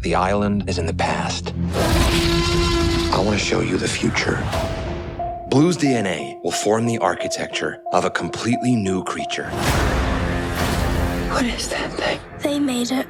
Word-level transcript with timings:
The 0.00 0.14
island 0.14 0.70
is 0.70 0.78
in 0.78 0.86
the 0.86 0.94
past. 0.94 1.52
I 3.12 3.20
want 3.20 3.36
to 3.36 3.44
show 3.44 3.60
you 3.62 3.76
the 3.78 3.88
future. 3.88 4.36
Blue's 5.50 5.76
DNA 5.76 6.40
will 6.44 6.52
form 6.52 6.86
the 6.86 6.98
architecture 6.98 7.82
of 7.92 8.04
a 8.04 8.10
completely 8.10 8.76
new 8.76 9.02
creature. 9.02 9.50
What 11.30 11.46
is 11.46 11.68
that 11.70 11.92
thing? 11.94 12.20
They 12.38 12.60
made 12.60 12.92
it. 12.92 13.08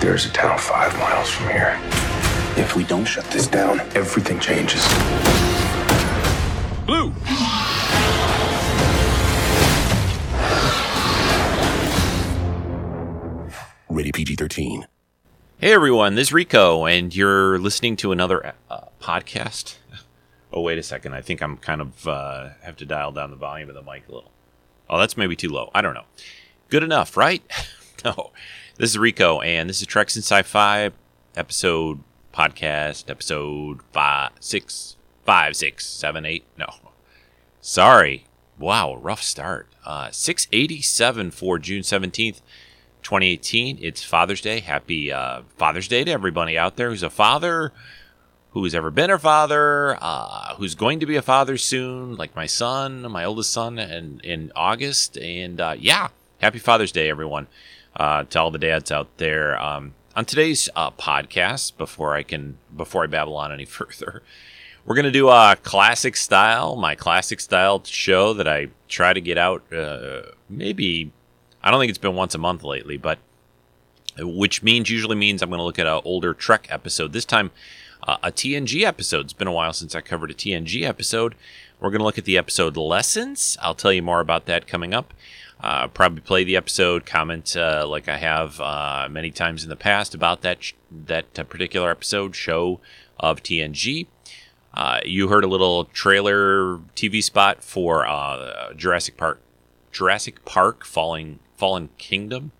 There's 0.00 0.26
a 0.26 0.30
town 0.30 0.60
five 0.60 0.96
miles 1.00 1.28
from 1.28 1.48
here. 1.48 1.76
If 2.56 2.76
we 2.76 2.84
don't 2.84 3.04
shut 3.04 3.24
this 3.32 3.48
down, 3.48 3.80
everything 3.96 4.38
changes. 4.38 4.86
Blue! 6.86 7.12
Rated 13.94 14.14
PG 14.14 14.34
13. 14.34 14.88
Hey 15.58 15.72
everyone, 15.72 16.16
this 16.16 16.28
is 16.28 16.32
Rico, 16.32 16.84
and 16.84 17.14
you're 17.14 17.60
listening 17.60 17.94
to 17.98 18.10
another 18.10 18.52
uh, 18.68 18.86
podcast. 19.00 19.76
Oh, 20.52 20.62
wait 20.62 20.78
a 20.78 20.82
second. 20.82 21.14
I 21.14 21.20
think 21.20 21.40
I'm 21.40 21.56
kind 21.58 21.80
of 21.80 22.08
uh, 22.08 22.48
have 22.62 22.76
to 22.78 22.86
dial 22.86 23.12
down 23.12 23.30
the 23.30 23.36
volume 23.36 23.68
of 23.68 23.76
the 23.76 23.82
mic 23.82 24.08
a 24.08 24.12
little. 24.12 24.32
Oh, 24.90 24.98
that's 24.98 25.16
maybe 25.16 25.36
too 25.36 25.48
low. 25.48 25.70
I 25.72 25.80
don't 25.80 25.94
know. 25.94 26.06
Good 26.70 26.82
enough, 26.82 27.16
right? 27.16 27.40
no. 28.04 28.32
This 28.78 28.90
is 28.90 28.98
Rico, 28.98 29.40
and 29.40 29.70
this 29.70 29.80
is 29.80 29.86
Treks 29.86 30.16
and 30.16 30.24
Sci-Fi 30.24 30.90
episode 31.36 32.00
podcast 32.32 33.08
episode 33.08 33.80
five, 33.92 34.32
six, 34.40 34.96
five, 35.24 35.54
six, 35.54 35.86
seven, 35.86 36.26
eight. 36.26 36.44
No, 36.58 36.66
sorry. 37.60 38.26
Wow, 38.58 38.96
rough 38.96 39.22
start. 39.22 39.68
Uh, 39.84 40.10
six 40.10 40.48
eighty-seven 40.52 41.30
for 41.30 41.60
June 41.60 41.84
seventeenth. 41.84 42.40
2018. 43.04 43.78
It's 43.80 44.02
Father's 44.02 44.40
Day. 44.40 44.60
Happy 44.60 45.12
uh, 45.12 45.42
Father's 45.56 45.86
Day 45.86 46.02
to 46.04 46.10
everybody 46.10 46.58
out 46.58 46.76
there 46.76 46.90
who's 46.90 47.02
a 47.02 47.10
father, 47.10 47.72
who's 48.50 48.74
ever 48.74 48.90
been 48.90 49.10
a 49.10 49.18
father, 49.18 49.96
uh, 50.00 50.54
who's 50.56 50.74
going 50.74 51.00
to 51.00 51.06
be 51.06 51.16
a 51.16 51.22
father 51.22 51.56
soon, 51.56 52.16
like 52.16 52.34
my 52.34 52.46
son, 52.46 53.02
my 53.10 53.24
oldest 53.24 53.52
son, 53.52 53.78
and 53.78 54.20
in 54.24 54.50
August. 54.56 55.16
And 55.18 55.60
uh, 55.60 55.76
yeah, 55.78 56.08
happy 56.40 56.58
Father's 56.58 56.92
Day, 56.92 57.08
everyone. 57.08 57.46
Uh, 57.96 58.24
to 58.24 58.40
all 58.40 58.50
the 58.50 58.58
dads 58.58 58.90
out 58.90 59.06
there. 59.18 59.56
Um, 59.62 59.94
on 60.16 60.24
today's 60.24 60.68
uh, 60.74 60.90
podcast, 60.90 61.76
before 61.76 62.16
I 62.16 62.24
can 62.24 62.58
before 62.76 63.04
I 63.04 63.06
babble 63.06 63.36
on 63.36 63.52
any 63.52 63.64
further, 63.78 64.20
we're 64.84 64.96
gonna 64.96 65.12
do 65.12 65.28
a 65.28 65.56
classic 65.62 66.16
style, 66.16 66.74
my 66.74 66.96
classic 66.96 67.38
style 67.38 67.84
show 67.84 68.32
that 68.32 68.48
I 68.48 68.70
try 68.88 69.12
to 69.12 69.20
get 69.20 69.38
out 69.38 69.72
uh, 69.72 70.22
maybe 70.48 71.12
I 71.64 71.70
don't 71.70 71.80
think 71.80 71.88
it's 71.88 71.98
been 71.98 72.14
once 72.14 72.34
a 72.34 72.38
month 72.38 72.62
lately, 72.62 72.98
but 72.98 73.18
which 74.18 74.62
means 74.62 74.90
usually 74.90 75.16
means 75.16 75.40
I'm 75.40 75.48
going 75.48 75.58
to 75.58 75.64
look 75.64 75.78
at 75.78 75.86
an 75.86 76.02
older 76.04 76.34
Trek 76.34 76.66
episode. 76.68 77.14
This 77.14 77.24
time, 77.24 77.50
uh, 78.06 78.18
a 78.22 78.30
TNG 78.30 78.82
episode. 78.82 79.24
It's 79.24 79.32
been 79.32 79.48
a 79.48 79.52
while 79.52 79.72
since 79.72 79.94
I 79.94 80.02
covered 80.02 80.30
a 80.30 80.34
TNG 80.34 80.82
episode. 80.82 81.34
We're 81.80 81.88
going 81.88 82.00
to 82.00 82.04
look 82.04 82.18
at 82.18 82.26
the 82.26 82.36
episode 82.36 82.76
Lessons. 82.76 83.56
I'll 83.62 83.74
tell 83.74 83.94
you 83.94 84.02
more 84.02 84.20
about 84.20 84.44
that 84.44 84.66
coming 84.66 84.92
up. 84.92 85.14
Uh, 85.58 85.88
probably 85.88 86.20
play 86.20 86.44
the 86.44 86.54
episode, 86.54 87.06
comment 87.06 87.56
uh, 87.56 87.86
like 87.88 88.10
I 88.10 88.18
have 88.18 88.60
uh, 88.60 89.08
many 89.10 89.30
times 89.30 89.64
in 89.64 89.70
the 89.70 89.76
past 89.76 90.14
about 90.14 90.42
that 90.42 90.62
sh- 90.62 90.74
that 91.06 91.32
particular 91.48 91.90
episode 91.90 92.36
show 92.36 92.78
of 93.18 93.42
TNG. 93.42 94.06
Uh, 94.74 95.00
you 95.06 95.28
heard 95.28 95.44
a 95.44 95.48
little 95.48 95.86
trailer 95.86 96.76
TV 96.94 97.22
spot 97.22 97.64
for 97.64 98.06
uh, 98.06 98.74
Jurassic 98.74 99.16
Park, 99.16 99.40
Jurassic 99.92 100.44
Park 100.44 100.84
Falling 100.84 101.38
Fallen 101.56 101.90
Kingdom. 101.98 102.52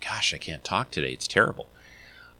Gosh, 0.00 0.34
I 0.34 0.38
can't 0.38 0.64
talk 0.64 0.90
today. 0.90 1.12
It's 1.12 1.26
terrible. 1.28 1.68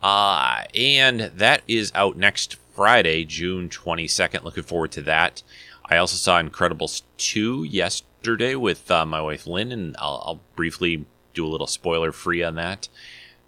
Uh, 0.02 0.64
and 0.74 1.20
that 1.20 1.62
is 1.66 1.90
out 1.94 2.16
next 2.16 2.56
Friday, 2.74 3.24
June 3.24 3.68
22nd. 3.68 4.44
Looking 4.44 4.62
forward 4.62 4.92
to 4.92 5.02
that. 5.02 5.42
I 5.88 5.96
also 5.96 6.16
saw 6.16 6.40
Incredibles 6.40 7.02
2 7.18 7.64
yesterday 7.64 8.54
with 8.54 8.90
uh, 8.90 9.06
my 9.06 9.20
wife 9.20 9.46
Lynn, 9.46 9.72
and 9.72 9.96
I'll, 9.98 10.22
I'll 10.26 10.40
briefly 10.54 11.06
do 11.32 11.46
a 11.46 11.48
little 11.48 11.66
spoiler 11.66 12.12
free 12.12 12.42
on 12.42 12.56
that. 12.56 12.88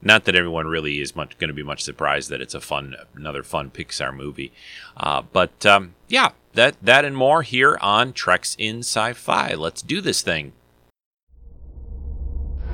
Not 0.00 0.25
that 0.26 0.36
everyone 0.36 0.69
really 0.69 1.00
is 1.00 1.16
much 1.16 1.36
going 1.38 1.48
to 1.48 1.54
be 1.54 1.64
much 1.64 1.82
surprised 1.82 2.30
that 2.30 2.40
it's 2.40 2.54
a 2.54 2.60
fun, 2.60 2.94
another 3.16 3.42
fun 3.42 3.70
Pixar 3.70 4.14
movie, 4.14 4.52
uh, 4.96 5.22
but 5.22 5.66
um, 5.66 5.94
yeah, 6.06 6.30
that 6.52 6.76
that 6.80 7.04
and 7.04 7.16
more 7.16 7.42
here 7.42 7.76
on 7.80 8.12
Treks 8.12 8.56
and 8.60 8.80
Sci-Fi. 8.80 9.54
Let's 9.54 9.82
do 9.82 10.00
this 10.00 10.22
thing. 10.22 10.52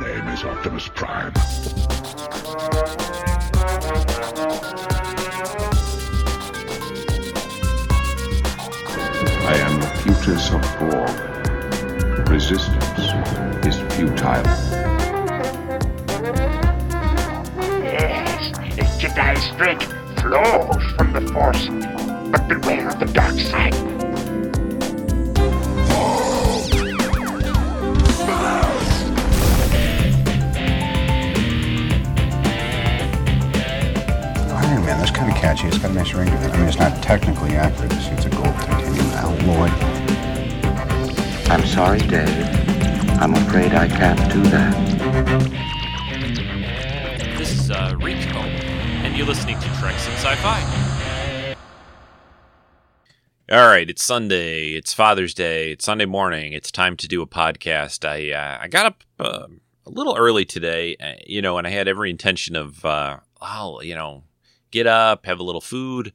Name 0.00 0.28
is 0.28 0.44
Optimus 0.44 0.88
Prime. 0.88 1.32
I 9.46 9.56
am 9.56 9.80
the 9.80 9.86
Futus 10.02 10.50
of 10.52 10.62
Borg. 10.78 12.28
Resistance 12.30 12.98
is 13.66 13.76
futile. 13.94 14.44
Yes, 17.82 18.52
the 18.76 18.84
Jedi 18.98 19.36
strength 19.52 19.92
flows 20.20 20.82
from 20.96 21.12
the 21.12 21.20
Force, 21.32 21.68
but 22.30 22.48
beware 22.48 22.88
of 22.88 22.98
the 22.98 23.06
dark 23.12 23.38
side. 23.38 23.99
That's 35.62 35.76
kind 35.76 35.76
of 35.76 35.76
catchy. 35.76 35.76
It's 35.76 35.78
got 35.78 35.90
a 35.90 35.94
nice 35.94 36.14
ring 36.14 36.28
to 36.28 36.34
it. 36.34 36.54
I 36.54 36.56
mean, 36.56 36.68
it's 36.68 36.78
not 36.78 37.02
technically 37.02 37.56
accurate. 37.56 37.92
It's, 37.92 38.06
it's 38.08 38.24
a 38.26 38.30
gold 38.30 38.54
titanium 38.56 39.06
alloy. 39.12 39.68
I'm 41.50 41.66
sorry, 41.66 41.98
Dave. 41.98 42.28
I'm 43.20 43.34
afraid 43.34 43.74
I 43.74 43.88
can't 43.88 44.32
do 44.32 44.42
that. 44.50 44.74
This 47.36 47.52
is 47.52 47.70
uh, 47.70 47.94
Rico, 48.00 48.38
and 48.38 49.16
you're 49.16 49.26
listening 49.26 49.58
to 49.58 49.66
Treks 49.78 50.06
and 50.06 50.16
Sci-Fi. 50.16 51.56
All 53.52 53.66
right, 53.66 53.90
it's 53.90 54.04
Sunday. 54.04 54.74
It's 54.74 54.94
Father's 54.94 55.34
Day. 55.34 55.72
It's 55.72 55.84
Sunday 55.84 56.06
morning. 56.06 56.52
It's 56.52 56.70
time 56.70 56.96
to 56.98 57.08
do 57.08 57.20
a 57.20 57.26
podcast. 57.26 58.08
I 58.08 58.30
uh, 58.32 58.58
I 58.62 58.68
got 58.68 58.86
up 58.86 59.02
uh, 59.18 59.48
a 59.84 59.90
little 59.90 60.16
early 60.16 60.44
today, 60.44 60.96
uh, 61.00 61.14
you 61.26 61.42
know, 61.42 61.58
and 61.58 61.66
I 61.66 61.70
had 61.70 61.88
every 61.88 62.10
intention 62.10 62.54
of, 62.54 62.84
uh, 62.84 63.18
I'll 63.40 63.82
you 63.82 63.96
know, 63.96 64.22
get 64.70 64.86
up, 64.86 65.26
have 65.26 65.40
a 65.40 65.44
little 65.44 65.60
food, 65.60 66.12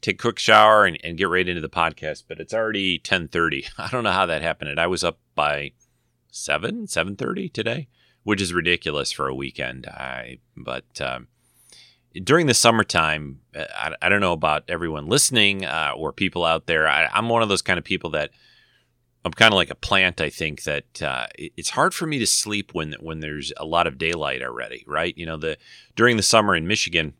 take 0.00 0.16
a 0.16 0.22
quick 0.22 0.38
shower, 0.38 0.84
and, 0.84 0.98
and 1.04 1.18
get 1.18 1.28
right 1.28 1.48
into 1.48 1.60
the 1.60 1.68
podcast. 1.68 2.24
But 2.28 2.40
it's 2.40 2.54
already 2.54 2.98
ten 2.98 3.28
thirty. 3.28 3.66
I 3.78 3.88
don't 3.88 4.04
know 4.04 4.12
how 4.12 4.26
that 4.26 4.42
happened. 4.42 4.78
I 4.80 4.86
was 4.86 5.04
up 5.04 5.18
by 5.34 5.72
seven, 6.30 6.86
seven 6.86 7.16
thirty 7.16 7.48
today, 7.48 7.88
which 8.22 8.40
is 8.40 8.52
ridiculous 8.54 9.12
for 9.12 9.28
a 9.28 9.34
weekend. 9.34 9.86
I 9.86 10.38
but 10.56 11.00
um, 11.00 11.28
during 12.24 12.46
the 12.46 12.54
summertime, 12.54 13.40
uh, 13.56 13.64
I, 13.74 13.94
I 14.02 14.08
don't 14.08 14.20
know 14.20 14.32
about 14.32 14.64
everyone 14.68 15.06
listening 15.06 15.64
uh, 15.64 15.92
or 15.96 16.12
people 16.12 16.44
out 16.44 16.66
there. 16.66 16.86
I, 16.88 17.08
I'm 17.12 17.28
one 17.28 17.42
of 17.42 17.48
those 17.48 17.62
kind 17.62 17.78
of 17.78 17.84
people 17.84 18.10
that 18.10 18.30
I'm 19.24 19.32
kind 19.32 19.52
of 19.52 19.56
like 19.56 19.70
a 19.70 19.74
plant. 19.76 20.20
I 20.20 20.28
think 20.30 20.64
that 20.64 21.00
uh, 21.00 21.26
it- 21.38 21.52
it's 21.56 21.70
hard 21.70 21.94
for 21.94 22.06
me 22.06 22.18
to 22.18 22.26
sleep 22.26 22.74
when 22.74 22.94
when 23.00 23.20
there's 23.20 23.52
a 23.56 23.64
lot 23.64 23.86
of 23.86 23.96
daylight 23.98 24.42
already. 24.42 24.84
Right? 24.86 25.16
You 25.16 25.26
know, 25.26 25.36
the 25.36 25.56
during 25.96 26.16
the 26.16 26.22
summer 26.22 26.54
in 26.56 26.66
Michigan, 26.66 27.14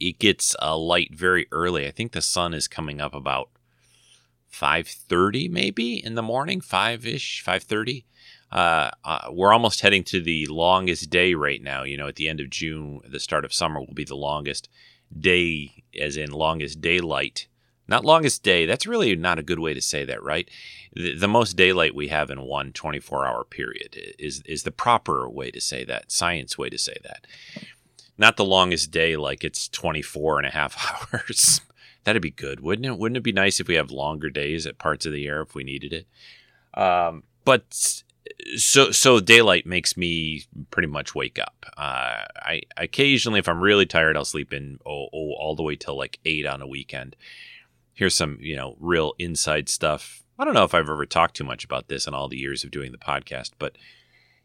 it 0.00 0.18
gets 0.18 0.54
uh, 0.60 0.76
light 0.76 1.14
very 1.14 1.46
early. 1.52 1.86
I 1.86 1.90
think 1.90 2.12
the 2.12 2.22
sun 2.22 2.54
is 2.54 2.68
coming 2.68 3.00
up 3.00 3.14
about 3.14 3.50
five 4.48 4.86
thirty, 4.86 5.48
maybe 5.48 6.04
in 6.04 6.14
the 6.14 6.22
morning, 6.22 6.60
five 6.60 7.06
ish, 7.06 7.42
five 7.42 7.62
thirty. 7.62 8.04
Uh, 8.52 8.90
uh, 9.04 9.28
we're 9.30 9.52
almost 9.52 9.80
heading 9.80 10.04
to 10.04 10.22
the 10.22 10.46
longest 10.46 11.10
day 11.10 11.34
right 11.34 11.62
now. 11.62 11.82
You 11.82 11.96
know, 11.96 12.06
at 12.06 12.16
the 12.16 12.28
end 12.28 12.40
of 12.40 12.50
June, 12.50 13.00
the 13.08 13.18
start 13.18 13.44
of 13.44 13.52
summer 13.52 13.80
will 13.80 13.94
be 13.94 14.04
the 14.04 14.14
longest 14.14 14.68
day, 15.18 15.84
as 15.98 16.16
in 16.16 16.30
longest 16.30 16.80
daylight 16.80 17.48
not 17.86 18.04
longest 18.04 18.42
day. 18.42 18.66
That's 18.66 18.86
really 18.86 19.14
not 19.16 19.38
a 19.38 19.42
good 19.42 19.58
way 19.58 19.74
to 19.74 19.82
say 19.82 20.04
that, 20.04 20.22
right? 20.22 20.48
The, 20.94 21.16
the 21.16 21.28
most 21.28 21.54
daylight 21.56 21.94
we 21.94 22.08
have 22.08 22.30
in 22.30 22.42
one 22.42 22.72
24 22.72 23.26
hour 23.26 23.44
period 23.44 23.96
is, 24.18 24.42
is 24.46 24.62
the 24.62 24.70
proper 24.70 25.28
way 25.28 25.50
to 25.50 25.60
say 25.60 25.84
that, 25.84 26.10
science 26.10 26.56
way 26.56 26.70
to 26.70 26.78
say 26.78 26.96
that. 27.02 27.26
Not 28.16 28.36
the 28.36 28.44
longest 28.44 28.90
day 28.90 29.16
like 29.16 29.44
it's 29.44 29.68
24 29.68 30.38
and 30.38 30.46
a 30.46 30.50
half 30.50 31.08
hours. 31.12 31.60
That'd 32.04 32.22
be 32.22 32.30
good, 32.30 32.60
wouldn't 32.60 32.86
it? 32.86 32.98
Wouldn't 32.98 33.16
it 33.16 33.22
be 33.22 33.32
nice 33.32 33.60
if 33.60 33.68
we 33.68 33.74
have 33.74 33.90
longer 33.90 34.30
days 34.30 34.66
at 34.66 34.78
parts 34.78 35.06
of 35.06 35.12
the 35.12 35.22
year 35.22 35.40
if 35.40 35.54
we 35.54 35.64
needed 35.64 35.92
it? 35.92 36.06
Um, 36.78 37.24
but 37.44 38.02
so 38.56 38.90
so 38.90 39.20
daylight 39.20 39.66
makes 39.66 39.96
me 39.96 40.44
pretty 40.70 40.88
much 40.88 41.14
wake 41.14 41.38
up. 41.38 41.66
Uh, 41.76 42.24
I 42.36 42.62
occasionally, 42.76 43.38
if 43.38 43.48
I'm 43.48 43.60
really 43.60 43.86
tired, 43.86 44.16
I'll 44.16 44.24
sleep 44.24 44.52
in 44.52 44.78
oh, 44.86 45.08
oh, 45.12 45.32
all 45.38 45.54
the 45.56 45.62
way 45.62 45.76
till 45.76 45.96
like 45.96 46.18
eight 46.24 46.46
on 46.46 46.62
a 46.62 46.66
weekend. 46.66 47.16
Here's 47.94 48.14
some 48.14 48.38
you 48.40 48.56
know 48.56 48.76
real 48.80 49.14
inside 49.18 49.68
stuff. 49.68 50.22
I 50.38 50.44
don't 50.44 50.54
know 50.54 50.64
if 50.64 50.74
I've 50.74 50.90
ever 50.90 51.06
talked 51.06 51.36
too 51.36 51.44
much 51.44 51.64
about 51.64 51.88
this 51.88 52.06
in 52.06 52.14
all 52.14 52.28
the 52.28 52.38
years 52.38 52.64
of 52.64 52.70
doing 52.70 52.92
the 52.92 52.98
podcast, 52.98 53.52
but 53.58 53.76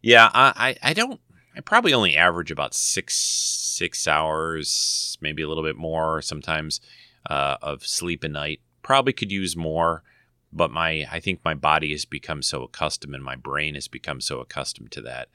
yeah, 0.01 0.29
I 0.33 0.53
I, 0.81 0.89
I 0.89 0.93
don't. 0.93 1.19
I 1.55 1.61
probably 1.61 1.93
only 1.93 2.15
average 2.15 2.51
about 2.51 2.73
six 2.73 3.15
six 3.15 4.07
hours, 4.07 5.17
maybe 5.21 5.41
a 5.41 5.47
little 5.47 5.63
bit 5.63 5.77
more 5.77 6.21
sometimes 6.21 6.81
uh, 7.29 7.57
of 7.61 7.85
sleep 7.85 8.23
a 8.23 8.29
night. 8.29 8.61
Probably 8.81 9.13
could 9.13 9.31
use 9.31 9.55
more 9.55 10.03
but 10.51 10.71
my 10.71 11.07
I 11.11 11.19
think 11.19 11.41
my 11.43 11.53
body 11.53 11.91
has 11.91 12.05
become 12.05 12.41
so 12.41 12.63
accustomed 12.63 13.15
and 13.15 13.23
my 13.23 13.35
brain 13.35 13.75
has 13.75 13.87
become 13.87 14.21
so 14.21 14.39
accustomed 14.39 14.91
to 14.91 15.01
that. 15.01 15.29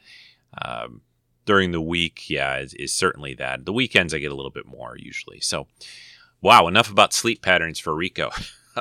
Um, 0.61 1.03
during 1.47 1.73
the 1.73 1.81
week, 1.81 2.31
yeah, 2.31 2.59
is, 2.59 2.75
is, 2.75 2.93
certainly 2.93 3.35
that. 3.35 3.67
The 3.67 3.73
weekends 3.73 4.15
I 4.15 4.19
get 4.19 4.33
a 4.33 4.35
little 4.35 4.51
bit 4.51 4.67
more 4.67 4.97
usually. 4.99 5.41
So, 5.41 5.67
wow, 6.41 6.67
enough 6.69 6.91
about 6.91 7.13
sleep 7.13 7.43
patterns 7.43 7.79
for 7.79 7.95
Rico. 7.95 8.31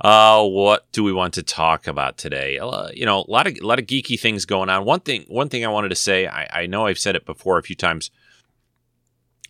uh, 0.00 0.44
what 0.44 0.90
do 0.92 1.04
we 1.04 1.12
want 1.12 1.34
to 1.34 1.42
talk 1.42 1.86
about 1.86 2.18
today? 2.18 2.58
Uh, 2.58 2.88
you 2.92 3.06
know, 3.06 3.20
a 3.20 3.30
lot 3.30 3.46
of 3.46 3.56
a 3.56 3.66
lot 3.66 3.78
of 3.78 3.86
geeky 3.86 4.18
things 4.18 4.44
going 4.44 4.68
on. 4.68 4.84
One 4.84 5.00
thing, 5.00 5.24
one 5.28 5.48
thing 5.48 5.64
I 5.64 5.68
wanted 5.68 5.90
to 5.90 5.96
say. 5.96 6.26
I, 6.26 6.48
I 6.52 6.66
know 6.66 6.86
I've 6.86 6.98
said 6.98 7.16
it 7.16 7.26
before 7.26 7.58
a 7.58 7.62
few 7.62 7.76
times, 7.76 8.10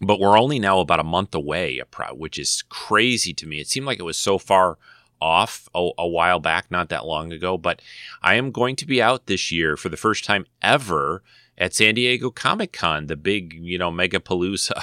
but 0.01 0.21
we're 0.21 0.39
only 0.39 0.59
now 0.59 0.81
about 0.81 1.01
a 1.01 1.05
month 1.05 1.35
away, 1.35 1.81
which 2.13 2.39
is 2.39 2.63
crazy 2.69 3.33
to 3.35 3.47
me. 3.47 3.61
It 3.61 3.69
seemed 3.69 3.87
like 3.87 3.99
it 3.99 4.05
was 4.05 4.19
so 4.19 4.39
far 4.39 4.79
off 5.21 5.69
a, 5.75 5.91
a, 5.97 6.07
while 6.07 6.41
back, 6.41 6.71
not 6.71 6.91
that 6.91 7.07
long 7.07 7.33
ago, 7.33 7.57
but 7.57 7.81
I 8.23 8.35
am 8.35 8.51
going 8.51 8.77
to 8.77 8.87
be 8.87 9.01
out 9.01 9.27
this 9.27 9.51
year 9.51 9.77
for 9.77 9.89
the 9.89 9.97
first 9.97 10.25
time 10.25 10.45
ever 10.61 11.23
at 11.57 11.73
San 11.73 11.95
Diego 11.95 12.31
Comic 12.31 12.73
Con, 12.73 13.07
the 13.07 13.17
big, 13.17 13.55
you 13.55 13.79
know, 13.79 13.91
Megapalooza 13.91 14.83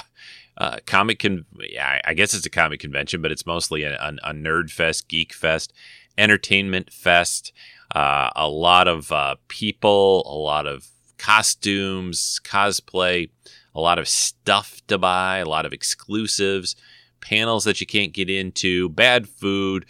uh, 0.58 0.78
comic. 0.86 1.20
Con- 1.20 1.46
I 1.80 2.14
guess 2.14 2.34
it's 2.34 2.46
a 2.46 2.50
comic 2.50 2.80
convention, 2.80 3.22
but 3.22 3.32
it's 3.32 3.46
mostly 3.46 3.84
a, 3.84 3.94
a, 3.94 4.30
a 4.30 4.32
nerd 4.32 4.70
fest, 4.70 5.08
geek 5.08 5.32
fest, 5.32 5.72
entertainment 6.18 6.92
fest. 6.92 7.52
Uh, 7.94 8.30
a 8.34 8.48
lot 8.48 8.88
of 8.88 9.12
uh, 9.12 9.36
people, 9.48 10.22
a 10.26 10.34
lot 10.34 10.66
of 10.66 10.88
costumes, 11.18 12.40
cosplay, 12.44 13.28
a 13.74 13.80
lot 13.80 13.98
of 13.98 14.08
stuff 14.08 14.80
to 14.88 14.98
buy, 14.98 15.38
a 15.38 15.48
lot 15.48 15.66
of 15.66 15.72
exclusives, 15.72 16.74
panels 17.20 17.64
that 17.64 17.80
you 17.80 17.86
can't 17.86 18.12
get 18.12 18.28
into, 18.28 18.88
bad 18.90 19.28
food, 19.28 19.86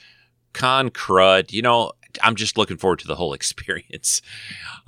con 0.53 0.91
crud. 0.91 1.53
You 1.53 1.62
know, 1.62 1.93
I'm 2.23 2.35
just 2.35 2.59
looking 2.59 2.76
forward 2.76 2.99
to 3.00 3.06
the 3.06 3.14
whole 3.14 3.32
experience. 3.35 4.23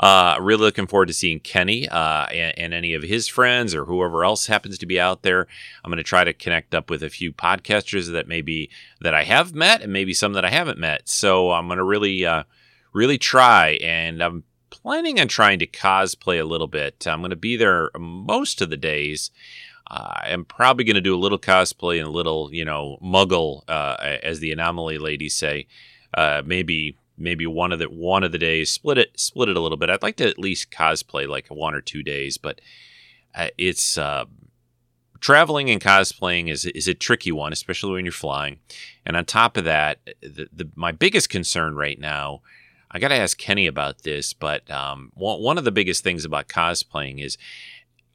Uh, 0.00 0.36
really 0.40 0.62
looking 0.62 0.86
forward 0.86 1.06
to 1.06 1.14
seeing 1.14 1.40
Kenny 1.40 1.88
uh, 1.88 2.26
and, 2.26 2.58
and, 2.58 2.74
any 2.74 2.94
of 2.94 3.02
his 3.02 3.28
friends 3.28 3.74
or 3.74 3.84
whoever 3.84 4.24
else 4.24 4.46
happens 4.46 4.78
to 4.78 4.86
be 4.86 4.98
out 5.00 5.22
there. 5.22 5.46
I'm 5.84 5.90
going 5.90 5.98
to 5.98 6.02
try 6.02 6.24
to 6.24 6.32
connect 6.32 6.74
up 6.74 6.90
with 6.90 7.02
a 7.02 7.10
few 7.10 7.32
podcasters 7.32 8.10
that 8.12 8.26
maybe 8.26 8.70
that 9.00 9.14
I 9.14 9.22
have 9.22 9.54
met 9.54 9.82
and 9.82 9.92
maybe 9.92 10.12
some 10.12 10.32
that 10.32 10.44
I 10.44 10.50
haven't 10.50 10.78
met. 10.78 11.08
So 11.08 11.52
I'm 11.52 11.68
going 11.68 11.78
to 11.78 11.84
really, 11.84 12.26
uh, 12.26 12.44
really 12.92 13.18
try. 13.18 13.78
And 13.82 14.22
I'm 14.22 14.44
planning 14.70 15.20
on 15.20 15.28
trying 15.28 15.60
to 15.60 15.66
cosplay 15.66 16.40
a 16.40 16.44
little 16.44 16.66
bit. 16.66 17.06
I'm 17.06 17.20
going 17.20 17.30
to 17.30 17.36
be 17.36 17.56
there 17.56 17.90
most 17.98 18.60
of 18.60 18.70
the 18.70 18.76
days. 18.76 19.30
Uh, 19.90 20.20
I'm 20.24 20.44
probably 20.44 20.84
going 20.84 20.94
to 20.94 21.00
do 21.00 21.14
a 21.14 21.18
little 21.18 21.38
cosplay 21.38 21.98
and 21.98 22.08
a 22.08 22.12
little, 22.12 22.52
you 22.52 22.64
know, 22.64 22.98
muggle, 23.02 23.62
uh, 23.68 24.18
as 24.22 24.40
the 24.40 24.50
anomaly 24.50 24.98
ladies 24.98 25.36
say. 25.36 25.66
Uh, 26.14 26.42
maybe 26.44 26.96
maybe 27.16 27.46
one 27.46 27.72
of 27.72 27.78
the 27.78 27.86
one 27.86 28.24
of 28.24 28.32
the 28.32 28.38
days 28.38 28.70
split 28.70 28.98
it 28.98 29.18
split 29.18 29.48
it 29.48 29.56
a 29.56 29.60
little 29.60 29.78
bit. 29.78 29.90
I'd 29.90 30.02
like 30.02 30.16
to 30.16 30.28
at 30.28 30.38
least 30.38 30.70
cosplay 30.70 31.28
like 31.28 31.48
one 31.48 31.74
or 31.74 31.80
two 31.80 32.02
days, 32.02 32.38
but 32.38 32.60
uh, 33.34 33.48
it's 33.58 33.98
uh, 33.98 34.24
traveling 35.20 35.70
and 35.70 35.80
cosplaying 35.80 36.50
is 36.50 36.64
is 36.66 36.88
a 36.88 36.94
tricky 36.94 37.32
one, 37.32 37.52
especially 37.52 37.92
when 37.92 38.04
you're 38.04 38.12
flying. 38.12 38.58
And 39.06 39.16
on 39.16 39.24
top 39.24 39.56
of 39.56 39.64
that, 39.64 39.98
the, 40.20 40.48
the 40.52 40.68
my 40.74 40.92
biggest 40.92 41.28
concern 41.28 41.74
right 41.74 41.98
now. 41.98 42.42
I 42.90 43.00
got 43.00 43.08
to 43.08 43.16
ask 43.16 43.36
Kenny 43.36 43.66
about 43.66 44.02
this, 44.02 44.32
but 44.32 44.70
um, 44.70 45.10
one, 45.14 45.42
one 45.42 45.58
of 45.58 45.64
the 45.64 45.72
biggest 45.72 46.04
things 46.04 46.24
about 46.24 46.46
cosplaying 46.46 47.20
is 47.20 47.36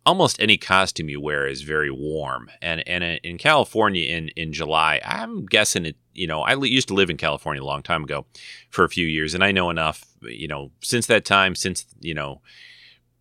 almost 0.05 0.41
any 0.41 0.57
costume 0.57 1.09
you 1.09 1.19
wear 1.19 1.47
is 1.47 1.61
very 1.61 1.91
warm. 1.91 2.49
And 2.61 2.87
and 2.87 3.03
in 3.03 3.37
California 3.37 4.07
in 4.07 4.29
in 4.29 4.53
July, 4.53 5.01
I'm 5.03 5.45
guessing 5.45 5.85
it. 5.85 5.95
You 6.19 6.27
know, 6.27 6.41
I 6.41 6.53
used 6.55 6.89
to 6.89 6.93
live 6.93 7.09
in 7.09 7.15
California 7.15 7.63
a 7.63 7.65
long 7.65 7.81
time 7.81 8.03
ago, 8.03 8.25
for 8.69 8.83
a 8.83 8.89
few 8.89 9.07
years, 9.07 9.33
and 9.33 9.43
I 9.43 9.53
know 9.53 9.69
enough. 9.69 10.05
You 10.21 10.49
know, 10.49 10.71
since 10.81 11.07
that 11.07 11.23
time, 11.23 11.55
since 11.55 11.85
you 12.01 12.13
know, 12.13 12.41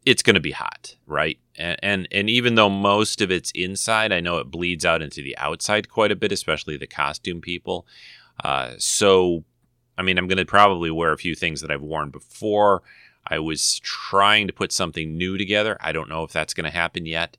it's 0.04 0.22
going 0.22 0.34
to 0.34 0.40
be 0.40 0.50
hot, 0.50 0.96
right? 1.06 1.38
And, 1.54 1.78
and 1.80 2.08
and 2.10 2.28
even 2.28 2.56
though 2.56 2.68
most 2.68 3.20
of 3.20 3.30
it's 3.30 3.52
inside, 3.52 4.12
I 4.12 4.18
know 4.18 4.38
it 4.38 4.50
bleeds 4.50 4.84
out 4.84 5.00
into 5.00 5.22
the 5.22 5.38
outside 5.38 5.88
quite 5.88 6.10
a 6.10 6.16
bit, 6.16 6.32
especially 6.32 6.76
the 6.76 6.88
costume 6.88 7.40
people. 7.40 7.86
Uh, 8.42 8.72
so, 8.78 9.44
I 9.96 10.02
mean, 10.02 10.18
I'm 10.18 10.26
going 10.26 10.38
to 10.38 10.44
probably 10.44 10.90
wear 10.90 11.12
a 11.12 11.18
few 11.18 11.36
things 11.36 11.60
that 11.60 11.70
I've 11.70 11.82
worn 11.82 12.10
before. 12.10 12.82
I 13.26 13.38
was 13.38 13.78
trying 13.80 14.46
to 14.48 14.52
put 14.52 14.72
something 14.72 15.16
new 15.16 15.38
together. 15.38 15.76
I 15.80 15.92
don't 15.92 16.08
know 16.08 16.24
if 16.24 16.32
that's 16.32 16.54
going 16.54 16.64
to 16.64 16.76
happen 16.76 17.06
yet. 17.06 17.36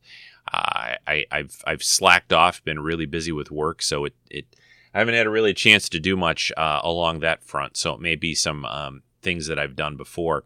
Uh, 0.54 0.96
I, 1.06 1.26
have 1.32 1.62
I've 1.66 1.84
slacked 1.84 2.34
off, 2.34 2.64
been 2.64 2.80
really 2.80 3.06
busy 3.06 3.32
with 3.32 3.52
work, 3.52 3.82
so 3.82 4.06
it, 4.06 4.16
it 4.30 4.46
I 4.94 5.00
haven't 5.00 5.16
had 5.16 5.28
a 5.28 5.32
really 5.32 5.54
chance 5.54 5.90
to 5.90 6.00
do 6.00 6.18
much 6.18 6.52
uh, 6.58 6.82
along 6.84 7.20
that 7.20 7.44
front. 7.44 7.78
So 7.78 7.94
it 7.94 8.02
may 8.02 8.16
be 8.16 8.34
some 8.36 8.66
um, 8.66 9.04
things 9.22 9.48
that 9.48 9.60
I've 9.60 9.76
done 9.76 9.98
before. 9.98 10.46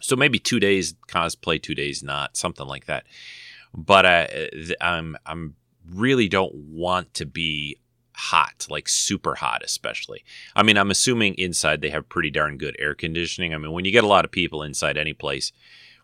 So 0.00 0.16
maybe 0.16 0.38
two 0.38 0.60
days 0.60 0.94
cosplay, 1.08 1.62
two 1.62 1.74
days 1.74 2.02
not, 2.02 2.36
something 2.36 2.66
like 2.66 2.86
that. 2.86 3.04
But 3.74 4.06
I, 4.06 4.24
uh, 4.24 4.74
I'm 4.80 5.16
I'm 5.26 5.56
really 5.90 6.28
don't 6.28 6.54
want 6.54 7.14
to 7.14 7.26
be 7.26 7.78
hot, 8.16 8.66
like 8.70 8.88
super 8.88 9.34
hot, 9.34 9.62
especially. 9.64 10.24
I 10.54 10.62
mean, 10.62 10.78
I'm 10.78 10.90
assuming 10.90 11.34
inside 11.34 11.80
they 11.80 11.90
have 11.90 12.08
pretty 12.08 12.30
darn 12.30 12.58
good 12.58 12.76
air 12.78 12.94
conditioning. 12.94 13.52
I 13.52 13.58
mean, 13.58 13.72
when 13.72 13.84
you 13.84 13.90
get 13.90 14.04
a 14.04 14.08
lot 14.08 14.24
of 14.24 14.30
people 14.30 14.62
inside 14.62 14.96
any 14.96 15.12
place, 15.12 15.52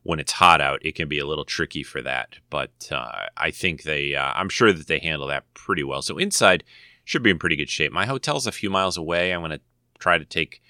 when 0.02 0.18
it's 0.18 0.32
hot 0.32 0.60
out, 0.60 0.84
it 0.84 0.94
can 0.94 1.08
be 1.08 1.18
a 1.18 1.26
little 1.26 1.44
tricky 1.44 1.82
for 1.82 2.02
that. 2.02 2.36
But 2.48 2.88
uh, 2.90 3.26
I 3.36 3.50
think 3.50 3.82
they, 3.82 4.14
uh, 4.14 4.32
I'm 4.34 4.48
sure 4.48 4.72
that 4.72 4.86
they 4.86 4.98
handle 4.98 5.28
that 5.28 5.52
pretty 5.54 5.84
well. 5.84 6.02
So 6.02 6.18
inside 6.18 6.64
should 7.10 7.24
be 7.24 7.30
in 7.30 7.40
pretty 7.40 7.56
good 7.56 7.68
shape. 7.68 7.90
My 7.90 8.06
hotel's 8.06 8.46
a 8.46 8.52
few 8.52 8.70
miles 8.70 8.96
away. 8.96 9.32
I'm 9.32 9.40
going 9.40 9.50
to 9.50 9.60
try 9.98 10.16
to 10.16 10.24
take, 10.24 10.62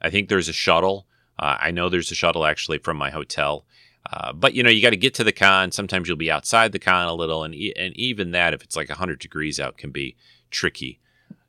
I 0.00 0.10
think 0.10 0.28
there's 0.28 0.48
a 0.48 0.52
shuttle. 0.52 1.06
Uh, 1.36 1.56
I 1.58 1.72
know 1.72 1.88
there's 1.88 2.12
a 2.12 2.14
shuttle 2.14 2.46
actually 2.46 2.78
from 2.78 2.96
my 2.96 3.10
hotel. 3.10 3.64
Uh, 4.12 4.32
but 4.32 4.54
you 4.54 4.62
know, 4.62 4.70
you 4.70 4.80
got 4.80 4.90
to 4.90 4.96
get 4.96 5.12
to 5.14 5.24
the 5.24 5.32
con. 5.32 5.72
Sometimes 5.72 6.06
you'll 6.06 6.16
be 6.16 6.30
outside 6.30 6.70
the 6.70 6.78
con 6.78 7.08
a 7.08 7.14
little, 7.14 7.42
and 7.42 7.52
e- 7.52 7.74
and 7.76 7.94
even 7.96 8.30
that, 8.30 8.54
if 8.54 8.62
it's 8.62 8.76
like 8.76 8.88
100 8.88 9.18
degrees 9.18 9.58
out, 9.58 9.76
can 9.76 9.90
be 9.90 10.16
tricky. 10.50 11.00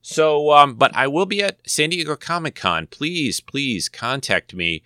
So, 0.02 0.52
um, 0.52 0.74
but 0.74 0.96
I 0.96 1.08
will 1.08 1.28
be 1.28 1.44
at 1.44 1.60
San 1.70 1.92
Diego 1.92 2.16
Comic 2.16 2.56
Con. 2.56 2.88
Please, 2.88 3.40
please 3.40 3.88
contact 3.88 4.56
me 4.56 4.82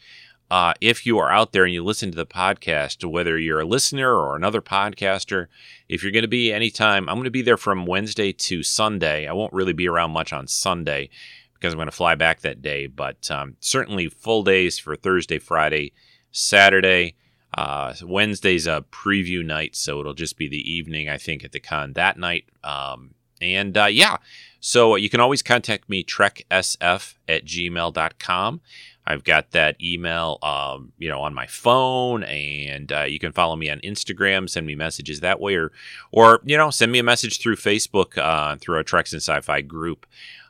uh, 0.53 0.71
if 0.79 1.03
you 1.03 1.17
are 1.17 1.31
out 1.31 1.51
there 1.51 1.63
and 1.63 1.73
you 1.73 1.83
listen 1.83 2.11
to 2.11 2.15
the 2.15 2.27
podcast, 2.27 3.03
whether 3.09 3.39
you're 3.39 3.61
a 3.61 3.65
listener 3.65 4.13
or 4.13 4.35
another 4.35 4.61
podcaster. 4.61 5.47
If 5.89 6.03
you're 6.03 6.11
going 6.11 6.21
to 6.21 6.27
be 6.27 6.53
anytime, 6.53 7.09
I'm 7.09 7.15
going 7.15 7.23
to 7.23 7.31
be 7.31 7.41
there 7.41 7.57
from 7.57 7.87
Wednesday 7.87 8.31
to 8.33 8.61
Sunday. 8.61 9.25
I 9.27 9.33
won't 9.33 9.51
really 9.51 9.73
be 9.73 9.87
around 9.87 10.11
much 10.11 10.31
on 10.31 10.45
Sunday 10.45 11.09
because 11.55 11.73
I'm 11.73 11.79
going 11.79 11.87
to 11.87 11.91
fly 11.91 12.13
back 12.13 12.41
that 12.41 12.61
day, 12.61 12.85
but 12.85 13.31
um, 13.31 13.55
certainly 13.61 14.09
full 14.09 14.43
days 14.43 14.77
for 14.77 14.95
Thursday, 14.95 15.39
Friday, 15.39 15.91
Saturday. 16.31 17.15
Uh, 17.57 17.95
Wednesday's 18.03 18.67
a 18.67 18.85
preview 18.91 19.43
night, 19.43 19.75
so 19.75 19.99
it'll 19.99 20.13
just 20.13 20.37
be 20.37 20.47
the 20.47 20.71
evening, 20.71 21.09
I 21.09 21.17
think, 21.17 21.43
at 21.43 21.51
the 21.51 21.59
con 21.59 21.93
that 21.93 22.19
night. 22.19 22.45
Um, 22.63 23.15
and 23.41 23.75
uh, 23.75 23.85
yeah, 23.85 24.17
so 24.59 24.95
you 24.97 25.09
can 25.09 25.19
always 25.19 25.41
contact 25.41 25.89
me, 25.89 26.03
treksf 26.03 27.15
at 27.27 27.43
gmail.com. 27.43 28.61
I've 29.05 29.23
got 29.23 29.51
that 29.51 29.75
email, 29.81 30.39
um, 30.41 30.93
you 30.97 31.09
know, 31.09 31.21
on 31.21 31.33
my 31.33 31.45
phone, 31.45 32.23
and 32.23 32.91
uh, 32.91 33.03
you 33.03 33.19
can 33.19 33.33
follow 33.33 33.55
me 33.55 33.69
on 33.69 33.79
Instagram. 33.81 34.49
Send 34.49 34.65
me 34.65 34.75
messages 34.75 35.19
that 35.19 35.39
way, 35.39 35.55
or, 35.55 35.71
or 36.11 36.41
you 36.45 36.57
know, 36.57 36.69
send 36.69 36.91
me 36.91 36.99
a 36.99 37.03
message 37.03 37.41
through 37.41 37.57
Facebook 37.57 38.17
uh, 38.17 38.55
through 38.57 38.79
a 38.79 38.83
Treks 38.83 39.11
and 39.11 39.21
Sci-Fi 39.21 39.61
group. 39.61 40.05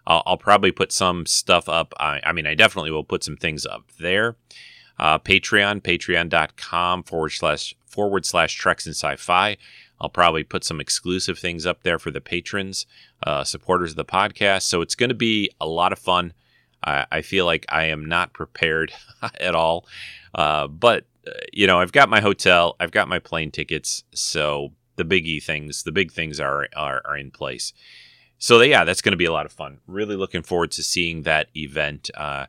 I'll, 0.05 0.23
I'll 0.25 0.37
probably 0.37 0.71
put 0.71 0.91
some 0.91 1.25
stuff 1.25 1.67
up. 1.67 1.93
I, 1.99 2.19
I, 2.23 2.31
mean, 2.33 2.45
I 2.45 2.55
definitely 2.55 2.91
will 2.91 3.03
put 3.03 3.23
some 3.23 3.37
things 3.37 3.65
up 3.65 3.85
there. 3.99 4.35
Uh, 4.99 5.17
Patreon, 5.17 5.81
patreon.com 5.81 7.03
forward 7.03 7.31
slash 7.31 7.75
forward 7.87 8.25
slash 8.25 8.55
Treks 8.55 8.85
and 8.85 8.95
Sci-Fi. 8.95 9.57
I'll 9.99 10.09
probably 10.09 10.43
put 10.43 10.63
some 10.63 10.81
exclusive 10.81 11.39
things 11.39 11.65
up 11.65 11.83
there 11.83 11.97
for 11.97 12.11
the 12.11 12.21
patrons, 12.21 12.85
uh, 13.25 13.43
supporters 13.43 13.91
of 13.91 13.95
the 13.95 14.05
podcast. 14.05 14.63
So 14.63 14.81
it's 14.81 14.95
going 14.95 15.09
to 15.09 15.15
be 15.15 15.49
a 15.61 15.67
lot 15.67 15.93
of 15.93 15.99
fun. 15.99 16.33
I, 16.83 17.05
I 17.11 17.21
feel 17.21 17.45
like 17.45 17.65
I 17.69 17.85
am 17.85 18.05
not 18.05 18.33
prepared 18.33 18.93
at 19.39 19.55
all. 19.55 19.87
Uh, 20.33 20.67
but, 20.67 21.05
uh, 21.27 21.31
you 21.51 21.67
know, 21.67 21.79
I've 21.79 21.91
got 21.91 22.09
my 22.09 22.21
hotel, 22.21 22.75
I've 22.79 22.91
got 22.91 23.07
my 23.07 23.19
plane 23.19 23.51
tickets. 23.51 24.03
So 24.13 24.73
the 24.95 25.05
biggie 25.05 25.43
things, 25.43 25.83
the 25.83 25.91
big 25.91 26.11
things 26.11 26.39
are, 26.39 26.67
are, 26.75 27.01
are 27.05 27.17
in 27.17 27.31
place. 27.31 27.73
So, 28.37 28.61
yeah, 28.61 28.83
that's 28.83 29.01
going 29.01 29.13
to 29.13 29.17
be 29.17 29.25
a 29.25 29.31
lot 29.31 29.45
of 29.45 29.53
fun. 29.53 29.79
Really 29.87 30.17
looking 30.17 30.43
forward 30.43 30.71
to 30.71 30.83
seeing 30.83 31.21
that 31.23 31.47
event. 31.55 32.09
Uh, 32.13 32.47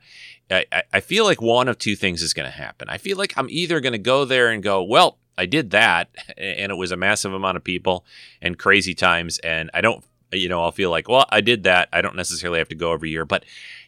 I, 0.50 0.82
I 0.92 1.00
feel 1.00 1.24
like 1.24 1.40
one 1.40 1.68
of 1.68 1.78
two 1.78 1.96
things 1.96 2.22
is 2.22 2.34
going 2.34 2.50
to 2.50 2.56
happen. 2.56 2.88
I 2.88 2.98
feel 2.98 3.16
like 3.16 3.34
I'm 3.36 3.48
either 3.48 3.80
going 3.80 3.92
to 3.92 3.98
go 3.98 4.24
there 4.24 4.50
and 4.50 4.62
go, 4.62 4.82
well, 4.82 5.18
I 5.36 5.46
did 5.46 5.70
that, 5.70 6.10
and 6.36 6.70
it 6.70 6.76
was 6.76 6.92
a 6.92 6.96
massive 6.96 7.32
amount 7.32 7.56
of 7.56 7.64
people 7.64 8.04
and 8.42 8.58
crazy 8.58 8.94
times, 8.94 9.38
and 9.38 9.70
I 9.74 9.80
don't, 9.80 10.04
you 10.32 10.48
know, 10.48 10.62
I'll 10.62 10.72
feel 10.72 10.90
like, 10.90 11.08
well, 11.08 11.26
I 11.30 11.40
did 11.40 11.62
that. 11.64 11.88
I 11.92 12.02
don't 12.02 12.16
necessarily 12.16 12.58
have 12.58 12.68
to 12.68 12.74
go 12.74 12.92
every 12.92 13.10
year, 13.10 13.24
but 13.24 13.44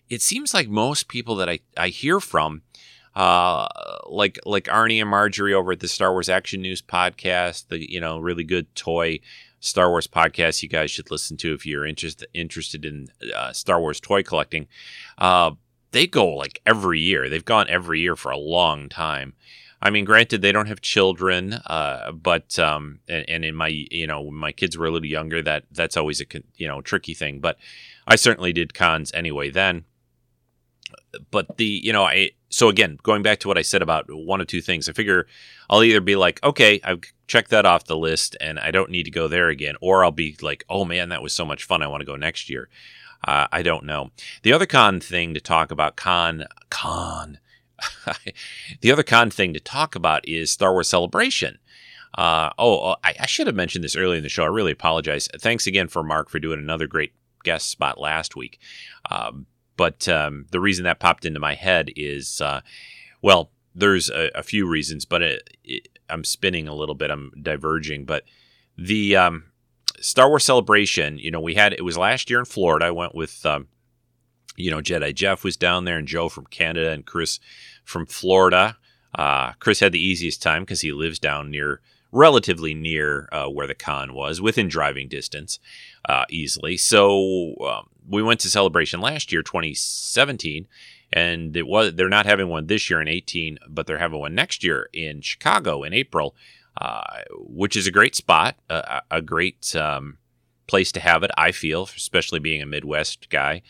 it 0.09 0.23
seems 0.23 0.55
like 0.55 0.69
most 0.69 1.09
people 1.09 1.37
that 1.37 1.49
I, 1.49 1.61
I 1.77 1.89
hear 1.89 2.21
from, 2.21 2.63
uh, 3.15 3.67
like 4.07 4.39
like 4.45 4.65
Arnie 4.65 5.01
and 5.01 5.11
Marjorie 5.11 5.55
over 5.55 5.73
at 5.73 5.81
the 5.81 5.89
Star 5.89 6.13
Wars 6.13 6.29
Action 6.29 6.61
News 6.61 6.83
podcast, 6.83 7.69
the 7.69 7.91
you 7.91 8.01
know 8.01 8.19
really 8.19 8.45
good 8.45 8.73
toy 8.75 9.21
Star 9.61 9.91
Wars 9.91 10.07
podcast 10.07 10.63
you 10.63 10.69
guys 10.69 10.91
should 10.91 11.11
listen 11.11 11.37
to 11.39 11.55
if 11.55 11.65
you're 11.65 11.87
interested 11.87 12.29
interested 12.35 12.85
in 12.85 13.09
uh, 13.35 13.53
Star 13.53 13.81
Wars 13.81 14.01
toy 14.01 14.23
collecting. 14.23 14.69
Uh, 15.19 15.53
they 15.93 16.07
go 16.07 16.27
like 16.29 16.61
every 16.67 17.01
year. 17.01 17.29
They've 17.29 17.45
gone 17.45 17.69
every 17.69 18.01
year 18.01 18.17
for 18.17 18.31
a 18.31 18.39
long 18.39 18.89
time. 18.89 19.33
I 19.81 19.91
mean, 19.91 20.05
granted, 20.05 20.43
they 20.43 20.53
don't 20.53 20.67
have 20.67 20.81
children, 20.81 21.55
uh, 21.55 22.11
but 22.13 22.59
um, 22.59 23.01
and, 23.09 23.25
and, 23.29 23.45
in 23.45 23.55
my 23.55 23.69
you 23.69 24.07
know 24.07 24.23
when 24.23 24.35
my 24.35 24.53
kids 24.53 24.77
were 24.77 24.87
a 24.87 24.91
little 24.91 25.07
younger, 25.07 25.43
that 25.43 25.65
that's 25.71 25.97
always 25.97 26.21
a 26.21 26.27
you 26.57 26.69
know 26.69 26.81
tricky 26.81 27.15
thing. 27.15 27.41
But 27.41 27.57
I 28.07 28.17
certainly 28.17 28.53
did 28.53 28.75
cons 28.75 29.11
anyway 29.15 29.51
then. 29.51 29.85
But 31.30 31.56
the 31.56 31.64
you 31.64 31.92
know 31.92 32.04
I 32.04 32.30
so 32.49 32.68
again 32.68 32.99
going 33.02 33.23
back 33.23 33.40
to 33.40 33.49
what 33.49 33.58
I 33.58 33.62
said 33.62 33.82
about 33.82 34.06
one 34.08 34.40
of 34.40 34.46
two 34.46 34.61
things, 34.61 34.88
I 34.88 34.92
figure 34.92 35.26
I'll 35.70 35.82
either 35.82 36.00
be 36.00 36.16
like, 36.16 36.42
okay, 36.44 36.80
I've 36.85 37.00
checked 37.26 37.50
that 37.50 37.66
off 37.66 37.85
the 37.85 37.96
list 37.96 38.37
and 38.40 38.58
I 38.58 38.70
don't 38.70 38.90
need 38.90 39.04
to 39.04 39.11
go 39.11 39.28
there 39.28 39.49
again, 39.49 39.76
or 39.80 40.04
I'll 40.04 40.12
be 40.12 40.37
like, 40.40 40.64
oh 40.68 40.85
man, 40.85 41.08
that 41.11 41.23
was 41.23 41.32
so 41.32 41.44
much 41.44 41.64
fun, 41.64 41.82
I 41.82 41.88
want 41.88 42.00
to 42.00 42.06
go 42.06 42.16
next 42.16 42.49
year. 42.49 42.68
Uh, 43.25 43.46
I 43.50 43.62
don't 43.62 43.85
know. 43.85 44.11
The 44.42 44.52
other 44.52 44.66
con 44.66 45.00
thing 45.00 45.35
to 45.35 45.40
talk 45.40 45.70
about, 45.70 45.96
con, 45.96 46.44
con, 46.70 47.38
the 48.80 48.92
other 48.92 49.02
con 49.02 49.30
thing 49.30 49.54
to 49.54 49.61
talk 49.61 49.94
about 49.94 50.26
is 50.28 50.50
Star 50.50 50.73
Wars 50.73 50.88
Celebration. 50.88 51.58
Uh, 52.16 52.50
oh, 52.58 52.78
oh, 52.78 52.96
I, 53.04 53.14
I, 53.20 53.26
should 53.26 53.46
have 53.46 53.56
mentioned 53.56 53.85
this 53.85 53.96
earlier 53.96 54.16
in 54.16 54.23
the 54.23 54.30
show. 54.30 54.44
I 54.44 54.46
really 54.46 54.73
apologize. 54.73 55.28
Thanks 55.38 55.66
again 55.66 55.88
for 55.88 56.02
Mark 56.02 56.30
for 56.30 56.38
doing 56.38 56.58
another 56.58 56.87
great 56.87 57.12
guest 57.44 57.68
spot 57.68 58.00
last 58.00 58.35
week. 58.35 58.58
Um, 59.11 59.46
but 59.76 60.09
um, 60.09 60.47
the 60.50 60.61
reason 60.61 60.85
that 60.85 61.00
popped 61.00 61.25
into 61.25 61.40
my 61.40 61.54
head 61.54 61.90
is, 61.97 62.40
uh, 62.40 62.61
well, 63.23 63.50
there's 63.75 64.09
a, 64.11 64.30
a, 64.35 64.42
few 64.42 64.66
reasons, 64.66 65.04
but 65.04 65.23
it, 65.23 65.56
it, 65.62 65.88
I'm 66.09 66.25
spinning 66.25 66.66
a 66.66 66.75
little 66.75 66.95
bit. 66.95 67.11
I'm 67.11 67.30
diverging, 67.40 68.06
but 68.06 68.25
the 68.78 69.16
um, 69.16 69.45
Star 70.00 70.28
Wars 70.28 70.45
Celebration, 70.45 71.18
you 71.18 71.30
know, 71.30 71.40
we 71.40 71.54
had 71.54 71.73
it 71.73 71.85
was 71.85 71.99
last 71.99 72.30
year 72.30 72.38
in 72.38 72.45
Florida. 72.45 72.87
I 72.87 72.90
went 72.90 73.14
with, 73.14 73.45
um, 73.45 73.68
you 74.56 74.71
know, 74.71 74.80
Jedi 74.80 75.14
Jeff 75.14 75.45
was 75.45 75.56
down 75.56 75.85
there, 75.85 75.99
and 75.99 76.09
Joe 76.09 76.28
from 76.28 76.47
Canada, 76.47 76.90
and 76.90 77.04
Chris 77.04 77.38
from 77.85 78.06
Florida. 78.06 78.78
Uh, 79.14 79.52
Chris 79.61 79.80
had 79.80 79.92
the 79.92 80.04
easiest 80.04 80.42
time 80.42 80.62
because 80.62 80.80
he 80.80 80.92
lives 80.92 81.18
down 81.18 81.50
near, 81.50 81.80
relatively 82.12 82.75
near 82.75 83.28
uh, 83.33 83.47
where 83.47 83.66
the 83.66 83.75
con 83.75 84.14
was, 84.14 84.40
within 84.40 84.68
driving 84.68 85.09
distance, 85.09 85.59
uh, 86.09 86.25
easily. 86.30 86.76
So 86.76 87.54
um, 87.61 87.88
we 88.09 88.23
went 88.23 88.41
to 88.41 88.51
Celebration 88.51 89.01
last 89.01 89.33
year, 89.33 89.43
2017, 89.43 90.67
and 91.13 91.57
it 91.57 91.67
was 91.67 91.95
they're 91.95 92.09
not 92.09 92.27
having 92.27 92.49
one 92.49 92.67
this 92.67 92.91
year 92.91 93.01
in 93.01 93.09
18, 93.09 93.59
but 93.69 93.87
they're 93.87 93.99
having 93.99 94.21
one 94.21 94.35
next 94.35 94.65
year 94.65 94.89
in 94.93 95.21
Chicago 95.21 95.83
in 95.83 95.93
April. 95.93 96.35
Uh, 96.79 97.23
which 97.39 97.75
is 97.75 97.87
a 97.87 97.91
great 97.91 98.15
spot, 98.15 98.55
a, 98.69 99.01
a 99.11 99.23
great 99.23 99.75
um, 99.75 100.19
place 100.67 100.93
to 100.93 101.01
have 101.01 101.23
it. 101.23 101.31
I 101.35 101.51
feel, 101.51 101.85
especially 101.85 102.39
being 102.39 102.61
a 102.61 102.67
Midwest 102.67 103.31
guy. 103.31 103.63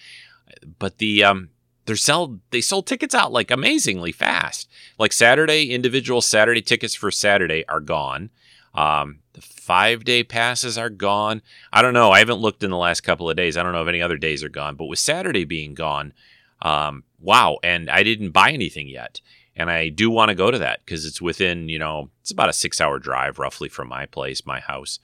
But 0.80 0.98
the 0.98 1.22
um, 1.22 1.50
they 1.84 1.94
sell 1.94 2.40
they 2.50 2.60
sold 2.60 2.86
tickets 2.86 3.14
out 3.14 3.32
like 3.32 3.50
amazingly 3.50 4.10
fast. 4.10 4.68
Like 4.98 5.12
Saturday, 5.12 5.72
individual 5.72 6.20
Saturday 6.20 6.62
tickets 6.62 6.94
for 6.94 7.12
Saturday 7.12 7.64
are 7.68 7.80
gone. 7.80 8.30
Um, 8.74 9.20
the 9.36 9.42
five 9.42 10.04
day 10.04 10.24
passes 10.24 10.76
are 10.76 10.90
gone. 10.90 11.42
I 11.72 11.82
don't 11.82 11.94
know. 11.94 12.10
I 12.10 12.18
haven't 12.18 12.40
looked 12.40 12.64
in 12.64 12.70
the 12.70 12.76
last 12.76 13.02
couple 13.02 13.30
of 13.30 13.36
days. 13.36 13.56
I 13.56 13.62
don't 13.62 13.72
know 13.72 13.82
if 13.82 13.88
any 13.88 14.02
other 14.02 14.18
days 14.18 14.42
are 14.42 14.48
gone. 14.48 14.74
But 14.74 14.86
with 14.86 14.98
Saturday 14.98 15.44
being 15.44 15.74
gone, 15.74 16.12
um, 16.60 17.04
wow! 17.20 17.58
And 17.62 17.88
I 17.88 18.02
didn't 18.02 18.30
buy 18.30 18.50
anything 18.50 18.88
yet 18.88 19.20
and 19.56 19.70
I 19.70 19.88
do 19.88 20.10
want 20.10 20.28
to 20.28 20.34
go 20.34 20.50
to 20.50 20.58
that 20.58 20.80
because 20.84 21.06
it's 21.06 21.20
within 21.20 21.68
you 21.68 21.78
know 21.78 22.10
it's 22.20 22.30
about 22.30 22.50
a 22.50 22.52
six 22.52 22.80
hour 22.80 22.98
drive 22.98 23.38
roughly 23.38 23.68
from 23.68 23.88
my 23.88 24.06
place, 24.06 24.44
my 24.44 24.60
house, 24.60 25.00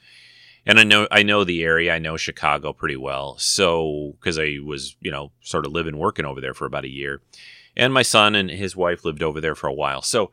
and 0.66 0.78
I 0.78 0.84
know 0.84 1.08
I 1.10 1.22
know 1.22 1.42
the 1.42 1.64
area, 1.64 1.94
I 1.94 1.98
know 1.98 2.16
Chicago 2.16 2.72
pretty 2.72 2.96
well, 2.96 3.38
so 3.38 4.14
because 4.20 4.38
I 4.38 4.58
was 4.62 4.96
you 5.00 5.10
know 5.10 5.32
sort 5.40 5.66
of 5.66 5.72
living 5.72 5.96
working 5.96 6.26
over 6.26 6.40
there 6.40 6.54
for 6.54 6.66
about 6.66 6.84
a 6.84 6.90
year, 6.90 7.22
and 7.76 7.92
my 7.92 8.02
son 8.02 8.34
and 8.34 8.50
his 8.50 8.76
wife 8.76 9.04
lived 9.04 9.22
over 9.22 9.40
there 9.40 9.54
for 9.54 9.66
a 9.66 9.74
while, 9.74 10.02
so. 10.02 10.30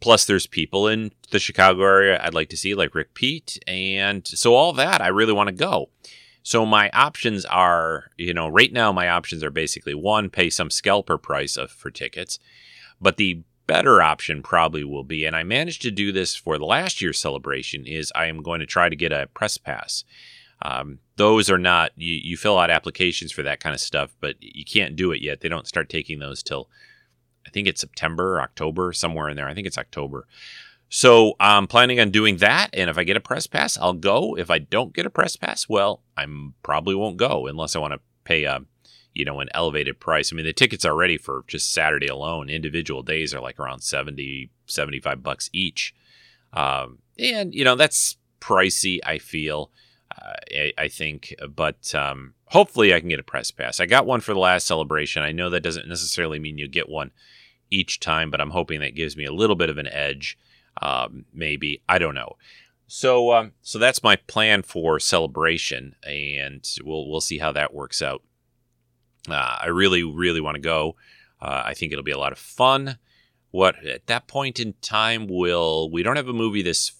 Plus, 0.00 0.24
there's 0.24 0.46
people 0.46 0.88
in 0.88 1.12
the 1.30 1.38
Chicago 1.38 1.82
area 1.82 2.20
I'd 2.22 2.34
like 2.34 2.48
to 2.50 2.56
see, 2.56 2.74
like 2.74 2.94
Rick 2.94 3.14
Pete, 3.14 3.58
and 3.66 4.26
so 4.26 4.54
all 4.54 4.72
that 4.74 5.00
I 5.00 5.08
really 5.08 5.32
want 5.32 5.48
to 5.48 5.54
go. 5.54 5.90
So 6.42 6.64
my 6.64 6.90
options 6.90 7.44
are, 7.46 8.10
you 8.16 8.32
know, 8.32 8.46
right 8.46 8.72
now 8.72 8.92
my 8.92 9.08
options 9.08 9.42
are 9.42 9.50
basically 9.50 9.94
one, 9.94 10.30
pay 10.30 10.48
some 10.48 10.70
scalper 10.70 11.18
price 11.18 11.56
of, 11.56 11.70
for 11.70 11.90
tickets, 11.90 12.38
but 13.00 13.16
the 13.16 13.42
better 13.66 14.00
option 14.00 14.42
probably 14.42 14.84
will 14.84 15.02
be, 15.02 15.24
and 15.24 15.34
I 15.34 15.42
managed 15.42 15.82
to 15.82 15.90
do 15.90 16.12
this 16.12 16.36
for 16.36 16.56
the 16.56 16.64
last 16.64 17.02
year's 17.02 17.18
celebration, 17.18 17.84
is 17.84 18.12
I 18.14 18.26
am 18.26 18.42
going 18.42 18.60
to 18.60 18.66
try 18.66 18.88
to 18.88 18.94
get 18.94 19.12
a 19.12 19.28
press 19.34 19.58
pass. 19.58 20.04
Um, 20.62 21.00
those 21.16 21.50
are 21.50 21.58
not, 21.58 21.90
you, 21.96 22.14
you 22.14 22.36
fill 22.36 22.58
out 22.58 22.70
applications 22.70 23.32
for 23.32 23.42
that 23.42 23.58
kind 23.58 23.74
of 23.74 23.80
stuff, 23.80 24.14
but 24.20 24.36
you 24.40 24.64
can't 24.64 24.94
do 24.94 25.10
it 25.10 25.20
yet. 25.20 25.40
They 25.40 25.48
don't 25.48 25.66
start 25.66 25.88
taking 25.88 26.20
those 26.20 26.42
till, 26.44 26.70
I 27.46 27.50
think 27.50 27.68
it's 27.68 27.80
September, 27.80 28.40
October, 28.40 28.92
somewhere 28.92 29.28
in 29.28 29.36
there. 29.36 29.48
I 29.48 29.54
think 29.54 29.66
it's 29.66 29.78
October. 29.78 30.26
So 30.88 31.34
I'm 31.40 31.66
planning 31.66 32.00
on 32.00 32.10
doing 32.10 32.36
that. 32.38 32.70
And 32.72 32.88
if 32.90 32.98
I 32.98 33.04
get 33.04 33.16
a 33.16 33.20
press 33.20 33.46
pass, 33.46 33.76
I'll 33.78 33.92
go. 33.92 34.36
If 34.36 34.50
I 34.50 34.58
don't 34.58 34.94
get 34.94 35.06
a 35.06 35.10
press 35.10 35.36
pass, 35.36 35.68
well, 35.68 36.02
I 36.16 36.26
probably 36.62 36.94
won't 36.94 37.16
go 37.16 37.46
unless 37.46 37.74
I 37.74 37.80
want 37.80 37.94
to 37.94 38.00
pay 38.24 38.44
a 38.44 38.60
you 39.16 39.24
know, 39.24 39.40
an 39.40 39.48
elevated 39.54 39.98
price. 39.98 40.30
I 40.30 40.36
mean, 40.36 40.44
the 40.44 40.52
tickets 40.52 40.84
are 40.84 40.92
already 40.92 41.16
for 41.16 41.44
just 41.48 41.72
Saturday 41.72 42.06
alone, 42.06 42.50
individual 42.50 43.02
days 43.02 43.32
are 43.32 43.40
like 43.40 43.58
around 43.58 43.80
70, 43.80 44.50
75 44.66 45.22
bucks 45.22 45.48
each. 45.54 45.94
Um, 46.52 46.98
and, 47.18 47.54
you 47.54 47.64
know, 47.64 47.76
that's 47.76 48.18
pricey, 48.40 48.98
I 49.06 49.16
feel, 49.16 49.70
uh, 50.14 50.34
I, 50.52 50.72
I, 50.76 50.88
think, 50.88 51.34
but 51.48 51.94
um, 51.94 52.34
hopefully 52.46 52.94
I 52.94 53.00
can 53.00 53.08
get 53.08 53.20
a 53.20 53.24
press 53.24 53.50
pass. 53.50 53.80
I 53.80 53.86
got 53.86 54.06
one 54.06 54.20
for 54.20 54.32
the 54.32 54.40
last 54.40 54.66
celebration. 54.66 55.22
I 55.22 55.32
know 55.32 55.50
that 55.50 55.62
doesn't 55.62 55.88
necessarily 55.88 56.38
mean 56.38 56.58
you 56.58 56.68
get 56.68 56.88
one 56.88 57.10
each 57.70 58.00
time, 58.00 58.30
but 58.30 58.40
I'm 58.40 58.50
hoping 58.50 58.80
that 58.80 58.94
gives 58.94 59.16
me 59.16 59.24
a 59.24 59.32
little 59.32 59.56
bit 59.56 59.70
of 59.70 59.78
an 59.78 59.88
edge. 59.88 60.38
Um, 60.80 61.24
maybe. 61.32 61.82
I 61.88 61.98
don't 61.98 62.14
know. 62.14 62.36
So, 62.86 63.32
um, 63.32 63.52
so 63.62 63.78
that's 63.78 64.02
my 64.02 64.16
plan 64.16 64.62
for 64.62 65.00
celebration, 65.00 65.96
and 66.04 66.64
we'll 66.84 67.08
we'll 67.10 67.20
see 67.20 67.38
how 67.38 67.50
that 67.52 67.74
works 67.74 68.00
out. 68.00 68.22
Uh, 69.28 69.58
I 69.62 69.66
really, 69.68 70.04
really 70.04 70.40
want 70.40 70.54
to 70.54 70.60
go. 70.60 70.94
Uh, 71.40 71.62
I 71.66 71.74
think 71.74 71.92
it'll 71.92 72.04
be 72.04 72.12
a 72.12 72.18
lot 72.18 72.32
of 72.32 72.38
fun. 72.38 72.98
What 73.50 73.84
at 73.84 74.06
that 74.06 74.28
point 74.28 74.60
in 74.60 74.74
time 74.82 75.26
will 75.26 75.90
we 75.90 76.02
don't 76.02 76.16
have 76.16 76.28
a 76.28 76.32
movie 76.32 76.62
this 76.62 76.92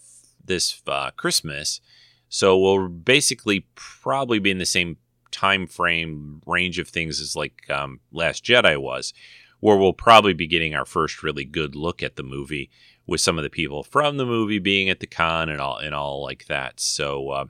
this 0.45 0.83
uh, 0.89 1.13
Christmas, 1.13 1.81
so 2.29 2.59
we'll 2.59 2.89
basically 2.89 3.67
probably 3.77 4.41
be 4.41 4.51
in 4.51 4.59
the 4.59 4.67
same 4.67 4.97
time 5.37 5.67
frame 5.67 6.41
range 6.47 6.79
of 6.79 6.89
things 6.89 7.21
as 7.21 7.37
like 7.37 7.69
um, 7.69 8.01
Last 8.11 8.43
Jedi 8.43 8.81
was, 8.81 9.13
where 9.61 9.77
we'll 9.77 9.93
probably 9.93 10.33
be 10.33 10.47
getting 10.47 10.75
our 10.75 10.87
first 10.87 11.23
really 11.23 11.45
good 11.45 11.77
look 11.77 12.03
at 12.03 12.17
the 12.17 12.23
movie 12.23 12.71
with 13.07 13.21
some 13.21 13.37
of 13.37 13.45
the 13.45 13.51
people 13.51 13.83
from 13.83 14.17
the 14.17 14.25
movie 14.25 14.59
being 14.59 14.89
at 14.89 15.01
the 15.01 15.07
con 15.07 15.49
and 15.51 15.61
all 15.61 15.77
and 15.77 15.95
all 15.95 16.23
like 16.23 16.47
that. 16.47 16.81
So 16.81 17.31
uh, 17.31 17.45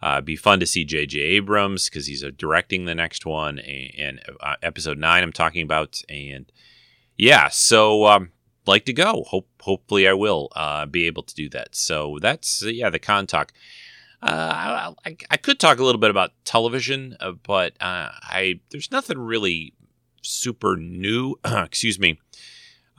uh, 0.00 0.20
be 0.20 0.36
fun 0.36 0.60
to 0.60 0.66
see 0.66 0.84
J.J. 0.84 1.18
Abrams 1.18 1.90
because 1.90 2.06
he's 2.06 2.24
uh, 2.24 2.30
directing 2.36 2.84
the 2.84 2.94
next 2.94 3.26
one 3.26 3.58
and, 3.58 3.90
and 3.98 4.20
uh, 4.40 4.54
episode 4.62 4.96
nine 4.96 5.22
I'm 5.22 5.32
talking 5.32 5.62
about. 5.62 6.00
And 6.08 6.50
yeah, 7.16 7.48
so 7.48 8.06
um, 8.06 8.30
like 8.66 8.84
to 8.84 8.92
go. 8.92 9.24
Hope 9.26 9.48
hopefully 9.60 10.08
I 10.08 10.12
will 10.12 10.48
uh, 10.54 10.86
be 10.86 11.06
able 11.06 11.24
to 11.24 11.34
do 11.34 11.48
that. 11.50 11.74
So 11.74 12.18
that's 12.22 12.62
yeah 12.62 12.88
the 12.88 12.98
con 12.98 13.26
talk. 13.26 13.52
Uh, 14.22 14.92
I, 15.04 15.16
I, 15.30 15.36
could 15.38 15.58
talk 15.58 15.78
a 15.78 15.84
little 15.84 16.00
bit 16.00 16.10
about 16.10 16.32
television, 16.44 17.16
uh, 17.20 17.32
but 17.32 17.72
I 17.80 18.60
there's 18.70 18.90
nothing 18.90 19.18
really 19.18 19.72
super 20.20 20.76
new. 20.76 21.36
excuse 21.44 21.98
me. 21.98 22.18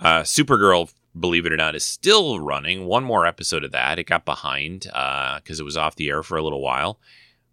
Supergirl 0.01 0.91
believe 1.19 1.45
it 1.45 1.51
or 1.51 1.57
not, 1.57 1.75
is 1.75 1.85
still 1.85 2.39
running. 2.39 2.85
One 2.85 3.03
more 3.03 3.25
episode 3.25 3.63
of 3.63 3.71
that. 3.71 3.99
It 3.99 4.05
got 4.05 4.25
behind 4.25 4.83
because 4.83 5.59
it 5.59 5.65
was 5.65 5.77
off 5.77 5.95
the 5.95 6.09
air 6.09 6.23
for 6.23 6.37
a 6.37 6.43
little 6.43 6.61
while. 6.61 6.99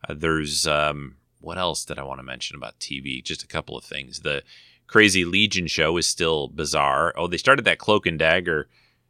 Uh, 0.09 0.15
there's 0.17 0.67
um, 0.67 1.17
what 1.41 1.59
else 1.59 1.85
did 1.85 1.99
I 1.99 2.05
want 2.05 2.21
to 2.21 2.25
mention 2.25 2.57
about 2.57 2.79
TV? 2.79 3.23
Just 3.23 3.43
a 3.43 3.49
couple 3.49 3.77
of 3.77 3.85
things. 3.85 4.21
The 4.21 4.43
Crazy 4.87 5.25
Legion 5.25 5.67
show 5.67 5.97
is 5.97 6.07
still 6.07 6.49
bizarre. 6.49 7.13
Oh, 7.17 7.27
they 7.27 7.37
started 7.37 7.65
that 7.65 7.79
Cloak 7.79 8.07
and 8.07 8.19
Dagger 8.19 8.69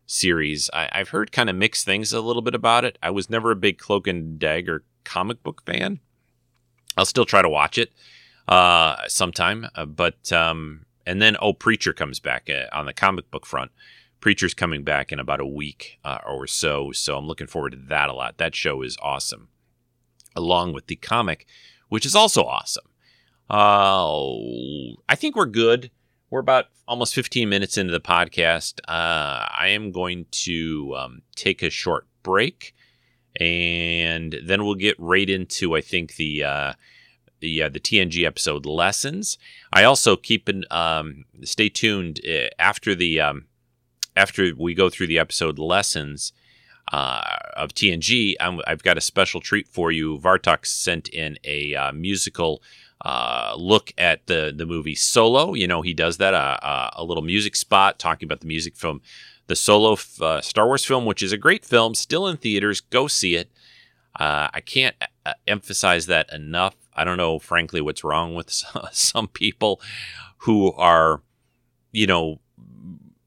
series. 0.09 0.69
I, 0.73 0.89
have 0.93 1.11
heard 1.11 1.31
kind 1.31 1.49
of 1.49 1.55
mixed 1.55 1.85
things 1.85 2.13
a 2.13 2.21
little 2.21 2.43
bit 2.43 2.55
about 2.55 2.85
it. 2.85 2.99
I 3.01 3.11
was 3.11 3.31
never 3.31 3.53
a 3.53 3.57
big 3.57 3.79
Cloak 3.79 4.09
and 4.09 4.39
Dagger 4.39 4.85
comic 5.05 5.43
book 5.45 5.63
fan. 5.65 6.01
I'll 6.97 7.05
still 7.05 7.27
try 7.27 7.43
to 7.43 7.49
watch 7.49 7.79
it 7.79 7.93
uh, 8.49 8.97
sometime, 9.07 9.69
uh, 9.77 9.85
but 9.85 10.33
um, 10.33 10.87
and 11.07 11.23
then 11.23 11.37
oh, 11.41 11.53
Preacher 11.53 11.93
comes 11.93 12.19
back 12.19 12.51
uh, 12.51 12.75
on 12.77 12.87
the 12.87 12.93
comic 12.93 13.31
book 13.31 13.47
front. 13.47 13.71
Preacher's 14.21 14.55
coming 14.55 14.83
back 14.83 15.13
in 15.13 15.21
about 15.21 15.41
a 15.41 15.47
week 15.47 16.01
uh, 16.05 16.19
or 16.27 16.49
so, 16.49 16.91
so 16.91 17.17
I'm 17.17 17.27
looking 17.27 17.47
forward 17.47 17.71
to 17.71 17.79
that 17.89 18.09
a 18.09 18.15
lot. 18.15 18.39
That 18.39 18.57
show 18.57 18.83
is 18.83 18.97
awesome, 19.01 19.49
along 20.35 20.73
with 20.73 20.89
the 20.89 20.97
comic, 20.97 21.47
which 21.89 22.05
is 22.05 22.17
also 22.17 22.43
awesome. 22.43 22.87
Uh, 23.49 24.97
I 25.09 25.15
think 25.15 25.37
we're 25.37 25.47
good. 25.47 25.91
We're 26.31 26.41
about 26.41 26.67
almost 26.87 27.15
15 27.15 27.49
minutes 27.49 27.79
into 27.79 27.93
the 27.93 28.01
podcast. 28.01 28.81
Uh, 28.87 29.49
I 29.51 29.69
am 29.69 29.93
going 29.93 30.27
to 30.31 30.95
um, 30.95 31.23
take 31.35 31.63
a 31.63 31.71
short 31.71 32.07
break, 32.23 32.75
and 33.41 34.37
then 34.45 34.65
we'll 34.65 34.75
get 34.75 34.97
right 34.99 35.29
into 35.29 35.75
I 35.75 35.81
think 35.81 36.17
the 36.17 36.45
uh, 36.45 36.73
the 37.41 37.63
uh, 37.63 37.69
the 37.71 37.81
TNG 37.81 38.27
episode 38.27 38.67
lessons. 38.67 39.39
I 39.73 39.85
also 39.85 40.17
keep 40.17 40.49
an 40.49 40.65
um, 40.71 41.25
stay 41.45 41.71
tuned 41.71 42.21
uh, 42.29 42.49
after 42.59 42.95
the 42.95 43.21
um, 43.21 43.47
after 44.15 44.53
we 44.55 44.75
go 44.75 44.91
through 44.91 45.07
the 45.07 45.19
episode 45.19 45.59
lessons 45.59 46.35
uh, 46.93 47.23
of 47.57 47.73
TNG. 47.73 48.35
i 48.39 48.61
have 48.67 48.83
got 48.83 48.99
a 48.99 49.03
special 49.03 49.41
treat 49.41 49.67
for 49.67 49.91
you. 49.91 50.19
Vartok 50.19 50.67
sent 50.67 51.09
in 51.09 51.39
a 51.45 51.75
uh, 51.75 51.93
musical 51.93 52.63
uh, 53.05 53.55
look 53.57 53.93
at 53.97 54.27
the 54.27 54.53
the 54.55 54.67
movie 54.67 54.95
Solo. 54.95 55.55
You 55.55 55.67
know, 55.67 55.83
he 55.83 55.95
does 55.95 56.17
that 56.19 56.35
uh, 56.35 56.59
uh, 56.63 56.91
a 56.95 57.05
little 57.05 57.23
music 57.23 57.57
spot 57.57 57.99
talking 57.99 58.27
about 58.27 58.41
the 58.41 58.47
music 58.47 58.77
from 58.77 59.01
the 59.47 59.57
Solo 59.57 59.97
uh, 60.21 60.41
Star 60.41 60.67
Wars 60.67 60.85
film, 60.85 61.07
which 61.07 61.23
is 61.23 61.33
a 61.33 61.39
great 61.39 61.65
film, 61.65 61.95
still 61.95 62.27
in 62.27 62.37
theaters. 62.37 62.81
Go 62.81 63.07
see 63.07 63.35
it. 63.35 63.51
I 64.21 64.61
can't 64.67 64.97
emphasize 65.47 66.07
that 66.07 66.33
enough. 66.33 66.75
I 66.93 67.05
don't 67.05 67.19
know, 67.19 67.39
frankly, 67.39 67.81
what's 67.81 68.03
wrong 68.03 68.35
with 68.35 68.51
some 68.93 69.29
people 69.29 69.81
who 70.39 70.73
are, 70.73 71.23
you 71.93 72.09
know, 72.09 72.41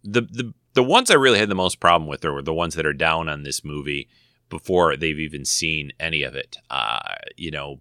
the 0.03 0.21
the 0.21 0.53
the 0.73 0.83
ones 0.83 1.09
I 1.09 1.15
really 1.15 1.39
had 1.39 1.49
the 1.49 1.55
most 1.55 1.79
problem 1.79 2.07
with 2.09 2.23
are 2.25 2.41
the 2.41 2.53
ones 2.53 2.75
that 2.75 2.85
are 2.85 2.93
down 2.93 3.29
on 3.29 3.43
this 3.43 3.63
movie 3.63 4.09
before 4.49 4.95
they've 4.95 5.19
even 5.19 5.45
seen 5.45 5.91
any 5.99 6.23
of 6.23 6.35
it. 6.35 6.57
Uh, 6.69 6.99
you 7.37 7.51
know, 7.51 7.79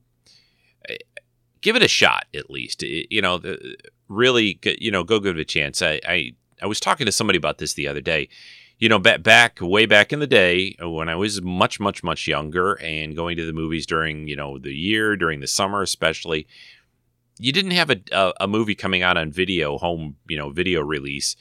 give 1.60 1.76
it 1.76 1.82
a 1.82 1.88
shot 1.88 2.26
at 2.34 2.50
least. 2.50 2.82
You 2.82 3.22
know, 3.22 3.40
really, 4.08 4.58
you 4.78 4.90
know, 4.90 5.04
go 5.04 5.20
give 5.20 5.36
it 5.36 5.40
a 5.40 5.44
chance. 5.44 5.82
I, 5.82 6.00
I, 6.06 6.32
I 6.62 6.66
was 6.66 6.80
talking 6.80 7.06
to 7.06 7.12
somebody 7.12 7.36
about 7.36 7.58
this 7.58 7.74
the 7.74 7.88
other 7.88 8.00
day. 8.00 8.28
You 8.78 8.88
know, 8.88 8.98
back, 8.98 9.22
back 9.22 9.58
way 9.60 9.84
back 9.84 10.10
in 10.10 10.20
the 10.20 10.26
day 10.26 10.74
when 10.80 11.10
I 11.10 11.14
was 11.14 11.42
much, 11.42 11.78
much, 11.78 12.02
much 12.02 12.26
younger 12.26 12.74
and 12.80 13.14
going 13.14 13.36
to 13.36 13.44
the 13.44 13.52
movies 13.52 13.84
during, 13.86 14.26
you 14.26 14.36
know, 14.36 14.58
the 14.58 14.72
year, 14.72 15.16
during 15.16 15.40
the 15.40 15.46
summer 15.46 15.82
especially, 15.82 16.46
you 17.38 17.52
didn't 17.52 17.72
have 17.72 17.90
a, 17.90 18.00
a, 18.10 18.32
a 18.40 18.46
movie 18.48 18.74
coming 18.74 19.02
out 19.02 19.18
on 19.18 19.32
video, 19.32 19.76
home, 19.76 20.16
you 20.28 20.38
know, 20.38 20.48
video 20.48 20.80
release 20.80 21.36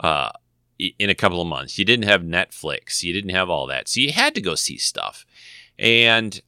uh, 0.00 0.30
in 0.78 1.08
a 1.08 1.14
couple 1.14 1.40
of 1.40 1.46
months. 1.46 1.78
You 1.78 1.86
didn't 1.86 2.04
have 2.04 2.20
Netflix. 2.20 3.02
You 3.02 3.14
didn't 3.14 3.34
have 3.34 3.48
all 3.48 3.66
that. 3.68 3.88
So 3.88 4.00
you 4.00 4.12
had 4.12 4.34
to 4.34 4.42
go 4.42 4.54
see 4.54 4.76
stuff. 4.76 5.24
And 5.78 6.40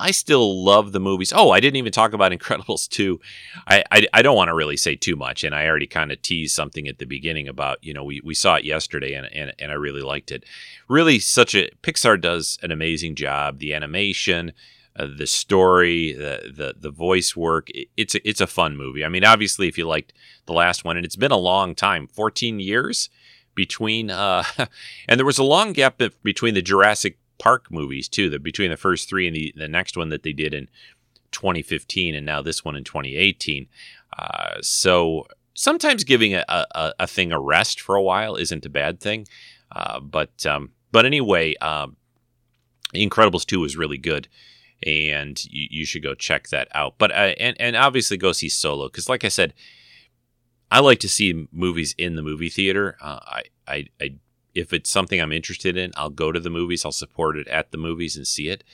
I 0.00 0.10
still 0.10 0.64
love 0.64 0.92
the 0.92 1.00
movies. 1.00 1.32
Oh, 1.34 1.50
I 1.50 1.60
didn't 1.60 1.76
even 1.76 1.92
talk 1.92 2.12
about 2.12 2.32
Incredibles 2.40 2.88
2. 2.88 3.20
I, 3.66 3.84
I, 3.90 4.06
I 4.14 4.22
don't 4.22 4.36
want 4.36 4.48
to 4.48 4.54
really 4.54 4.76
say 4.76 4.96
too 4.96 5.14
much, 5.14 5.44
and 5.44 5.54
I 5.54 5.66
already 5.66 5.86
kind 5.86 6.10
of 6.10 6.22
teased 6.22 6.54
something 6.54 6.88
at 6.88 6.98
the 6.98 7.04
beginning 7.04 7.48
about, 7.48 7.78
you 7.82 7.92
know, 7.92 8.02
we, 8.04 8.20
we 8.24 8.34
saw 8.34 8.56
it 8.56 8.64
yesterday 8.64 9.14
and, 9.14 9.26
and, 9.32 9.52
and 9.58 9.70
I 9.70 9.74
really 9.74 10.02
liked 10.02 10.30
it. 10.30 10.44
Really, 10.88 11.18
such 11.18 11.54
a 11.54 11.70
Pixar 11.82 12.20
does 12.20 12.58
an 12.62 12.72
amazing 12.72 13.14
job. 13.14 13.58
The 13.58 13.74
animation, 13.74 14.52
uh, 14.96 15.06
the 15.16 15.26
story, 15.26 16.12
the, 16.12 16.52
the 16.52 16.74
the 16.78 16.90
voice 16.90 17.36
work. 17.36 17.70
It, 17.70 17.88
it's 17.96 18.14
a, 18.14 18.28
it's 18.28 18.40
a 18.40 18.46
fun 18.46 18.76
movie. 18.76 19.04
I 19.04 19.08
mean, 19.08 19.24
obviously, 19.24 19.68
if 19.68 19.78
you 19.78 19.86
liked 19.86 20.12
the 20.46 20.52
last 20.52 20.84
one, 20.84 20.96
and 20.96 21.06
it's 21.06 21.16
been 21.16 21.30
a 21.30 21.36
long 21.36 21.74
time, 21.74 22.08
14 22.08 22.58
years 22.58 23.08
between, 23.54 24.10
uh, 24.10 24.42
and 25.08 25.18
there 25.18 25.26
was 25.26 25.38
a 25.38 25.44
long 25.44 25.72
gap 25.72 26.00
between 26.22 26.54
the 26.54 26.62
Jurassic 26.62 27.18
Park 27.40 27.66
movies 27.70 28.08
too. 28.08 28.30
The 28.30 28.38
between 28.38 28.70
the 28.70 28.76
first 28.76 29.08
three 29.08 29.26
and 29.26 29.34
the 29.34 29.52
the 29.56 29.68
next 29.68 29.96
one 29.96 30.10
that 30.10 30.22
they 30.22 30.32
did 30.32 30.54
in 30.54 30.68
2015 31.32 32.14
and 32.14 32.26
now 32.26 32.42
this 32.42 32.64
one 32.64 32.76
in 32.76 32.84
2018. 32.84 33.66
Uh, 34.16 34.56
so 34.60 35.26
sometimes 35.54 36.04
giving 36.04 36.34
a, 36.34 36.44
a, 36.48 36.92
a, 37.00 37.06
thing 37.06 37.32
a 37.32 37.40
rest 37.40 37.80
for 37.80 37.94
a 37.94 38.02
while 38.02 38.36
isn't 38.36 38.66
a 38.66 38.70
bad 38.70 39.00
thing. 39.00 39.26
Uh, 39.72 40.00
but 40.00 40.44
um, 40.46 40.70
but 40.92 41.06
anyway, 41.06 41.54
um, 41.56 41.96
Incredibles 42.94 43.46
2 43.46 43.64
is 43.64 43.76
really 43.76 43.98
good, 43.98 44.26
and 44.84 45.42
you, 45.44 45.68
you 45.70 45.86
should 45.86 46.02
go 46.02 46.14
check 46.14 46.48
that 46.48 46.68
out. 46.74 46.94
But 46.98 47.12
uh, 47.12 47.34
and 47.38 47.56
and 47.60 47.76
obviously 47.76 48.16
go 48.16 48.32
see 48.32 48.48
Solo 48.48 48.88
because, 48.88 49.08
like 49.08 49.24
I 49.24 49.28
said, 49.28 49.54
I 50.70 50.80
like 50.80 50.98
to 51.00 51.08
see 51.08 51.48
movies 51.52 51.94
in 51.96 52.16
the 52.16 52.22
movie 52.22 52.50
theater. 52.50 52.96
Uh, 53.00 53.20
I, 53.22 53.42
I 53.68 53.86
I 54.00 54.14
if 54.54 54.72
it's 54.72 54.90
something 54.90 55.20
I'm 55.20 55.32
interested 55.32 55.76
in, 55.76 55.92
I'll 55.96 56.10
go 56.10 56.32
to 56.32 56.40
the 56.40 56.50
movies. 56.50 56.84
I'll 56.84 56.92
support 56.92 57.36
it 57.36 57.48
at 57.48 57.70
the 57.70 57.78
movies 57.78 58.16
and 58.16 58.26
see 58.26 58.48
it. 58.48 58.64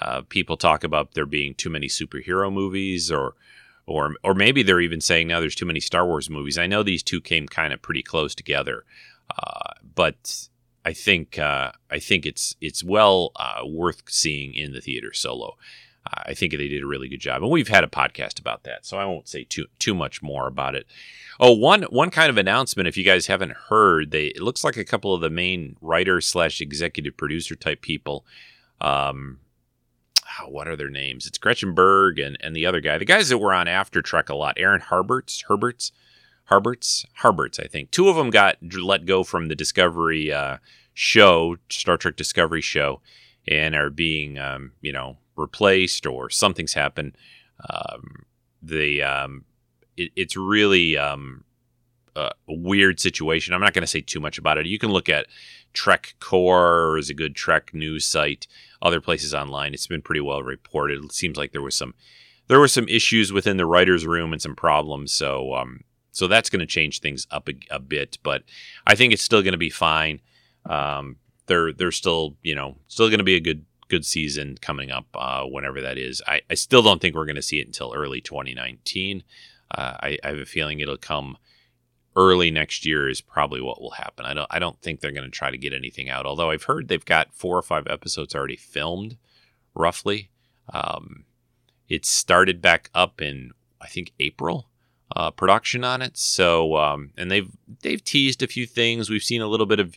Uh, 0.00 0.22
people 0.28 0.56
talk 0.56 0.84
about 0.84 1.14
there 1.14 1.26
being 1.26 1.54
too 1.54 1.70
many 1.70 1.88
superhero 1.88 2.52
movies, 2.52 3.10
or 3.10 3.34
or 3.86 4.14
or 4.22 4.34
maybe 4.34 4.62
they're 4.62 4.80
even 4.80 5.00
saying 5.00 5.28
now 5.28 5.40
there's 5.40 5.54
too 5.54 5.66
many 5.66 5.80
Star 5.80 6.06
Wars 6.06 6.28
movies. 6.28 6.58
I 6.58 6.66
know 6.66 6.82
these 6.82 7.02
two 7.02 7.20
came 7.20 7.48
kind 7.48 7.72
of 7.72 7.82
pretty 7.82 8.02
close 8.02 8.34
together, 8.34 8.84
uh, 9.36 9.72
but 9.94 10.48
I 10.84 10.92
think 10.92 11.38
uh, 11.38 11.72
I 11.90 11.98
think 11.98 12.26
it's 12.26 12.54
it's 12.60 12.84
well 12.84 13.32
uh, 13.36 13.66
worth 13.66 14.02
seeing 14.08 14.54
in 14.54 14.72
the 14.72 14.80
theater 14.80 15.12
solo. 15.12 15.56
I 16.12 16.34
think 16.34 16.52
they 16.52 16.68
did 16.68 16.82
a 16.82 16.86
really 16.86 17.08
good 17.08 17.20
job, 17.20 17.42
and 17.42 17.50
we've 17.50 17.68
had 17.68 17.84
a 17.84 17.88
podcast 17.88 18.38
about 18.38 18.64
that, 18.64 18.86
so 18.86 18.98
I 18.98 19.04
won't 19.04 19.28
say 19.28 19.44
too 19.44 19.66
too 19.78 19.94
much 19.94 20.22
more 20.22 20.46
about 20.46 20.74
it. 20.74 20.86
Oh, 21.40 21.52
one 21.52 21.82
one 21.84 22.10
kind 22.10 22.30
of 22.30 22.38
announcement, 22.38 22.88
if 22.88 22.96
you 22.96 23.04
guys 23.04 23.26
haven't 23.26 23.52
heard, 23.68 24.10
they 24.10 24.26
it 24.26 24.42
looks 24.42 24.64
like 24.64 24.76
a 24.76 24.84
couple 24.84 25.14
of 25.14 25.20
the 25.20 25.30
main 25.30 25.76
writer 25.80 26.20
slash 26.20 26.60
executive 26.60 27.16
producer 27.16 27.54
type 27.54 27.80
people. 27.82 28.24
Um, 28.80 29.40
oh, 30.40 30.48
what 30.48 30.68
are 30.68 30.76
their 30.76 30.90
names? 30.90 31.26
It's 31.26 31.38
Gretchen 31.38 31.74
Berg 31.74 32.18
and 32.18 32.36
and 32.40 32.54
the 32.56 32.66
other 32.66 32.80
guy, 32.80 32.98
the 32.98 33.04
guys 33.04 33.28
that 33.28 33.38
were 33.38 33.54
on 33.54 33.68
After 33.68 34.02
Trek 34.02 34.28
a 34.28 34.34
lot, 34.34 34.56
Aaron 34.58 34.80
Harberts, 34.80 35.44
Herberts, 35.48 35.92
Harberts, 36.50 37.04
Harberts, 37.22 37.62
I 37.62 37.66
think. 37.66 37.90
Two 37.90 38.08
of 38.08 38.16
them 38.16 38.30
got 38.30 38.56
let 38.62 39.06
go 39.06 39.22
from 39.22 39.48
the 39.48 39.54
Discovery 39.54 40.32
uh, 40.32 40.58
show, 40.94 41.56
Star 41.68 41.96
Trek 41.96 42.16
Discovery 42.16 42.62
show, 42.62 43.00
and 43.46 43.74
are 43.74 43.90
being, 43.90 44.38
um, 44.38 44.72
you 44.80 44.92
know, 44.92 45.18
replaced 45.38 46.06
or 46.06 46.30
something's 46.30 46.74
happened. 46.74 47.16
Um, 47.68 48.24
the 48.62 49.02
um, 49.02 49.44
it, 49.96 50.10
it's 50.16 50.36
really 50.36 50.96
um, 50.96 51.44
a 52.16 52.32
weird 52.46 53.00
situation. 53.00 53.54
I'm 53.54 53.60
not 53.60 53.74
going 53.74 53.82
to 53.82 53.88
say 53.88 54.00
too 54.00 54.20
much 54.20 54.38
about 54.38 54.58
it. 54.58 54.66
You 54.66 54.78
can 54.78 54.90
look 54.90 55.08
at 55.08 55.26
Trek 55.72 56.14
Core 56.20 56.98
is 56.98 57.10
a 57.10 57.14
good 57.14 57.34
Trek 57.34 57.72
news 57.72 58.04
site. 58.06 58.46
Other 58.82 59.00
places 59.00 59.34
online, 59.34 59.74
it's 59.74 59.86
been 59.86 60.02
pretty 60.02 60.20
well 60.20 60.42
reported. 60.42 61.04
It 61.04 61.12
seems 61.12 61.36
like 61.36 61.52
there 61.52 61.62
was 61.62 61.76
some 61.76 61.94
there 62.48 62.58
were 62.58 62.68
some 62.68 62.88
issues 62.88 63.32
within 63.32 63.58
the 63.58 63.66
writers' 63.66 64.06
room 64.06 64.32
and 64.32 64.40
some 64.40 64.56
problems. 64.56 65.12
So 65.12 65.54
um, 65.54 65.84
so 66.12 66.26
that's 66.26 66.50
going 66.50 66.60
to 66.60 66.66
change 66.66 67.00
things 67.00 67.26
up 67.30 67.48
a, 67.48 67.54
a, 67.70 67.78
bit. 67.78 68.18
But 68.22 68.42
I 68.86 68.94
think 68.94 69.12
it's 69.12 69.22
still 69.22 69.42
going 69.42 69.52
to 69.52 69.58
be 69.58 69.70
fine. 69.70 70.20
Um, 70.66 71.16
they're 71.46 71.72
they're 71.72 71.92
still 71.92 72.36
you 72.42 72.54
know 72.54 72.76
still 72.88 73.08
going 73.08 73.18
to 73.18 73.24
be 73.24 73.36
a 73.36 73.40
good 73.40 73.64
good 73.88 74.04
season 74.04 74.58
coming 74.60 74.90
up, 74.90 75.06
uh, 75.14 75.44
whenever 75.44 75.80
that 75.80 75.98
is. 75.98 76.22
I, 76.26 76.40
I 76.50 76.54
still 76.54 76.82
don't 76.82 77.00
think 77.00 77.14
we're 77.14 77.26
going 77.26 77.36
to 77.36 77.42
see 77.42 77.60
it 77.60 77.66
until 77.66 77.92
early 77.94 78.20
2019. 78.20 79.22
Uh, 79.70 79.96
I, 80.00 80.18
I, 80.24 80.28
have 80.28 80.38
a 80.38 80.46
feeling 80.46 80.80
it'll 80.80 80.96
come 80.96 81.36
early 82.16 82.50
next 82.50 82.86
year 82.86 83.08
is 83.08 83.20
probably 83.20 83.60
what 83.60 83.80
will 83.80 83.92
happen. 83.92 84.24
I 84.24 84.34
don't 84.34 84.46
I 84.50 84.58
don't 84.58 84.80
think 84.80 85.00
they're 85.00 85.12
going 85.12 85.30
to 85.30 85.30
try 85.30 85.50
to 85.50 85.58
get 85.58 85.72
anything 85.72 86.08
out. 86.08 86.26
Although 86.26 86.50
I've 86.50 86.64
heard 86.64 86.88
they've 86.88 87.04
got 87.04 87.34
four 87.34 87.56
or 87.56 87.62
five 87.62 87.86
episodes 87.86 88.34
already 88.34 88.56
filmed, 88.56 89.18
roughly. 89.74 90.30
Um, 90.72 91.24
it 91.88 92.04
started 92.06 92.60
back 92.62 92.90
up 92.94 93.20
in 93.20 93.52
I 93.80 93.88
think 93.88 94.12
April. 94.20 94.68
Uh, 95.16 95.30
production 95.30 95.84
on 95.84 96.02
it. 96.02 96.18
So, 96.18 96.76
um, 96.76 97.12
and 97.16 97.30
they've 97.30 97.50
they've 97.80 98.04
teased 98.04 98.42
a 98.42 98.46
few 98.46 98.66
things. 98.66 99.08
We've 99.08 99.22
seen 99.22 99.40
a 99.40 99.48
little 99.48 99.64
bit 99.64 99.80
of 99.80 99.96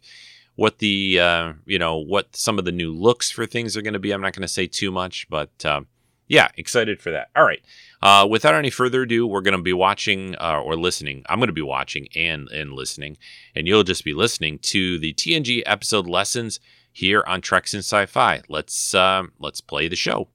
what 0.55 0.79
the 0.79 1.19
uh, 1.19 1.53
you 1.65 1.79
know 1.79 1.97
what 1.97 2.35
some 2.35 2.59
of 2.59 2.65
the 2.65 2.71
new 2.71 2.91
looks 2.91 3.31
for 3.31 3.45
things 3.45 3.75
are 3.75 3.81
going 3.81 3.93
to 3.93 3.99
be. 3.99 4.11
I'm 4.11 4.21
not 4.21 4.33
going 4.33 4.41
to 4.41 4.47
say 4.47 4.67
too 4.67 4.91
much, 4.91 5.27
but 5.29 5.49
uh, 5.65 5.81
yeah, 6.27 6.49
excited 6.57 7.01
for 7.01 7.11
that. 7.11 7.29
All 7.35 7.43
right. 7.43 7.61
Uh, 8.01 8.25
without 8.29 8.55
any 8.55 8.69
further 8.69 9.03
ado, 9.03 9.27
we're 9.27 9.41
going 9.41 9.57
to 9.57 9.61
be 9.61 9.73
watching 9.73 10.35
uh, 10.37 10.61
or 10.61 10.75
listening. 10.75 11.23
I'm 11.27 11.39
going 11.39 11.47
to 11.47 11.53
be 11.53 11.61
watching 11.61 12.07
and 12.15 12.49
and 12.49 12.73
listening, 12.73 13.17
and 13.55 13.67
you'll 13.67 13.83
just 13.83 14.03
be 14.03 14.13
listening 14.13 14.59
to 14.59 14.97
the 14.97 15.13
TNG 15.13 15.61
episode 15.65 16.07
lessons 16.07 16.59
here 16.91 17.23
on 17.27 17.41
Treks 17.41 17.73
and 17.73 17.83
Sci-Fi. 17.83 18.41
Let's 18.49 18.95
um, 18.95 19.33
let's 19.39 19.61
play 19.61 19.87
the 19.87 19.95
show. 19.95 20.29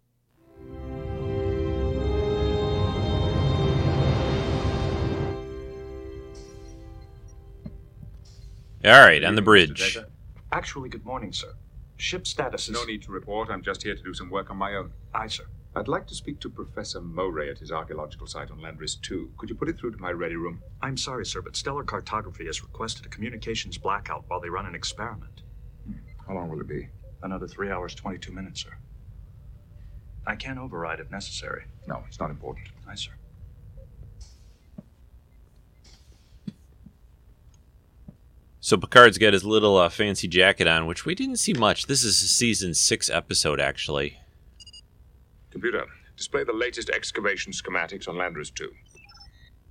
All 8.87 9.01
right, 9.01 9.25
on 9.25 9.35
the 9.35 9.42
bridge. 9.42 9.99
Actually, 10.53 10.88
good 10.90 11.05
morning, 11.05 11.33
sir. 11.33 11.55
Ship 11.96 12.25
status 12.25 12.68
is. 12.68 12.75
No 12.75 12.85
need 12.85 13.03
to 13.03 13.11
report. 13.11 13.49
I'm 13.51 13.61
just 13.62 13.83
here 13.83 13.96
to 13.96 14.03
do 14.03 14.14
some 14.14 14.31
work 14.31 14.49
on 14.49 14.59
my 14.59 14.77
own. 14.77 14.92
Aye, 15.12 15.27
sir. 15.27 15.42
I'd 15.75 15.88
like 15.88 16.07
to 16.07 16.14
speak 16.14 16.38
to 16.40 16.49
Professor 16.49 17.01
Moray 17.01 17.51
at 17.51 17.59
his 17.59 17.72
archaeological 17.72 18.29
site 18.29 18.53
on 18.53 18.61
Landris 18.61 19.01
2. 19.03 19.33
Could 19.38 19.51
you 19.51 19.57
put 19.57 19.68
it 19.68 19.77
through 19.77 19.90
to 19.90 19.99
my 19.99 20.12
ready 20.12 20.37
room? 20.37 20.62
I'm 20.83 20.96
sorry, 20.96 21.27
sir, 21.27 21.42
but 21.42 21.57
Stellar 21.57 21.83
Cartography 21.83 22.46
has 22.46 22.62
requested 22.62 23.07
a 23.07 23.09
communications 23.09 23.77
blackout 23.77 24.22
while 24.29 24.38
they 24.38 24.51
run 24.51 24.66
an 24.66 24.77
experiment. 24.77 25.42
Hmm. 25.85 25.94
How 26.25 26.35
long 26.35 26.49
will 26.49 26.61
it 26.61 26.68
be? 26.68 26.87
Another 27.25 27.49
three 27.49 27.72
hours, 27.72 27.92
22 27.92 28.31
minutes, 28.31 28.62
sir. 28.62 28.77
I 30.29 30.37
can 30.37 30.59
override 30.59 31.01
if 31.01 31.11
necessary. 31.11 31.64
No, 31.88 32.05
it's 32.07 32.20
not 32.20 32.31
important. 32.31 32.68
Aye, 32.88 32.94
sir. 32.94 33.12
So 38.66 38.76
Picard's 38.76 39.16
got 39.16 39.33
his 39.33 39.44
little 39.44 39.76
uh, 39.76 39.88
fancy 39.88 40.26
jacket 40.26 40.66
on, 40.66 40.87
which 40.87 41.05
we 41.07 41.14
didn't 41.14 41.37
see 41.37 41.52
much. 41.52 41.87
This 41.87 42.02
is 42.02 42.20
a 42.20 42.26
season 42.26 42.74
six 42.74 43.09
episode, 43.09 43.61
actually. 43.61 44.18
Computer, 45.52 45.85
display 46.16 46.42
the 46.42 46.52
latest 46.52 46.90
excavation 46.90 47.52
schematics 47.52 48.09
on 48.09 48.16
Landris 48.16 48.52
2. 48.52 48.68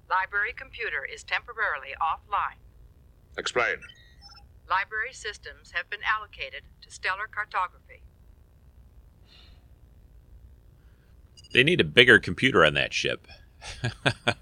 Library 0.09 0.53
computer 0.55 1.03
is 1.13 1.25
temporarily 1.25 1.89
offline. 2.01 2.55
Explain. 3.37 3.75
Library 4.69 5.11
systems 5.11 5.71
have 5.71 5.89
been 5.89 5.99
allocated 6.05 6.61
to 6.81 6.89
stellar 6.89 7.27
cartography. 7.29 8.01
They 11.51 11.65
need 11.65 11.81
a 11.81 11.83
bigger 11.83 12.17
computer 12.17 12.63
on 12.63 12.75
that 12.75 12.93
ship. 12.93 13.27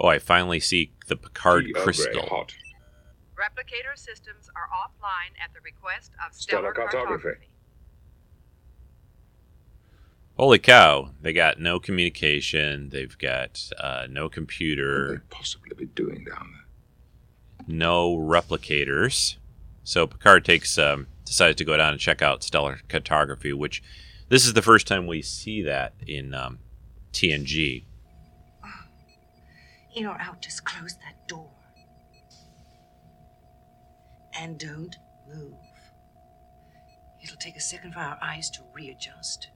oh, 0.00 0.08
I 0.08 0.18
finally 0.18 0.60
see 0.60 0.92
the 1.08 1.16
Picard 1.16 1.66
crystal. 1.74 2.26
Hot. 2.28 2.54
Replicator 3.36 3.96
systems 3.96 4.48
are 4.56 4.68
offline 4.74 5.32
at 5.42 5.52
the 5.52 5.60
request 5.62 6.12
of 6.26 6.34
Stellar 6.34 6.72
stellar, 6.72 6.72
cartography. 6.72 7.22
cartography. 7.22 7.48
Holy 10.38 10.58
cow! 10.58 11.10
They 11.22 11.32
got 11.32 11.58
no 11.60 11.78
communication. 11.78 12.90
They've 12.90 13.16
got 13.16 13.70
uh, 13.78 14.06
no 14.10 14.24
What 14.24 14.32
computer, 14.32 15.06
could 15.08 15.20
they 15.20 15.36
possibly 15.36 15.76
be 15.76 15.86
doing 15.86 16.24
down 16.24 16.52
there? 16.52 17.66
no 17.66 18.16
replicators. 18.16 19.36
So 19.82 20.06
Picard 20.06 20.44
takes 20.44 20.76
um, 20.78 21.06
decides 21.24 21.56
to 21.56 21.64
go 21.64 21.76
down 21.76 21.92
and 21.92 22.00
check 22.00 22.20
out 22.22 22.42
stellar 22.42 22.80
cartography, 22.88 23.52
which 23.52 23.82
this 24.28 24.46
is 24.46 24.52
the 24.54 24.62
first 24.62 24.86
time 24.86 25.06
we 25.06 25.22
see 25.22 25.62
that 25.62 25.94
in 26.06 26.34
um, 26.34 26.58
TNG. 27.12 27.84
In 29.96 30.06
or 30.06 30.20
out, 30.20 30.42
just 30.42 30.64
close 30.64 30.94
that 30.96 31.26
door. 31.26 31.48
And 34.38 34.58
don't 34.58 34.94
move. 35.26 35.54
It'll 37.22 37.38
take 37.38 37.56
a 37.56 37.60
second 37.60 37.94
for 37.94 38.00
our 38.00 38.18
eyes 38.20 38.50
to 38.50 38.60
readjust. 38.74 39.48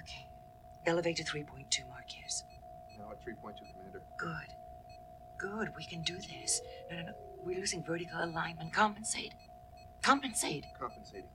Okay. 0.00 0.26
Elevator 0.86 1.22
3.2, 1.22 1.86
Marquez. 1.90 2.44
Now 2.98 3.10
at 3.12 3.20
3.2, 3.20 3.58
Commander. 3.74 4.02
Good. 4.16 4.32
Good. 5.38 5.68
We 5.76 5.84
can 5.84 6.02
do 6.02 6.16
this. 6.16 6.62
No, 6.90 6.96
no, 6.96 7.02
no. 7.08 7.12
We're 7.44 7.58
losing 7.58 7.84
vertical 7.84 8.24
alignment. 8.24 8.72
Compensate. 8.72 9.34
Compensate. 10.02 10.64
Compensating. 10.80 11.28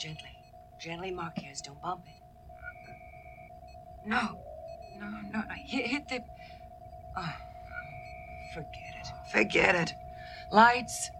Gently. 0.00 0.32
Gently, 0.80 1.10
Marquez. 1.10 1.60
Don't 1.60 1.82
bump 1.82 2.04
it. 2.06 2.22
No. 4.08 4.40
No, 4.98 5.08
no, 5.10 5.20
no. 5.32 5.42
Hit, 5.54 5.86
hit 5.86 6.08
the. 6.08 6.20
Oh. 7.20 7.34
Forget 8.54 8.94
it. 9.00 9.06
Forget 9.32 9.74
it. 9.74 9.92
Lights. 10.52 11.10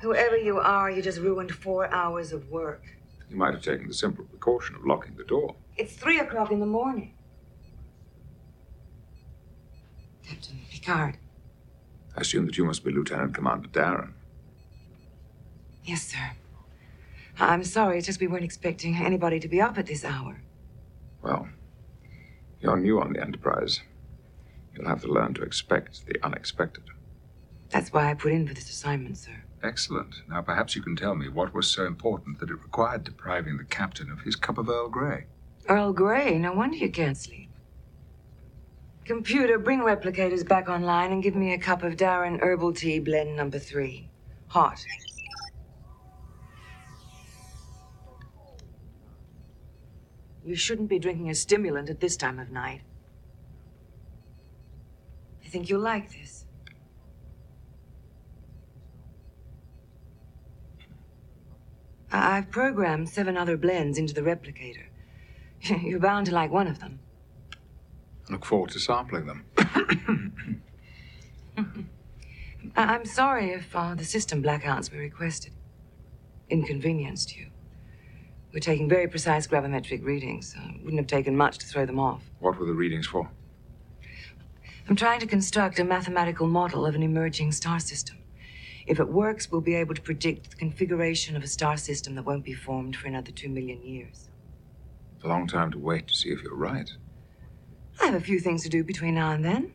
Whoever 0.00 0.36
you 0.36 0.58
are, 0.58 0.90
you 0.90 1.02
just 1.02 1.18
ruined 1.20 1.52
four 1.52 1.92
hours 1.92 2.32
of 2.32 2.48
work. 2.50 2.82
You 3.30 3.36
might 3.36 3.54
have 3.54 3.62
taken 3.62 3.88
the 3.88 3.94
simple 3.94 4.24
precaution 4.24 4.76
of 4.76 4.84
locking 4.84 5.16
the 5.16 5.24
door. 5.24 5.56
It's 5.76 5.94
three 5.94 6.20
o'clock 6.20 6.52
in 6.52 6.60
the 6.60 6.66
morning. 6.66 7.14
Captain 10.22 10.58
Picard. 10.70 11.16
I 12.16 12.20
assume 12.20 12.46
that 12.46 12.56
you 12.56 12.64
must 12.64 12.84
be 12.84 12.92
Lieutenant 12.92 13.34
Commander 13.34 13.68
Daren. 13.68 14.12
Yes, 15.84 16.02
sir. 16.02 16.32
I'm 17.38 17.64
sorry, 17.64 17.98
it's 17.98 18.06
just 18.06 18.20
we 18.20 18.28
weren't 18.28 18.44
expecting 18.44 18.94
anybody 18.96 19.40
to 19.40 19.48
be 19.48 19.60
up 19.60 19.76
at 19.78 19.86
this 19.86 20.04
hour. 20.04 20.40
Well, 21.22 21.48
you're 22.60 22.76
new 22.76 23.00
on 23.00 23.12
the 23.12 23.20
Enterprise. 23.20 23.80
You'll 24.74 24.88
have 24.88 25.02
to 25.02 25.08
learn 25.08 25.34
to 25.34 25.42
expect 25.42 26.06
the 26.06 26.24
unexpected. 26.24 26.84
That's 27.70 27.92
why 27.92 28.10
I 28.10 28.14
put 28.14 28.32
in 28.32 28.46
for 28.46 28.54
this 28.54 28.70
assignment, 28.70 29.18
sir. 29.18 29.42
Excellent. 29.62 30.16
Now, 30.28 30.42
perhaps 30.42 30.76
you 30.76 30.82
can 30.82 30.96
tell 30.96 31.14
me 31.14 31.28
what 31.28 31.54
was 31.54 31.66
so 31.66 31.86
important 31.86 32.38
that 32.40 32.50
it 32.50 32.54
required 32.54 33.04
depriving 33.04 33.56
the 33.56 33.64
captain 33.64 34.10
of 34.10 34.20
his 34.20 34.36
cup 34.36 34.58
of 34.58 34.68
Earl 34.68 34.88
Grey. 34.88 35.26
Earl 35.68 35.92
Grey, 35.92 36.38
no 36.38 36.52
wonder 36.52 36.76
you 36.76 36.90
can't 36.90 37.16
sleep. 37.16 37.48
Computer, 39.04 39.58
bring 39.58 39.80
replicators 39.80 40.46
back 40.46 40.68
online 40.68 41.12
and 41.12 41.22
give 41.22 41.34
me 41.34 41.52
a 41.52 41.58
cup 41.58 41.82
of 41.82 41.96
Daren 41.96 42.40
herbal 42.40 42.72
tea 42.74 42.98
blend 42.98 43.36
number 43.36 43.58
three. 43.58 44.08
Hot. 44.48 44.84
You 50.44 50.54
shouldn't 50.54 50.88
be 50.88 50.98
drinking 50.98 51.30
a 51.30 51.34
stimulant 51.34 51.88
at 51.88 52.00
this 52.00 52.16
time 52.16 52.38
of 52.38 52.50
night. 52.50 52.82
I 55.54 55.56
think 55.56 55.70
you'll 55.70 55.82
like 55.82 56.10
this. 56.10 56.46
I- 62.10 62.38
I've 62.38 62.50
programmed 62.50 63.08
seven 63.08 63.36
other 63.36 63.56
blends 63.56 63.96
into 63.96 64.12
the 64.12 64.22
replicator. 64.22 64.86
You're 65.80 66.00
bound 66.00 66.26
to 66.26 66.32
like 66.32 66.50
one 66.50 66.66
of 66.66 66.80
them. 66.80 66.98
I 68.28 68.32
look 68.32 68.44
forward 68.44 68.70
to 68.70 68.80
sampling 68.80 69.26
them. 69.26 69.44
I- 71.56 72.94
I'm 72.94 73.04
sorry 73.04 73.50
if 73.52 73.76
uh, 73.76 73.94
the 73.94 74.04
system 74.04 74.42
blackouts 74.42 74.92
were 74.92 74.98
requested. 74.98 75.52
Inconvenienced 76.50 77.36
you. 77.36 77.46
We're 78.52 78.58
taking 78.58 78.88
very 78.88 79.06
precise 79.06 79.46
gravimetric 79.46 80.02
readings. 80.04 80.56
Uh, 80.58 80.72
wouldn't 80.82 80.98
have 80.98 81.06
taken 81.06 81.36
much 81.36 81.58
to 81.58 81.66
throw 81.66 81.86
them 81.86 82.00
off. 82.00 82.28
What 82.40 82.58
were 82.58 82.66
the 82.66 82.72
readings 82.72 83.06
for? 83.06 83.30
I'm 84.88 84.96
trying 84.96 85.20
to 85.20 85.26
construct 85.26 85.78
a 85.78 85.84
mathematical 85.84 86.46
model 86.46 86.84
of 86.84 86.94
an 86.94 87.02
emerging 87.02 87.52
star 87.52 87.80
system. 87.80 88.18
If 88.86 89.00
it 89.00 89.08
works, 89.08 89.50
we'll 89.50 89.62
be 89.62 89.74
able 89.76 89.94
to 89.94 90.02
predict 90.02 90.50
the 90.50 90.56
configuration 90.56 91.36
of 91.36 91.42
a 91.42 91.46
star 91.46 91.76
system 91.78 92.14
that 92.16 92.26
won't 92.26 92.44
be 92.44 92.52
formed 92.52 92.94
for 92.96 93.08
another 93.08 93.32
two 93.32 93.48
million 93.48 93.82
years. 93.82 94.28
It's 95.16 95.24
a 95.24 95.28
long 95.28 95.46
time 95.46 95.70
to 95.72 95.78
wait 95.78 96.06
to 96.08 96.14
see 96.14 96.28
if 96.30 96.42
you're 96.42 96.54
right. 96.54 96.90
I 98.00 98.06
have 98.06 98.14
a 98.14 98.20
few 98.20 98.40
things 98.40 98.62
to 98.64 98.68
do 98.68 98.84
between 98.84 99.14
now 99.14 99.30
and 99.30 99.44
then. 99.44 99.72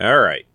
All 0.00 0.18
right. 0.18 0.46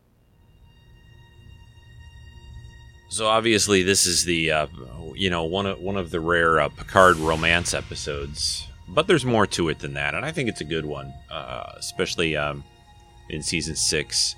So 3.10 3.28
obviously, 3.28 3.84
this 3.84 4.08
is 4.08 4.26
the 4.26 4.52
uh, 4.52 4.68
you 5.14 5.30
know 5.30 5.44
one 5.44 5.68
of 5.68 5.80
one 5.80 5.98
of 5.98 6.10
the 6.10 6.20
rare 6.20 6.60
uh, 6.60 6.70
Picard 6.70 7.18
romance 7.18 7.74
episodes, 7.74 8.68
but 8.94 9.08
there's 9.08 9.26
more 9.26 9.48
to 9.48 9.70
it 9.70 9.80
than 9.80 9.94
that, 9.94 10.16
and 10.16 10.26
I 10.26 10.32
think 10.32 10.50
it's 10.50 10.62
a 10.62 10.66
good 10.66 10.86
one, 10.86 11.14
uh, 11.32 11.72
especially 11.78 12.38
um, 12.38 12.64
in 13.30 13.42
season 13.42 13.76
six. 13.76 14.36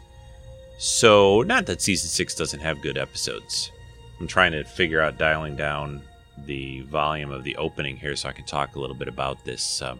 So 0.77 1.41
not 1.41 1.65
that 1.67 1.81
season 1.81 2.09
six 2.09 2.35
doesn't 2.35 2.59
have 2.59 2.81
good 2.81 2.97
episodes. 2.97 3.71
I'm 4.19 4.27
trying 4.27 4.51
to 4.53 4.63
figure 4.63 5.01
out 5.01 5.17
dialing 5.17 5.55
down 5.55 6.01
the 6.45 6.81
volume 6.81 7.31
of 7.31 7.43
the 7.43 7.55
opening 7.57 7.97
here 7.97 8.15
so 8.15 8.29
I 8.29 8.33
can 8.33 8.45
talk 8.45 8.75
a 8.75 8.79
little 8.79 8.95
bit 8.95 9.07
about 9.07 9.43
this. 9.45 9.81
Uh, 9.81 9.95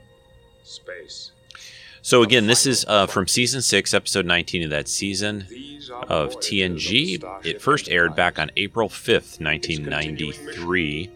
Space. 0.63 1.31
so 2.01 2.23
again, 2.23 2.47
this 2.47 2.65
is 2.65 2.85
uh, 2.87 3.05
from 3.07 3.27
season 3.27 3.61
six, 3.61 3.93
episode 3.93 4.25
19 4.25 4.63
of 4.63 4.69
that 4.71 4.87
season 4.87 5.45
of 6.09 6.35
TNG. 6.37 7.23
It 7.45 7.61
first 7.61 7.87
aired 7.89 8.15
back 8.15 8.39
on 8.39 8.51
April 8.57 8.89
5th, 8.89 9.39
1993. 9.39 11.11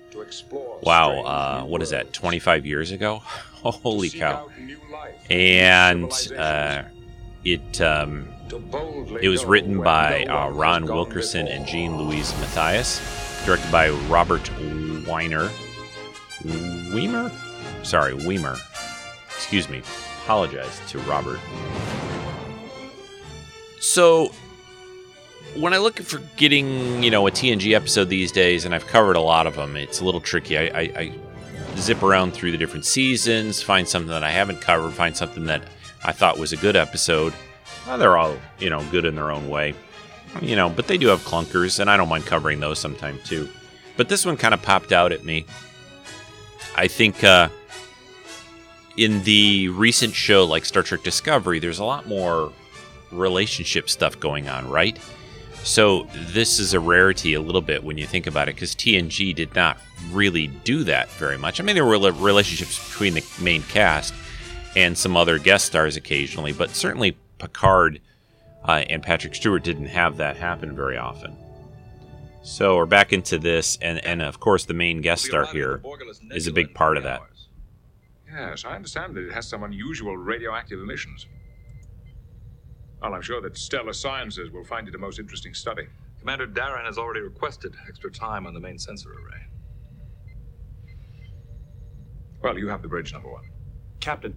Wow, 0.81 1.23
uh, 1.23 1.63
what 1.63 1.81
is 1.81 1.89
that? 1.91 2.13
25 2.13 2.65
years 2.65 2.91
ago? 2.91 3.17
Holy 3.63 4.09
cow! 4.09 4.49
And 5.29 6.11
uh, 6.37 6.83
it 7.43 7.81
um, 7.81 8.27
It 9.21 9.29
was 9.29 9.45
written 9.45 9.81
by 9.81 10.23
uh, 10.25 10.49
Ron 10.49 10.85
Wilkerson 10.85 11.47
and 11.47 11.65
Jean 11.65 11.97
Louise 11.97 12.33
Matthias, 12.39 13.01
directed 13.45 13.71
by 13.71 13.89
Robert 13.89 14.49
Weiner. 15.07 15.49
Wiemer? 16.93 17.31
Sorry, 17.85 18.13
Wiemer. 18.13 18.57
Excuse 19.27 19.69
me. 19.69 19.81
Apologize 20.23 20.79
to 20.89 20.99
Robert. 20.99 21.39
So, 23.79 24.31
when 25.55 25.73
I 25.73 25.77
look 25.77 25.99
for 25.99 26.19
getting, 26.37 27.03
you 27.03 27.11
know, 27.11 27.27
a 27.27 27.31
TNG 27.31 27.73
episode 27.73 28.05
these 28.05 28.31
days, 28.31 28.65
and 28.65 28.73
I've 28.73 28.87
covered 28.87 29.15
a 29.15 29.21
lot 29.21 29.47
of 29.47 29.55
them, 29.55 29.75
it's 29.75 30.01
a 30.01 30.05
little 30.05 30.21
tricky. 30.21 30.57
I, 30.57 30.63
I, 30.63 30.81
I 30.95 31.11
zip 31.77 32.03
around 32.03 32.33
through 32.33 32.51
the 32.51 32.57
different 32.57 32.85
seasons, 32.85 33.61
find 33.61 33.87
something 33.87 34.09
that 34.09 34.23
I 34.23 34.31
haven't 34.31 34.61
covered, 34.61 34.91
find 34.93 35.15
something 35.15 35.45
that 35.45 35.63
I 36.03 36.11
thought 36.11 36.37
was 36.37 36.53
a 36.53 36.57
good 36.57 36.75
episode. 36.75 37.33
Well, 37.87 37.97
they're 37.97 38.17
all, 38.17 38.37
you 38.59 38.69
know, 38.69 38.83
good 38.91 39.05
in 39.05 39.15
their 39.15 39.31
own 39.31 39.49
way. 39.49 39.73
You 40.41 40.55
know, 40.55 40.69
but 40.69 40.87
they 40.87 40.97
do 40.97 41.07
have 41.07 41.21
clunkers, 41.21 41.79
and 41.79 41.89
I 41.89 41.97
don't 41.97 42.09
mind 42.09 42.25
covering 42.25 42.59
those 42.59 42.77
sometime 42.77 43.19
too. 43.23 43.49
But 43.97 44.09
this 44.09 44.25
one 44.25 44.37
kind 44.37 44.53
of 44.53 44.61
popped 44.61 44.91
out 44.91 45.11
at 45.11 45.25
me. 45.25 45.45
I 46.75 46.87
think 46.87 47.23
uh, 47.23 47.49
in 48.95 49.23
the 49.23 49.69
recent 49.69 50.13
show 50.13 50.45
like 50.45 50.65
Star 50.65 50.83
Trek 50.83 51.03
Discovery, 51.03 51.59
there's 51.59 51.79
a 51.79 51.83
lot 51.83 52.07
more 52.07 52.53
relationship 53.11 53.89
stuff 53.89 54.19
going 54.19 54.47
on, 54.47 54.69
right? 54.69 54.99
So 55.63 56.07
this 56.13 56.59
is 56.59 56.73
a 56.73 56.79
rarity 56.79 57.33
a 57.33 57.41
little 57.41 57.61
bit 57.61 57.83
when 57.83 57.97
you 57.97 58.07
think 58.07 58.27
about 58.27 58.47
it, 58.49 58.55
because 58.55 58.73
TNG 58.73 59.35
did 59.35 59.53
not 59.55 59.77
really 60.11 60.47
do 60.47 60.83
that 60.85 61.09
very 61.11 61.37
much. 61.37 61.59
I 61.59 61.63
mean, 61.63 61.75
there 61.75 61.85
were 61.85 61.99
relationships 62.11 62.89
between 62.89 63.13
the 63.13 63.25
main 63.41 63.61
cast 63.63 64.13
and 64.75 64.97
some 64.97 65.17
other 65.17 65.37
guest 65.37 65.65
stars 65.65 65.95
occasionally, 65.97 66.53
but 66.53 66.69
certainly 66.71 67.17
Picard 67.37 67.99
uh, 68.63 68.83
and 68.89 69.03
Patrick 69.03 69.35
Stewart 69.35 69.63
didn't 69.63 69.87
have 69.87 70.17
that 70.17 70.37
happen 70.37 70.75
very 70.75 70.97
often. 70.97 71.35
So 72.41 72.77
we're 72.77 72.85
back 72.85 73.13
into 73.13 73.37
this, 73.37 73.77
and, 73.81 74.03
and 74.05 74.21
of 74.21 74.39
course, 74.39 74.65
the 74.65 74.73
main 74.73 75.01
guest 75.01 75.25
star 75.25 75.45
here 75.47 75.81
is 76.31 76.47
a 76.47 76.53
big 76.53 76.73
part 76.73 76.97
of 76.97 77.03
that. 77.03 77.21
Yes, 78.31 78.63
I 78.63 78.75
understand 78.75 79.15
that 79.15 79.27
it 79.27 79.33
has 79.33 79.47
some 79.47 79.63
unusual 79.63 80.15
radioactive 80.15 80.79
emissions. 80.79 81.25
Well, 83.01 83.13
I'm 83.13 83.21
sure 83.21 83.41
that 83.41 83.57
Stellar 83.57 83.93
Sciences 83.93 84.51
will 84.51 84.65
find 84.65 84.87
it 84.87 84.95
a 84.95 84.97
most 84.97 85.19
interesting 85.19 85.53
study. 85.53 85.87
Commander 86.19 86.47
Daren 86.47 86.85
has 86.85 86.97
already 86.97 87.21
requested 87.21 87.73
extra 87.87 88.11
time 88.11 88.45
on 88.45 88.53
the 88.53 88.59
main 88.59 88.77
sensor 88.77 89.09
array. 89.11 89.41
Well, 92.41 92.57
you 92.57 92.67
have 92.67 92.81
the 92.81 92.89
bridge, 92.89 93.13
number 93.13 93.31
one. 93.31 93.43
Captain, 93.99 94.35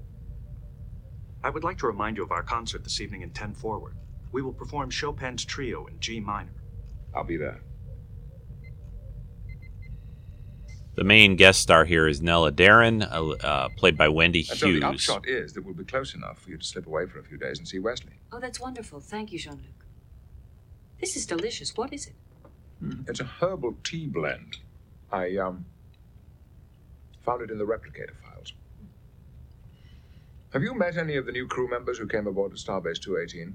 I 1.43 1.51
would 1.51 1.65
like 1.65 1.79
to 1.79 1.89
remind 1.89 2.17
you 2.17 2.23
of 2.23 2.31
our 2.31 2.43
concert 2.43 2.85
this 2.85 3.01
evening 3.01 3.23
in 3.23 3.31
10 3.31 3.55
Forward. 3.55 3.95
We 4.31 4.43
will 4.43 4.53
perform 4.53 4.91
Chopin's 4.91 5.45
Trio 5.45 5.87
in 5.87 5.99
G 5.99 6.21
minor. 6.21 6.55
I'll 7.15 7.25
be 7.25 7.37
there. 7.37 7.63
The 10.95 11.05
main 11.05 11.37
guest 11.37 11.61
star 11.61 11.87
here 11.87 12.07
is 12.07 12.21
Nella 12.21 12.53
Daren, 12.53 13.03
uh, 13.03 13.31
uh, 13.47 13.69
played 13.77 13.97
by 13.97 14.09
Wendy 14.09 14.43
Hughes. 14.43 14.61
So 14.61 14.73
the 14.73 14.87
upshot 14.87 15.27
is 15.27 15.55
that 15.55 15.65
we'll 15.65 15.75
be 15.75 15.85
close 15.85 16.15
enough 16.15 16.41
for 16.41 16.51
you 16.51 16.59
to 16.59 16.65
slip 16.65 16.87
away 16.87 17.07
for 17.07 17.19
a 17.19 17.25
few 17.25 17.39
days 17.39 17.59
and 17.59 17.67
see 17.67 17.79
Wesley. 17.79 18.13
Oh, 18.31 18.39
that's 18.39 18.61
wonderful. 18.61 19.01
Thank 19.01 19.33
you, 19.33 19.39
Jean 19.39 19.53
Luc. 19.55 19.87
This 21.01 21.17
is 21.17 21.25
delicious. 21.25 21.75
What 21.77 21.93
is 21.95 22.09
it? 22.09 22.15
Hmm. 22.81 23.03
It's 23.09 23.21
a 23.21 23.25
herbal 23.25 23.77
tea 23.83 24.07
blend. 24.07 24.59
I 25.11 25.37
um 25.37 25.65
found 27.23 27.43
it 27.43 27.51
in 27.51 27.59
the 27.59 27.65
replicator 27.65 28.15
files. 28.23 28.53
Have 30.53 30.63
you 30.63 30.75
met 30.75 30.99
any 30.99 31.17
of 31.17 31.25
the 31.25 31.33
new 31.33 31.47
crew 31.47 31.69
members 31.71 31.99
who 31.99 32.07
came 32.07 32.27
aboard 32.27 32.53
at 32.53 32.59
Starbase 32.59 33.01
218? 33.01 33.55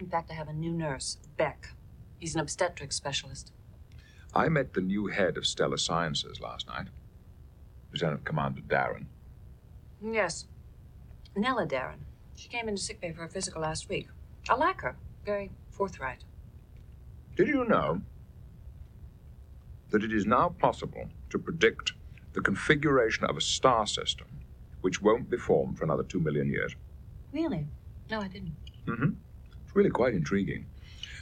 In 0.00 0.06
fact, 0.06 0.30
I 0.30 0.34
have 0.34 0.48
a 0.48 0.52
new 0.52 0.72
nurse, 0.72 1.18
Beck. 1.36 1.70
He's 2.18 2.34
an 2.34 2.40
obstetrics 2.40 2.96
specialist. 2.96 3.52
I 4.36 4.50
met 4.50 4.74
the 4.74 4.82
new 4.82 5.06
head 5.06 5.38
of 5.38 5.46
Stellar 5.46 5.78
Sciences 5.78 6.42
last 6.42 6.66
night, 6.66 6.88
Lieutenant 7.90 8.26
Commander 8.26 8.60
Daren. 8.60 9.06
Yes. 10.02 10.46
Nella 11.34 11.66
Daren. 11.66 12.00
She 12.34 12.50
came 12.50 12.68
into 12.68 12.82
sickbay 12.82 13.12
for 13.12 13.24
a 13.24 13.30
physical 13.30 13.62
last 13.62 13.88
week. 13.88 14.08
I 14.50 14.54
like 14.56 14.82
her. 14.82 14.94
Very 15.24 15.52
forthright. 15.70 16.22
Did 17.34 17.48
you 17.48 17.64
know 17.64 18.02
that 19.88 20.04
it 20.04 20.12
is 20.12 20.26
now 20.26 20.50
possible 20.50 21.08
to 21.30 21.38
predict 21.38 21.94
the 22.34 22.42
configuration 22.42 23.24
of 23.24 23.38
a 23.38 23.40
star 23.40 23.86
system 23.86 24.26
which 24.82 25.00
won't 25.00 25.30
be 25.30 25.38
formed 25.38 25.78
for 25.78 25.84
another 25.84 26.02
two 26.02 26.20
million 26.20 26.50
years? 26.50 26.76
Really? 27.32 27.66
No, 28.10 28.20
I 28.20 28.28
didn't. 28.28 28.54
Mm-hmm. 28.84 29.12
It's 29.64 29.74
really 29.74 29.88
quite 29.88 30.12
intriguing. 30.12 30.66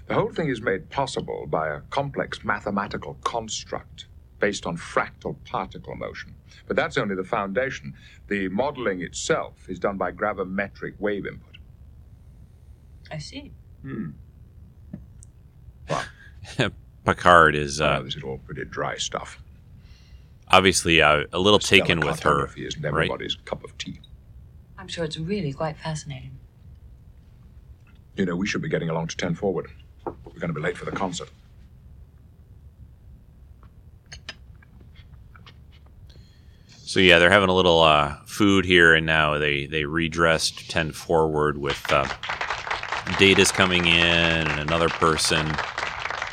The 0.07 0.15
whole 0.15 0.31
thing 0.31 0.51
is 0.51 0.61
made 0.61 0.91
possible 0.91 1.47
by 1.47 1.69
a 1.69 1.81
complex 1.91 2.45
mathematical 2.45 3.17
construct 3.25 4.07
based 4.39 4.67
on 4.67 4.77
fractal 4.77 5.37
particle 5.47 5.95
motion. 5.95 6.35
But 6.67 6.77
that's 6.77 6.99
only 6.99 7.15
the 7.15 7.25
foundation. 7.25 7.95
The 8.29 8.49
modeling 8.49 9.01
itself 9.01 9.69
is 9.69 9.79
done 9.79 9.97
by 9.97 10.13
gravimetric 10.13 10.99
wave 10.99 11.27
input. 11.27 11.57
I 13.11 13.19
see. 13.19 13.53
Hmm. 13.83 14.11
Well, 15.89 16.05
Picard 17.05 17.55
is. 17.55 17.81
Uh, 17.81 18.03
this 18.03 18.17
is 18.17 18.23
all 18.23 18.39
pretty 18.39 18.65
dry 18.65 18.97
stuff. 18.97 19.43
Obviously, 20.49 21.01
uh, 21.01 21.25
a 21.33 21.39
little 21.39 21.59
taken 21.59 22.01
with 22.01 22.21
her. 22.21 22.51
Isn't 22.57 22.85
everybody's 22.85 23.37
right? 23.37 23.45
cup 23.47 23.65
of 23.65 23.77
tea. 23.79 24.01
I'm 24.79 24.89
sure 24.89 25.05
it's 25.05 25.17
really 25.17 25.53
quite 25.53 25.79
fascinating. 25.79 26.39
You 28.17 28.27
know, 28.27 28.37
we 28.37 28.47
should 28.47 28.63
be 28.63 28.69
getting 28.69 28.91
along 28.91 29.09
to 29.09 29.17
10 29.17 29.35
forward. 29.35 29.71
We're 30.35 30.41
going 30.41 30.53
to 30.53 30.55
be 30.55 30.61
late 30.61 30.77
for 30.77 30.85
the 30.85 30.91
concert. 30.91 31.31
So 36.69 37.01
yeah, 37.01 37.19
they're 37.19 37.31
having 37.31 37.49
a 37.49 37.55
little 37.55 37.81
uh, 37.81 38.17
food 38.27 38.65
here, 38.65 38.95
and 38.95 39.07
now 39.07 39.39
they 39.39 39.67
they 39.67 39.85
redressed 39.85 40.71
ten 40.71 40.93
forward 40.93 41.57
with 41.59 41.85
uh, 41.91 42.07
Data's 43.19 43.51
coming 43.51 43.87
in 43.87 44.47
and 44.49 44.61
another 44.61 44.89
person. 44.89 45.47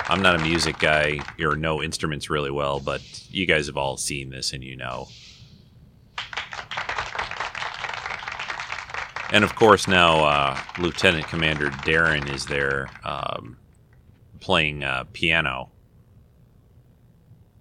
I'm 0.08 0.22
not 0.22 0.36
a 0.36 0.40
music 0.40 0.78
guy 0.78 1.20
or 1.40 1.56
know 1.56 1.82
instruments 1.82 2.30
really 2.30 2.52
well, 2.52 2.80
but 2.80 3.02
you 3.32 3.46
guys 3.46 3.68
have 3.68 3.78
all 3.78 3.98
seen 3.98 4.30
this 4.30 4.52
and 4.52 4.64
you 4.64 4.76
know. 4.76 5.08
And 9.32 9.44
of 9.44 9.56
course, 9.56 9.88
now 9.88 10.26
uh, 10.26 10.60
Lieutenant 10.78 11.28
Commander 11.28 11.70
Daren 11.70 12.32
is 12.32 12.46
there 12.46 12.90
um, 13.04 13.58
playing 14.42 14.84
uh, 14.84 15.06
piano. 15.14 15.70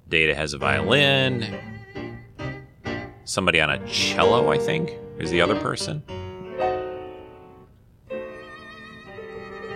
Data 0.09 0.35
has 0.35 0.55
a 0.55 0.59
violin. 0.59 1.47
Somebody 3.25 3.61
on 3.61 3.71
a 3.71 3.87
cello, 3.87 4.51
I 4.51 4.59
think, 4.59 4.93
is 5.19 5.31
the 5.31 5.41
other 5.41 5.55
person. 5.61 6.03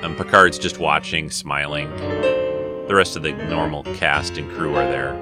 And 0.02 0.16
Picard's 0.16 0.58
just 0.58 0.78
watching, 0.78 1.30
smiling. 1.30 1.88
The 2.88 2.94
rest 2.94 3.16
of 3.16 3.22
the 3.22 3.32
normal 3.32 3.84
cast 3.94 4.36
and 4.36 4.50
crew 4.50 4.74
are 4.74 4.86
there. 4.88 5.14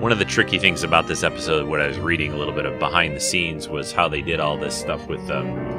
One 0.00 0.12
of 0.12 0.18
the 0.18 0.24
tricky 0.26 0.58
things 0.58 0.82
about 0.82 1.06
this 1.06 1.22
episode, 1.22 1.68
what 1.68 1.80
I 1.80 1.86
was 1.86 1.98
reading 1.98 2.32
a 2.32 2.36
little 2.36 2.52
bit 2.52 2.66
of 2.66 2.78
behind 2.78 3.16
the 3.16 3.20
scenes, 3.20 3.68
was 3.68 3.92
how 3.92 4.08
they 4.08 4.20
did 4.20 4.40
all 4.40 4.58
this 4.58 4.76
stuff 4.76 5.06
with 5.06 5.30
um, 5.30 5.75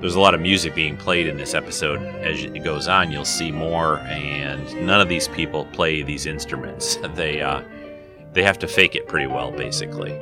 there's 0.00 0.14
a 0.14 0.20
lot 0.20 0.34
of 0.34 0.40
music 0.40 0.74
being 0.74 0.96
played 0.96 1.26
in 1.26 1.36
this 1.36 1.54
episode. 1.54 2.00
As 2.22 2.42
it 2.42 2.62
goes 2.62 2.86
on, 2.86 3.10
you'll 3.10 3.24
see 3.24 3.50
more, 3.50 3.98
and 4.00 4.86
none 4.86 5.00
of 5.00 5.08
these 5.08 5.26
people 5.28 5.64
play 5.66 6.02
these 6.02 6.26
instruments. 6.26 6.98
They 7.14 7.40
uh, 7.40 7.62
they 8.32 8.44
have 8.44 8.58
to 8.60 8.68
fake 8.68 8.94
it 8.94 9.08
pretty 9.08 9.26
well, 9.26 9.50
basically. 9.50 10.12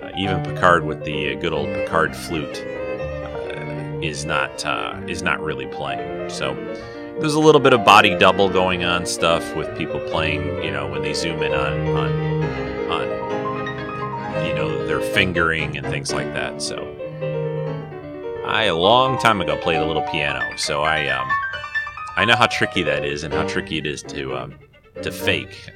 Uh, 0.00 0.12
even 0.16 0.42
Picard 0.44 0.84
with 0.84 1.02
the 1.04 1.34
good 1.36 1.52
old 1.52 1.66
Picard 1.66 2.14
flute 2.14 2.58
uh, 2.62 3.98
is 4.00 4.24
not 4.24 4.64
uh, 4.64 5.00
is 5.08 5.22
not 5.22 5.40
really 5.40 5.66
playing. 5.66 6.30
So 6.30 6.54
there's 7.18 7.34
a 7.34 7.40
little 7.40 7.60
bit 7.60 7.72
of 7.72 7.84
body 7.84 8.16
double 8.16 8.48
going 8.48 8.84
on 8.84 9.06
stuff 9.06 9.56
with 9.56 9.76
people 9.76 9.98
playing. 10.08 10.62
You 10.62 10.70
know, 10.70 10.88
when 10.88 11.02
they 11.02 11.14
zoom 11.14 11.42
in 11.42 11.52
on 11.52 11.88
on 11.96 12.92
on 12.92 14.46
you 14.46 14.54
know 14.54 14.86
their 14.86 15.00
fingering 15.00 15.76
and 15.76 15.84
things 15.86 16.12
like 16.12 16.32
that. 16.34 16.62
So 16.62 16.96
I 18.50 18.64
a 18.64 18.74
long 18.74 19.16
time 19.16 19.40
ago 19.40 19.56
played 19.56 19.78
a 19.78 19.86
little 19.86 20.02
piano, 20.02 20.56
so 20.56 20.82
I 20.82 21.06
um 21.06 21.30
I 22.16 22.24
know 22.24 22.34
how 22.34 22.46
tricky 22.46 22.82
that 22.82 23.04
is 23.04 23.22
and 23.22 23.32
how 23.32 23.46
tricky 23.46 23.78
it 23.78 23.86
is 23.86 24.02
to 24.02 24.36
um 24.36 24.54
to 25.02 25.12
fake. 25.12 25.70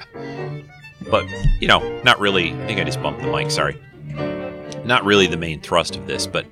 But 1.08 1.24
you 1.60 1.68
know, 1.68 2.02
not 2.02 2.18
really. 2.18 2.52
I 2.52 2.66
think 2.66 2.80
I 2.80 2.84
just 2.84 3.00
bumped 3.00 3.22
the 3.22 3.30
mic. 3.30 3.52
Sorry. 3.52 3.80
Not 4.84 5.04
really 5.04 5.28
the 5.28 5.36
main 5.36 5.60
thrust 5.60 5.94
of 5.94 6.08
this, 6.08 6.26
but 6.26 6.46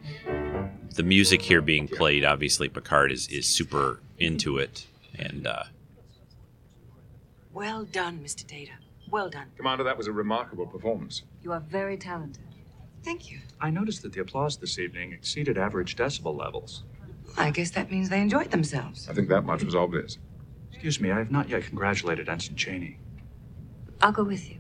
the 0.95 1.03
music 1.03 1.43
here 1.43 1.61
being 1.61 1.89
played, 1.89 2.25
obviously 2.25 2.69
Picard 2.69 3.11
is, 3.11 3.27
is 3.27 3.47
super 3.47 3.99
into 4.17 4.59
it. 4.59 4.87
And 5.19 5.47
uh, 5.47 5.65
well 7.53 7.85
done, 7.85 8.21
Mr. 8.23 8.47
Data. 8.47 8.73
Well 9.11 9.29
done. 9.29 9.49
Commander, 9.57 9.83
that 9.85 9.99
was 9.99 10.07
a 10.07 10.13
remarkable 10.13 10.67
performance. 10.67 11.23
You 11.43 11.53
are 11.53 11.61
very 11.61 11.97
talented. 11.97 12.45
Thank 13.03 13.31
you. 13.31 13.41
I 13.61 13.71
noticed 13.71 14.03
that 14.03 14.13
the 14.13 14.21
applause 14.21 14.57
this 14.57 14.79
evening 14.79 15.13
exceeded 15.13 15.59
average 15.59 15.97
decibel 15.97 16.37
levels. 16.37 16.85
I 17.37 17.51
guess 17.51 17.71
that 17.73 17.91
means 17.91 18.09
they 18.09 18.21
enjoyed 18.21 18.51
themselves. 18.51 19.09
I 19.09 19.15
think 19.15 19.29
that 19.29 19.43
much 19.45 19.65
was 19.65 19.75
obvious. 19.75 20.19
Excuse 20.71 21.01
me, 21.01 21.11
I 21.11 21.19
have 21.19 21.31
not 21.31 21.49
yet 21.49 21.65
congratulated 21.65 22.29
Ensign 22.29 22.57
Cheney. 22.57 22.99
I'll 24.01 24.13
go 24.13 24.25
with 24.25 24.51
you. 24.51 24.59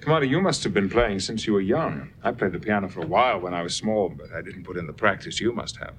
Commander, 0.00 0.26
you 0.26 0.40
must 0.40 0.64
have 0.64 0.72
been 0.72 0.88
playing 0.88 1.20
since 1.20 1.46
you 1.46 1.52
were 1.52 1.60
young. 1.60 2.10
I 2.22 2.32
played 2.32 2.52
the 2.52 2.58
piano 2.58 2.88
for 2.88 3.02
a 3.02 3.06
while 3.06 3.38
when 3.38 3.52
I 3.52 3.62
was 3.62 3.76
small, 3.76 4.08
but 4.08 4.32
I 4.32 4.40
didn't 4.40 4.64
put 4.64 4.76
in 4.78 4.86
the 4.86 4.92
practice 4.92 5.40
you 5.40 5.52
must 5.52 5.76
have. 5.76 5.94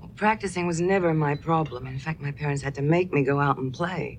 Well, 0.00 0.10
practicing 0.16 0.66
was 0.66 0.80
never 0.80 1.14
my 1.14 1.36
problem. 1.36 1.86
In 1.86 1.98
fact, 1.98 2.20
my 2.20 2.32
parents 2.32 2.62
had 2.62 2.74
to 2.76 2.82
make 2.82 3.12
me 3.12 3.22
go 3.22 3.38
out 3.38 3.58
and 3.58 3.72
play. 3.72 4.18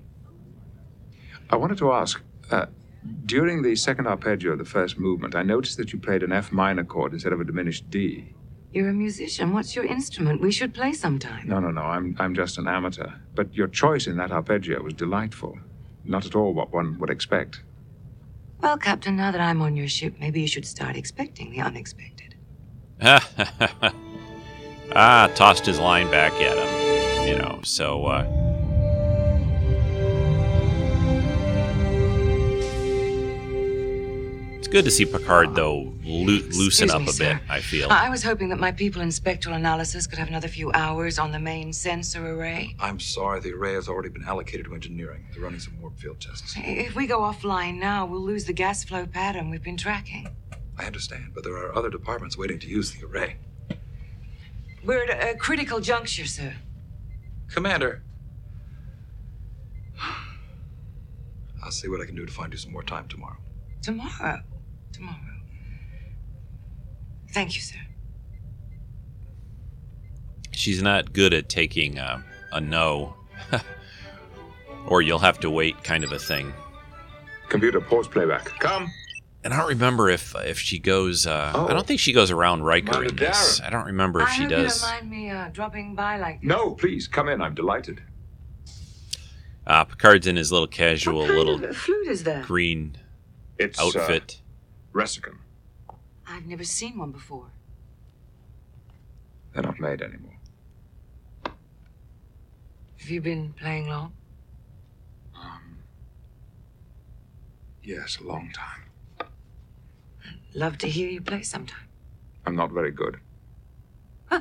I 1.50 1.56
wanted 1.56 1.78
to 1.78 1.92
ask 1.92 2.22
uh, 2.50 2.66
during 3.26 3.62
the 3.62 3.76
second 3.76 4.06
arpeggio 4.06 4.52
of 4.52 4.58
the 4.58 4.64
first 4.64 4.98
movement, 4.98 5.34
I 5.34 5.42
noticed 5.42 5.76
that 5.78 5.92
you 5.92 5.98
played 5.98 6.22
an 6.22 6.32
F 6.32 6.52
minor 6.52 6.84
chord 6.84 7.12
instead 7.12 7.32
of 7.32 7.40
a 7.40 7.44
diminished 7.44 7.90
D. 7.90 8.34
You're 8.72 8.90
a 8.90 8.94
musician. 8.94 9.52
What's 9.52 9.74
your 9.74 9.84
instrument? 9.84 10.40
We 10.40 10.52
should 10.52 10.72
play 10.72 10.92
sometime. 10.92 11.48
No, 11.48 11.58
no, 11.58 11.70
no. 11.70 11.82
I'm, 11.82 12.14
I'm 12.20 12.34
just 12.34 12.58
an 12.58 12.68
amateur. 12.68 13.08
But 13.34 13.52
your 13.54 13.66
choice 13.66 14.06
in 14.06 14.16
that 14.18 14.30
arpeggio 14.30 14.82
was 14.82 14.94
delightful. 14.94 15.58
Not 16.04 16.24
at 16.24 16.36
all 16.36 16.54
what 16.54 16.72
one 16.72 16.98
would 16.98 17.10
expect. 17.10 17.62
Well, 18.60 18.76
Captain, 18.76 19.16
now 19.16 19.32
that 19.32 19.40
I'm 19.40 19.60
on 19.62 19.74
your 19.74 19.88
ship, 19.88 20.14
maybe 20.20 20.40
you 20.40 20.46
should 20.46 20.66
start 20.66 20.96
expecting 20.96 21.50
the 21.50 21.60
unexpected. 21.60 22.36
ah, 23.02 23.20
tossed 25.34 25.66
his 25.66 25.80
line 25.80 26.08
back 26.10 26.32
at 26.34 26.58
him. 26.58 27.26
You 27.26 27.38
know, 27.38 27.60
so, 27.64 28.06
uh, 28.06 28.24
good 34.70 34.84
to 34.84 34.90
see 34.90 35.04
Picard, 35.04 35.54
though, 35.54 35.92
loo- 36.04 36.42
loosen 36.42 36.88
Excuse 36.88 36.90
up 36.90 37.00
me, 37.02 37.08
a 37.08 37.12
sir. 37.12 37.34
bit, 37.34 37.42
I 37.50 37.60
feel. 37.60 37.88
I 37.90 38.08
was 38.08 38.22
hoping 38.22 38.48
that 38.50 38.58
my 38.58 38.72
people 38.72 39.02
in 39.02 39.10
spectral 39.10 39.54
analysis 39.54 40.06
could 40.06 40.18
have 40.18 40.28
another 40.28 40.48
few 40.48 40.70
hours 40.72 41.18
on 41.18 41.32
the 41.32 41.38
main 41.38 41.72
sensor 41.72 42.34
array. 42.34 42.74
I'm 42.78 43.00
sorry, 43.00 43.40
the 43.40 43.52
array 43.52 43.74
has 43.74 43.88
already 43.88 44.08
been 44.10 44.24
allocated 44.24 44.66
to 44.66 44.74
engineering. 44.74 45.26
They're 45.32 45.42
running 45.42 45.60
some 45.60 45.80
warp 45.80 45.98
field 45.98 46.20
tests. 46.20 46.54
If 46.56 46.94
we 46.94 47.06
go 47.06 47.20
offline 47.20 47.78
now, 47.78 48.06
we'll 48.06 48.20
lose 48.22 48.44
the 48.44 48.52
gas 48.52 48.84
flow 48.84 49.06
pattern 49.06 49.50
we've 49.50 49.62
been 49.62 49.76
tracking. 49.76 50.28
I 50.78 50.84
understand, 50.86 51.32
but 51.34 51.44
there 51.44 51.56
are 51.56 51.76
other 51.76 51.90
departments 51.90 52.38
waiting 52.38 52.58
to 52.60 52.66
use 52.68 52.92
the 52.92 53.06
array. 53.06 53.36
We're 54.84 55.02
at 55.04 55.10
a, 55.10 55.30
a 55.32 55.36
critical 55.36 55.80
juncture, 55.80 56.24
sir. 56.26 56.54
Commander. 57.48 58.02
I'll 61.62 61.70
see 61.70 61.88
what 61.88 62.00
I 62.00 62.06
can 62.06 62.14
do 62.14 62.24
to 62.24 62.32
find 62.32 62.52
you 62.52 62.58
some 62.58 62.72
more 62.72 62.82
time 62.82 63.06
tomorrow. 63.08 63.36
Tomorrow. 63.82 64.40
Tomorrow. 64.92 65.16
Thank 67.32 67.54
you, 67.54 67.60
sir. 67.60 67.76
She's 70.52 70.82
not 70.82 71.12
good 71.12 71.32
at 71.32 71.48
taking 71.48 71.98
uh, 71.98 72.22
a 72.52 72.60
no, 72.60 73.14
or 74.86 75.00
you'll 75.00 75.20
have 75.20 75.40
to 75.40 75.50
wait 75.50 75.82
kind 75.84 76.04
of 76.04 76.12
a 76.12 76.18
thing. 76.18 76.52
Computer, 77.48 77.80
pause 77.80 78.08
playback. 78.08 78.44
Come. 78.58 78.90
And 79.42 79.54
I 79.54 79.56
don't 79.58 79.68
remember 79.68 80.10
if 80.10 80.34
if 80.36 80.58
she 80.58 80.78
goes. 80.78 81.26
Uh, 81.26 81.52
Oh. 81.54 81.66
I 81.66 81.72
don't 81.72 81.86
think 81.86 81.98
she 82.00 82.12
goes 82.12 82.30
around 82.30 82.62
Riker 82.62 82.86
Commander 82.92 83.08
in 83.08 83.16
this. 83.16 83.60
Daren. 83.60 83.66
I 83.66 83.70
don't 83.70 83.86
remember 83.86 84.20
if 84.20 84.28
I 84.28 84.32
she 84.32 84.42
hope 84.42 84.50
does. 84.50 84.82
you 84.82 84.88
don't 84.88 84.90
mind 85.00 85.10
me 85.10 85.30
uh, 85.30 85.48
dropping 85.48 85.94
by 85.94 86.18
like 86.18 86.40
this. 86.42 86.48
No, 86.48 86.74
please, 86.74 87.08
come 87.08 87.28
in. 87.28 87.40
I'm 87.40 87.54
delighted. 87.54 88.02
Uh, 89.66 89.84
Picard's 89.84 90.26
in 90.26 90.36
his 90.36 90.50
little 90.52 90.66
casual 90.66 91.20
What 91.20 91.26
kind 91.28 91.38
little 91.38 91.64
of 91.64 91.76
flute 91.76 92.08
is 92.08 92.24
that? 92.24 92.44
green 92.44 92.96
It's 93.56 93.78
uh, 93.80 93.84
outfit. 93.86 94.40
Ressikan. 94.92 95.38
I've 96.26 96.46
never 96.46 96.64
seen 96.64 96.98
one 96.98 97.10
before. 97.12 97.46
They're 99.52 99.62
not 99.62 99.80
made 99.80 100.00
anymore. 100.02 100.36
Have 101.44 103.08
you 103.08 103.20
been 103.20 103.52
playing 103.54 103.88
long? 103.88 104.12
Um, 105.34 105.78
yes, 107.82 108.18
a 108.20 108.24
long 108.24 108.52
time. 108.52 109.28
Love 110.54 110.78
to 110.78 110.88
hear 110.88 111.08
you 111.08 111.20
play 111.20 111.42
sometime. 111.42 111.88
I'm 112.46 112.56
not 112.56 112.70
very 112.72 112.90
good. 112.90 113.18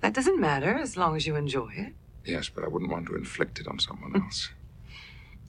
That 0.00 0.12
doesn't 0.12 0.38
matter 0.38 0.74
as 0.78 0.96
long 0.98 1.16
as 1.16 1.26
you 1.26 1.34
enjoy 1.34 1.72
it. 1.74 1.94
Yes, 2.26 2.50
but 2.50 2.62
I 2.62 2.68
wouldn't 2.68 2.90
want 2.90 3.06
to 3.06 3.16
inflict 3.16 3.58
it 3.58 3.66
on 3.66 3.78
someone 3.78 4.14
else. 4.22 4.50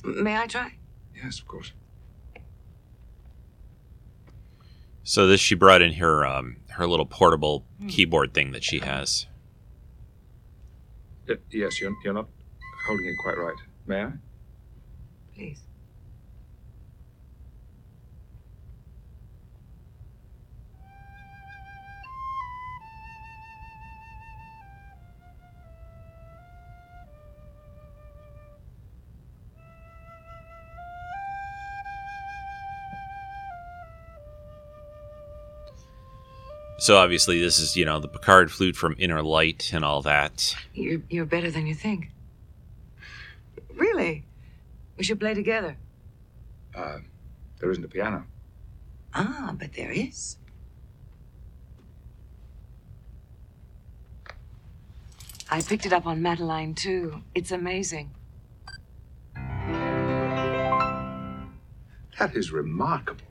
May 0.04 0.38
I 0.38 0.48
try? 0.48 0.74
yes, 1.14 1.40
of 1.40 1.48
course. 1.48 1.74
So 5.08 5.28
this 5.28 5.40
she 5.40 5.54
brought 5.56 5.82
in 5.82 5.94
her 5.94 6.26
um, 6.26 6.58
her 6.72 6.86
little 6.88 7.06
portable 7.06 7.64
Hmm. 7.80 7.88
keyboard 7.88 8.34
thing 8.34 8.52
that 8.52 8.64
she 8.64 8.80
has. 8.80 9.28
Y- 11.30 11.36
yes, 11.52 11.80
you're, 11.80 11.94
you're 12.04 12.14
not 12.14 12.28
holding 12.88 13.06
it 13.06 13.16
quite 13.24 13.38
right. 13.38 13.56
May 13.86 14.04
I? 14.04 14.12
Please. 15.36 15.60
So 36.86 36.98
obviously 36.98 37.40
this 37.40 37.58
is 37.58 37.76
you 37.76 37.84
know 37.84 38.00
the 38.00 38.08
Picard 38.08 38.52
flute 38.52 38.76
from 38.76 38.96
Inner 39.00 39.24
Light 39.24 39.72
and 39.74 39.84
all 39.84 40.04
that. 40.04 40.56
You're, 40.76 41.02
you're 41.10 41.26
better 41.26 41.50
than 41.50 41.66
you 41.66 41.74
think. 41.74 42.12
Really? 43.74 44.24
We 44.96 45.04
should 45.04 45.20
play 45.20 45.34
together. 45.34 45.78
Uh, 46.76 47.00
there 47.60 47.72
isn't 47.72 47.84
a 47.84 47.88
piano. 47.88 48.28
Ah, 49.16 49.56
but 49.58 49.74
there 49.74 49.90
is. 49.90 50.38
I 55.50 55.64
picked 55.64 55.88
it 55.88 55.94
up 55.94 56.06
on 56.06 56.22
Madeline, 56.22 56.76
too. 56.76 57.24
It's 57.34 57.52
amazing. 57.52 58.12
That 62.20 62.36
is 62.36 62.52
remarkable. 62.52 63.25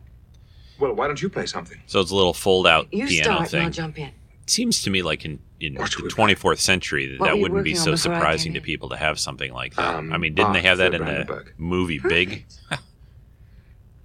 Well, 0.78 0.92
why 0.94 1.06
don't 1.06 1.20
you 1.20 1.28
play 1.28 1.46
something? 1.46 1.80
So 1.86 2.00
it's 2.00 2.10
a 2.10 2.14
little 2.16 2.34
fold 2.34 2.66
out 2.66 2.92
You 2.92 3.06
piano 3.06 3.22
start, 3.24 3.40
and 3.40 3.48
thing. 3.50 3.62
I'll 3.64 3.70
jump 3.70 3.98
in. 3.98 4.08
It 4.42 4.50
seems 4.50 4.82
to 4.82 4.90
me 4.90 5.02
like 5.02 5.24
in, 5.24 5.38
in 5.60 5.74
the 5.74 5.80
24th 5.84 6.58
century 6.58 7.06
that, 7.06 7.20
What 7.20 7.26
that 7.28 7.38
wouldn't 7.38 7.64
be 7.64 7.74
so 7.74 7.94
surprising 7.94 8.52
to 8.54 8.60
people 8.60 8.90
to 8.90 8.96
have 8.96 9.18
something 9.18 9.52
like 9.52 9.74
that. 9.76 9.94
Um, 9.94 10.12
I 10.12 10.18
mean, 10.18 10.34
didn't 10.34 10.52
they 10.52 10.60
have 10.62 10.78
that 10.78 10.92
in 10.94 11.00
Arthur 11.02 11.18
the 11.20 11.24
Brandenburg. 11.24 11.54
movie 11.56 11.98
Big? 11.98 12.44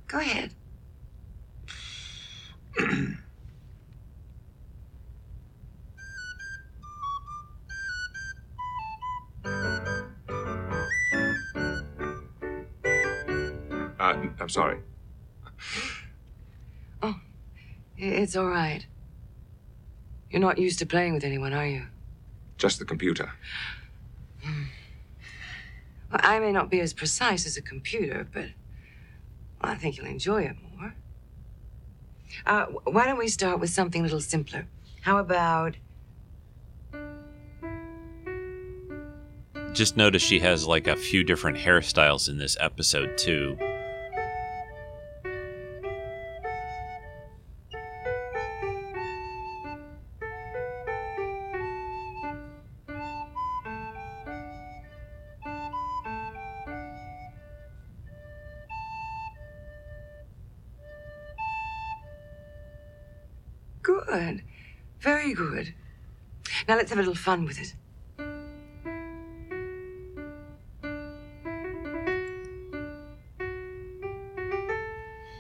Go 0.08 0.19
ahead. 0.19 0.51
Uh, 13.99 14.15
I'm 14.39 14.49
sorry. 14.49 14.79
I- 17.01 17.15
It's 18.01 18.38
all 18.38 18.47
right. 18.47 18.85
You're 20.31 20.39
not 20.39 20.57
used 20.57 20.79
to 20.79 20.85
playing 20.85 21.13
with 21.13 21.25
anyone, 21.25 21.53
are 21.53 21.67
you? 21.67 21.88
Just 22.57 22.79
the 22.79 22.85
computer. 22.85 23.31
Well, 26.12 26.21
I 26.23 26.39
may 26.39 26.51
not 26.53 26.69
be 26.69 26.79
as 26.79 26.93
precise 26.93 27.45
as 27.45 27.57
a 27.57 27.62
computer, 27.62 28.25
but 28.33 28.45
I 29.62 29.75
think 29.75 29.97
you'll 29.97 30.07
enjoy 30.07 30.43
it 30.43 30.55
more. 30.77 30.95
Uh, 32.45 32.65
why 32.85 33.05
don't 33.05 33.17
we 33.17 33.27
start 33.27 33.59
with 33.59 33.69
something 33.69 34.01
a 34.01 34.03
little 34.03 34.21
simpler? 34.21 34.65
How 35.01 35.17
about 35.17 35.75
Just 39.73 39.97
notice 39.97 40.21
she 40.21 40.39
has 40.39 40.65
like 40.65 40.88
a 40.88 40.95
few 40.95 41.23
different 41.23 41.57
hairstyles 41.57 42.27
in 42.27 42.38
this 42.38 42.57
episode 42.59 43.17
too. 43.17 43.57
Now 66.70 66.76
let's 66.76 66.92
have 66.92 67.00
a 67.00 67.02
little 67.02 67.15
fun 67.15 67.46
with 67.46 67.60
it. 67.60 67.74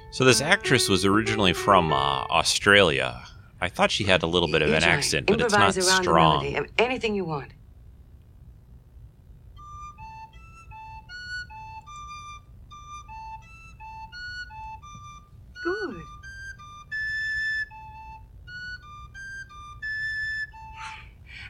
So 0.09 0.25
this 0.25 0.41
actress 0.41 0.89
was 0.89 1.05
originally 1.05 1.53
from 1.53 1.93
uh, 1.93 1.95
Australia. 2.31 3.21
I 3.61 3.69
thought 3.69 3.91
she 3.91 4.05
had 4.05 4.23
a 4.23 4.25
little 4.25 4.47
bit 4.47 4.63
of 4.63 4.73
an 4.73 4.83
accent, 4.83 5.27
but 5.27 5.39
it's 5.39 5.53
not 5.53 5.61
around 5.61 5.75
the 5.75 5.81
strong. 5.83 6.51
melody. 6.51 6.71
Anything 6.79 7.13
you 7.13 7.25
want. 7.25 7.51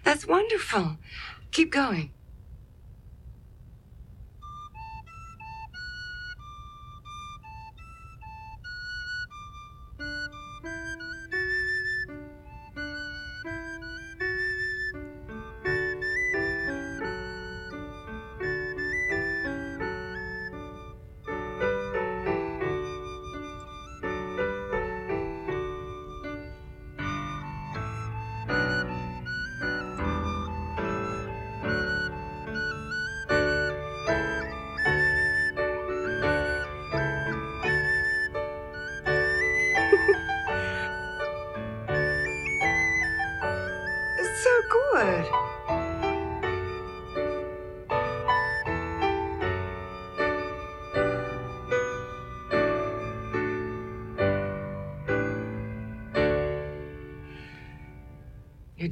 That's 0.03 0.27
wonderful. 0.27 0.97
Keep 1.51 1.71
going. 1.71 2.11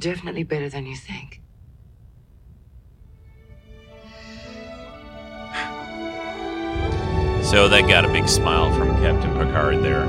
You're 0.00 0.14
definitely 0.14 0.44
better 0.44 0.68
than 0.68 0.86
you 0.86 0.94
think. 0.94 1.42
So 7.42 7.68
that 7.68 7.88
got 7.88 8.04
a 8.04 8.08
big 8.08 8.28
smile 8.28 8.72
from 8.76 8.90
Captain 9.00 9.32
Picard 9.32 9.82
there. 9.82 10.06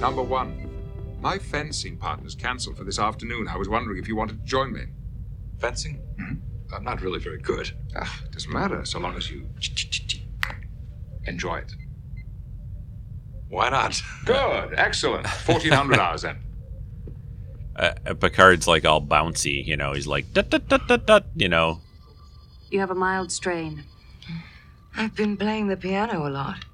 Number 0.00 0.22
one, 0.22 0.70
my 1.20 1.38
fencing 1.38 1.98
partner's 1.98 2.34
cancelled 2.34 2.78
for 2.78 2.84
this 2.84 2.98
afternoon. 2.98 3.46
I 3.46 3.58
was 3.58 3.68
wondering 3.68 3.98
if 3.98 4.08
you 4.08 4.16
wanted 4.16 4.38
to 4.38 4.44
join 4.46 4.72
me. 4.72 4.86
Fencing? 5.58 6.00
I'm 6.74 6.82
not 6.82 7.02
really 7.02 7.18
very 7.18 7.40
good. 7.40 7.72
Ah, 7.94 8.22
doesn't 8.30 8.50
matter 8.50 8.86
so 8.86 9.00
long 9.00 9.16
as 9.16 9.30
you 9.30 9.46
enjoy 11.26 11.56
it. 11.56 11.74
Why 13.50 13.68
not? 13.68 14.00
Good, 14.24 14.72
excellent. 14.78 15.26
1400 15.26 15.98
hours 15.98 16.22
then. 16.22 16.38
Uh, 17.78 17.92
uh, 18.06 18.14
Picard's 18.14 18.66
like 18.66 18.84
all 18.84 19.02
bouncy, 19.02 19.64
you 19.64 19.76
know. 19.76 19.92
He's 19.92 20.06
like, 20.06 20.32
dut, 20.32 20.48
dut, 20.50 20.66
dut, 20.68 20.88
dut, 20.88 21.06
dut, 21.06 21.26
you 21.36 21.48
know. 21.48 21.80
You 22.70 22.80
have 22.80 22.90
a 22.90 22.94
mild 22.94 23.30
strain. 23.30 23.84
I've 24.96 25.14
been 25.14 25.36
playing 25.36 25.68
the 25.68 25.76
piano 25.76 26.26
a 26.26 26.30
lot. 26.30 26.64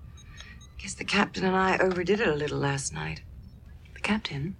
Guess 0.78 0.94
the 0.94 1.04
captain 1.04 1.44
and 1.44 1.56
I 1.56 1.76
overdid 1.78 2.20
it 2.20 2.28
a 2.28 2.34
little 2.34 2.58
last 2.58 2.94
night. 2.94 3.20
The 3.94 4.00
captain? 4.00 4.56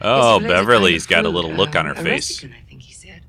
Oh, 0.00 0.36
It's 0.36 0.44
related 0.44 0.48
Beverly's 0.48 1.06
kind 1.06 1.24
got 1.24 1.28
a 1.28 1.34
little 1.34 1.50
food, 1.50 1.58
look 1.58 1.76
on 1.76 1.86
uh, 1.86 1.94
her 1.94 2.00
a 2.00 2.04
face. 2.04 2.40
Ressikan, 2.40 2.52
I 2.54 2.60
think 2.68 2.82
he 2.82 2.92
said. 2.94 3.22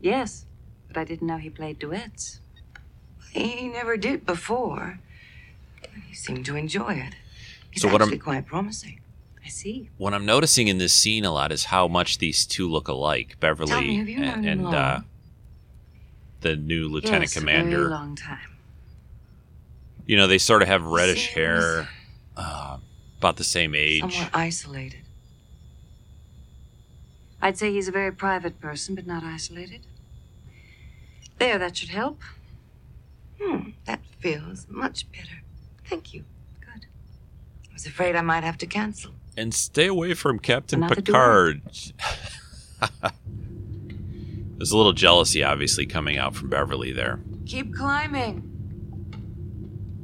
Yes, 0.00 0.46
but 0.88 0.96
I 0.96 1.04
didn't 1.04 1.26
know 1.26 1.36
he 1.36 1.50
played 1.50 1.78
duets. 1.78 2.40
He 3.32 3.68
never 3.68 3.96
did 3.96 4.24
before. 4.26 4.98
He 6.08 6.14
seemed 6.14 6.46
to 6.46 6.56
enjoy 6.56 6.94
it. 6.94 7.14
He's 7.70 7.82
So 7.82 7.88
what 7.88 8.00
I'm- 8.00 8.08
actually 8.08 8.18
quite 8.18 8.46
promising. 8.46 8.99
I 9.50 9.52
see. 9.52 9.90
What 9.96 10.14
I'm 10.14 10.24
noticing 10.24 10.68
in 10.68 10.78
this 10.78 10.92
scene 10.92 11.24
a 11.24 11.32
lot 11.32 11.50
is 11.50 11.64
how 11.64 11.88
much 11.88 12.18
these 12.18 12.46
two 12.46 12.70
look 12.70 12.86
alike, 12.86 13.34
Beverly 13.40 14.00
me, 14.00 14.14
and, 14.14 14.46
and 14.46 14.64
uh, 14.64 15.00
the 16.40 16.54
new 16.54 16.86
lieutenant 16.86 17.22
yes, 17.22 17.34
commander. 17.34 17.78
very 17.78 17.90
long 17.90 18.14
time. 18.14 18.58
You 20.06 20.16
know, 20.16 20.28
they 20.28 20.38
sort 20.38 20.62
of 20.62 20.68
have 20.68 20.84
reddish 20.84 21.30
hair, 21.34 21.88
uh, 22.36 22.78
about 23.18 23.38
the 23.38 23.44
same 23.44 23.74
age. 23.74 24.14
Somewhat 24.14 24.30
isolated. 24.32 25.00
I'd 27.42 27.58
say 27.58 27.72
he's 27.72 27.88
a 27.88 27.92
very 27.92 28.12
private 28.12 28.60
person, 28.60 28.94
but 28.94 29.04
not 29.04 29.24
isolated. 29.24 29.80
There, 31.40 31.58
that 31.58 31.76
should 31.76 31.88
help. 31.88 32.20
Hmm, 33.42 33.70
that 33.86 33.98
feels 34.20 34.68
much 34.68 35.10
better. 35.10 35.42
Thank 35.86 36.14
you. 36.14 36.22
Good. 36.60 36.86
I 37.68 37.72
was 37.72 37.84
afraid 37.84 38.14
I 38.14 38.20
might 38.20 38.44
have 38.44 38.58
to 38.58 38.66
cancel. 38.66 39.10
And 39.36 39.54
stay 39.54 39.86
away 39.86 40.14
from 40.14 40.38
Captain 40.38 40.82
Another. 40.82 40.96
Picard. 40.96 41.62
There's 44.56 44.72
a 44.72 44.76
little 44.76 44.92
jealousy, 44.92 45.42
obviously, 45.42 45.86
coming 45.86 46.18
out 46.18 46.34
from 46.34 46.50
Beverly 46.50 46.92
there. 46.92 47.20
Keep 47.46 47.74
climbing. 47.74 48.40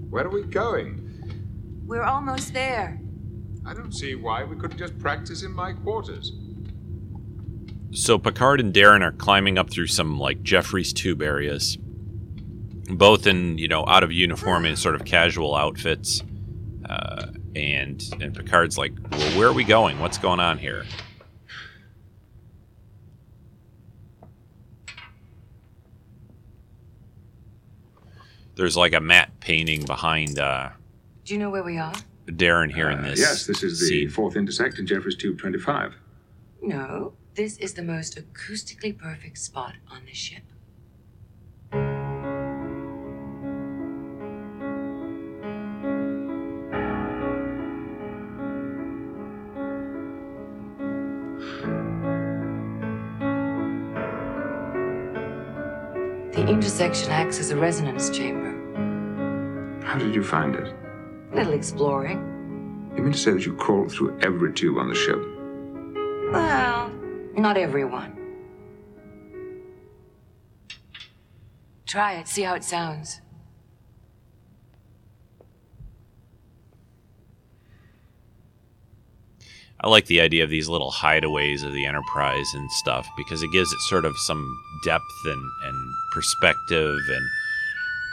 Where 0.09 0.25
are 0.27 0.31
we 0.31 0.45
going? 0.45 1.83
We're 1.85 2.05
almost 2.05 2.55
there. 2.55 2.99
I 3.67 3.75
don't 3.75 3.93
see 3.93 4.15
why 4.15 4.45
we 4.45 4.57
couldn't 4.57 4.79
just 4.79 4.99
practice 4.99 5.43
in 5.43 5.53
my 5.53 5.73
quarters. 5.73 6.33
So 7.93 8.19
Picard 8.19 8.61
and 8.61 8.73
Daren 8.73 9.03
are 9.03 9.13
climbing 9.13 9.59
up 9.59 9.71
through 9.71 9.89
some 9.89 10.19
like 10.19 10.43
Jefferies 10.43 10.93
tube 10.93 11.23
areas, 11.23 11.77
both 12.89 13.27
in 13.27 13.59
you 13.59 13.69
know 13.69 13.85
out 13.87 14.03
of 14.03 14.13
uniform 14.13 14.65
and 14.65 14.79
sort 14.79 14.95
of 14.95 15.05
casual 15.05 15.55
outfits. 15.55 16.23
Uh, 16.89 17.27
and 17.57 18.03
and 18.21 18.35
Picard's 18.35 18.77
like, 18.77 18.93
"Well, 19.11 19.39
where 19.39 19.49
are 19.49 19.53
we 19.53 19.65
going? 19.65 19.99
What's 19.99 20.19
going 20.19 20.41
on 20.41 20.59
here?" 20.59 20.85
There's 28.55 28.77
like 28.77 28.95
a 28.95 29.01
matte 29.01 29.39
painting 29.41 29.85
behind 29.85 30.39
uh, 30.39 30.71
Do 31.25 31.35
you 31.35 31.41
know 31.41 31.51
where 31.51 31.63
we 31.63 31.79
are? 31.79 31.93
Daren 32.27 32.73
here 32.73 32.91
in 32.91 32.99
Uh, 33.01 33.03
this. 33.11 33.19
yes, 33.21 33.47
this 33.47 33.63
is 33.63 33.79
the 33.81 33.87
scene. 33.87 34.09
fourth 34.09 34.37
intersect 34.37 34.79
in 34.79 34.87
Jefferies 34.87 35.17
Tube 35.17 35.39
25. 35.39 35.95
No. 36.63 37.15
This 37.35 37.59
is 37.59 37.75
the 37.75 37.83
most 37.83 38.17
acoustically 38.19 38.97
perfect 38.97 39.37
spot 39.39 39.75
on 39.91 40.07
the 40.07 40.15
ship. 40.15 40.43
Intersection 56.87 57.13
acts 57.15 57.41
as 57.41 57.51
a 57.51 57.57
resonance 57.57 58.11
chamber. 58.11 58.53
How 59.85 59.99
did 59.99 60.15
you 60.15 60.23
find 60.23 60.55
it? 60.55 60.73
A 61.33 61.35
little 61.35 61.53
exploring. 61.53 62.19
You 62.97 63.03
mean 63.03 63.11
to 63.13 63.19
say 63.19 63.33
that 63.33 63.45
you 63.45 63.55
crawled 63.55 63.91
through 63.91 64.17
every 64.21 64.53
tube 64.55 64.79
on 64.79 64.89
the 64.89 64.95
ship? 64.95 65.19
Well, 66.33 66.93
not 67.37 67.57
everyone. 67.57 68.17
Try 71.87 72.13
it, 72.21 72.29
see 72.29 72.43
how 72.43 72.55
it 72.55 72.63
sounds. 72.63 73.21
I 79.81 79.89
like 79.89 80.07
the 80.07 80.21
idea 80.23 80.43
of 80.43 80.51
these 80.51 80.69
little 80.69 80.91
hideaways 80.91 81.63
of 81.63 81.73
the 81.73 81.85
Enterprise 81.85 82.47
and 82.55 82.71
stuff 82.73 83.07
because 83.17 83.43
it 83.43 83.53
gives 83.53 83.73
it 83.73 83.79
sort 83.89 84.05
of 84.07 84.17
some 84.19 84.59
depth 84.85 85.05
and, 85.27 85.51
and 85.65 85.95
perspective 86.13 86.99
and 87.09 87.27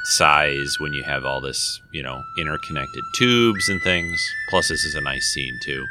size 0.05 0.75
when 0.79 0.91
you 0.91 1.03
have 1.03 1.23
all 1.23 1.39
this, 1.39 1.81
you 1.93 2.03
know, 2.03 2.21
interconnected 2.37 3.03
tubes 3.15 3.69
and 3.69 3.81
things. 3.81 4.21
Plus, 4.49 4.67
this 4.67 4.83
is 4.83 4.95
a 4.95 5.01
nice 5.01 5.25
scene, 5.33 5.57
too. 5.63 5.85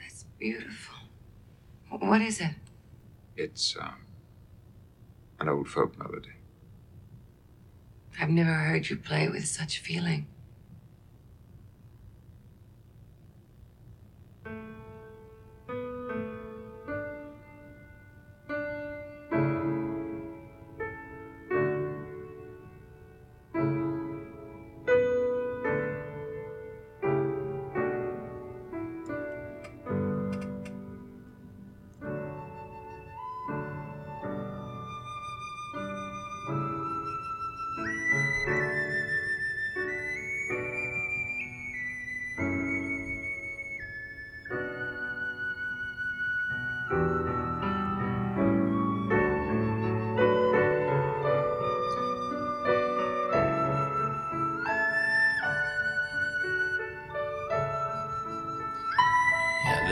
That's 0.00 0.24
beautiful. 0.38 0.96
What 1.88 2.20
is 2.20 2.40
it? 2.40 2.54
It's 3.36 3.76
um, 3.80 3.94
an 5.38 5.48
old 5.48 5.68
folk 5.68 5.96
melody. 5.96 6.32
I've 8.18 8.30
never 8.30 8.52
heard 8.52 8.88
you 8.88 8.96
play 8.96 9.28
with 9.28 9.46
such 9.46 9.78
feeling. 9.78 10.26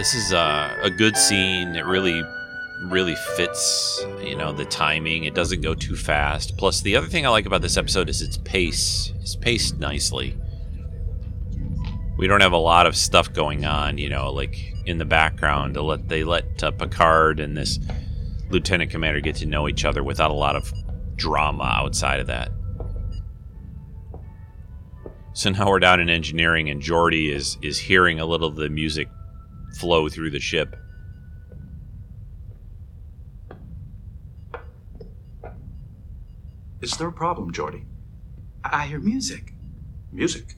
This 0.08 0.24
is 0.24 0.32
a, 0.32 0.74
a 0.80 0.88
good 0.88 1.18
scene. 1.18 1.76
It 1.76 1.84
really, 1.84 2.22
really 2.84 3.14
fits, 3.36 4.02
you 4.22 4.36
know, 4.36 4.52
the 4.52 4.64
timing. 4.64 5.24
It 5.24 5.34
doesn't 5.34 5.60
go 5.60 5.74
too 5.74 5.96
fast. 5.96 6.56
Plus, 6.56 6.80
the 6.80 6.96
other 6.96 7.08
thing 7.08 7.26
I 7.26 7.28
like 7.28 7.44
about 7.44 7.60
this 7.60 7.76
episode 7.76 8.08
is 8.08 8.22
its 8.22 8.38
pace. 8.38 9.12
It's 9.20 9.36
paced 9.36 9.78
nicely. 9.78 10.34
We 12.16 12.26
don't 12.26 12.40
have 12.40 12.52
a 12.52 12.56
lot 12.56 12.86
of 12.86 12.96
stuff 12.96 13.34
going 13.34 13.66
on, 13.66 13.98
you 13.98 14.08
know, 14.08 14.32
like 14.32 14.56
in 14.86 14.96
the 14.96 15.04
background. 15.04 15.74
To 15.74 15.82
let 15.82 16.08
they 16.08 16.24
let 16.24 16.64
uh, 16.64 16.70
Picard 16.70 17.38
and 17.38 17.54
this 17.54 17.78
lieutenant 18.48 18.90
commander 18.90 19.20
get 19.20 19.36
to 19.36 19.46
know 19.46 19.68
each 19.68 19.84
other 19.84 20.02
without 20.02 20.30
a 20.30 20.34
lot 20.34 20.56
of 20.56 20.72
drama 21.16 21.64
outside 21.64 22.20
of 22.20 22.28
that. 22.28 22.50
So 25.34 25.50
now 25.50 25.68
we're 25.68 25.80
down 25.80 26.00
in 26.00 26.08
engineering, 26.08 26.70
and 26.70 26.80
Geordi 26.80 27.30
is 27.30 27.58
is 27.60 27.78
hearing 27.78 28.20
a 28.20 28.24
little 28.24 28.48
of 28.48 28.56
the 28.56 28.70
music 28.70 29.08
flow 29.78 30.08
through 30.08 30.30
the 30.30 30.40
ship. 30.40 30.76
Is 36.80 36.96
there 36.96 37.08
a 37.08 37.12
problem, 37.12 37.52
Geordi? 37.52 37.84
I 38.64 38.86
hear 38.86 38.98
music. 38.98 39.52
Music? 40.12 40.56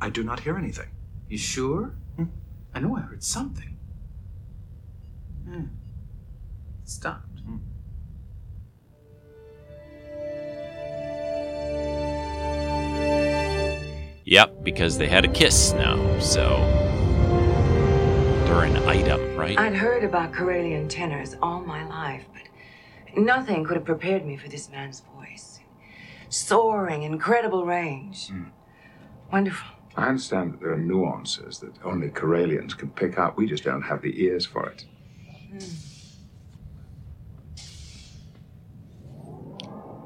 I 0.00 0.10
do 0.10 0.22
not 0.22 0.40
hear 0.40 0.56
anything. 0.58 0.90
You 1.28 1.38
sure? 1.38 1.94
Hmm? 2.16 2.24
I 2.74 2.80
know 2.80 2.96
I 2.96 3.00
heard 3.00 3.24
something. 3.24 3.78
Hmm. 5.44 5.64
It 6.84 6.88
Yep, 14.26 14.64
because 14.64 14.98
they 14.98 15.06
had 15.06 15.24
a 15.24 15.28
kiss 15.28 15.72
now, 15.72 16.18
so 16.18 16.56
they're 18.44 18.64
an 18.64 18.76
item, 18.78 19.36
right? 19.36 19.56
I'd 19.56 19.76
heard 19.76 20.02
about 20.02 20.32
Corellian 20.32 20.88
tenors 20.88 21.36
all 21.40 21.60
my 21.60 21.86
life, 21.86 22.24
but 22.32 23.16
nothing 23.16 23.62
could 23.64 23.76
have 23.76 23.84
prepared 23.84 24.26
me 24.26 24.36
for 24.36 24.48
this 24.48 24.68
man's 24.68 25.04
voice. 25.14 25.60
Soaring, 26.28 27.04
incredible 27.04 27.64
range. 27.64 28.26
Hmm. 28.26 28.46
Wonderful. 29.30 29.68
I 29.96 30.08
understand 30.08 30.54
that 30.54 30.60
there 30.60 30.72
are 30.72 30.76
nuances 30.76 31.60
that 31.60 31.74
only 31.84 32.08
Corellians 32.08 32.76
can 32.76 32.90
pick 32.90 33.20
up. 33.20 33.36
We 33.36 33.46
just 33.46 33.62
don't 33.62 33.82
have 33.82 34.02
the 34.02 34.20
ears 34.20 34.44
for 34.44 34.68
it. 34.68 34.84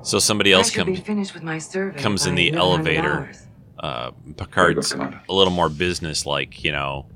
So 0.02 0.18
somebody 0.18 0.52
else 0.52 0.68
I 0.68 0.74
should 0.74 0.86
be 0.86 0.92
comes 0.96 1.06
finished 1.06 1.32
with 1.32 1.42
my 1.42 1.56
survey 1.56 1.98
comes 2.02 2.26
in 2.26 2.34
the 2.34 2.52
elevator. 2.52 3.20
hours. 3.20 3.46
Uh, 3.80 4.10
Picard's 4.36 4.92
a 4.92 5.32
little 5.32 5.52
more 5.52 5.70
business 5.70 6.26
like, 6.26 6.62
you 6.62 6.70
know, 6.70 7.06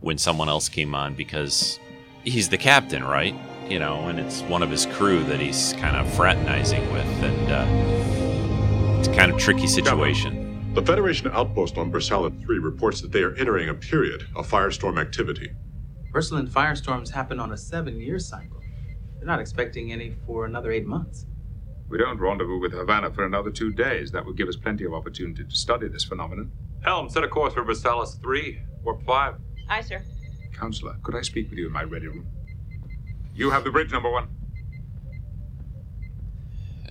when 0.00 0.18
someone 0.18 0.48
else 0.50 0.68
came 0.68 0.94
on 0.94 1.14
because 1.14 1.80
he's 2.24 2.50
the 2.50 2.58
captain, 2.58 3.02
right? 3.02 3.34
You 3.68 3.78
know, 3.78 4.06
and 4.08 4.20
it's 4.20 4.42
one 4.42 4.62
of 4.62 4.70
his 4.70 4.84
crew 4.86 5.24
that 5.24 5.40
he's 5.40 5.72
kind 5.74 5.96
of 5.96 6.12
fraternizing 6.14 6.82
with, 6.92 7.06
and 7.22 7.50
uh, 7.50 8.98
it's 8.98 9.08
a 9.08 9.14
kind 9.14 9.32
of 9.32 9.38
tricky 9.38 9.66
situation. 9.66 10.72
The 10.74 10.82
Federation 10.82 11.30
outpost 11.32 11.78
on 11.78 11.90
Bersala 11.90 12.30
3 12.44 12.58
reports 12.58 13.00
that 13.00 13.12
they 13.12 13.22
are 13.22 13.34
entering 13.36 13.70
a 13.70 13.74
period 13.74 14.24
of 14.36 14.48
firestorm 14.48 15.00
activity. 15.00 15.50
Ursuline 16.14 16.48
firestorms 16.48 17.10
happen 17.10 17.40
on 17.40 17.52
a 17.52 17.56
seven 17.56 17.98
year 17.98 18.18
cycle. 18.18 18.60
They're 19.16 19.26
not 19.26 19.40
expecting 19.40 19.92
any 19.92 20.14
for 20.26 20.44
another 20.44 20.70
eight 20.70 20.86
months. 20.86 21.26
We 21.90 21.98
don't 21.98 22.20
rendezvous 22.20 22.58
with 22.60 22.72
Havana 22.72 23.10
for 23.10 23.26
another 23.26 23.50
two 23.50 23.72
days. 23.72 24.12
That 24.12 24.24
would 24.24 24.36
give 24.36 24.48
us 24.48 24.54
plenty 24.54 24.84
of 24.84 24.94
opportunity 24.94 25.42
to 25.42 25.56
study 25.56 25.88
this 25.88 26.04
phenomenon. 26.04 26.52
Helm, 26.82 27.10
set 27.10 27.24
a 27.24 27.28
course 27.28 27.52
for 27.52 27.64
Bersallis 27.64 28.20
3, 28.22 28.60
warp 28.84 29.04
5. 29.04 29.34
Aye, 29.68 29.80
sir. 29.80 30.00
Counselor, 30.52 30.96
could 31.02 31.16
I 31.16 31.22
speak 31.22 31.50
with 31.50 31.58
you 31.58 31.66
in 31.66 31.72
my 31.72 31.82
ready 31.82 32.06
room? 32.06 32.26
You 33.34 33.50
have 33.50 33.64
the 33.64 33.70
bridge, 33.70 33.90
number 33.90 34.10
one. 34.10 34.28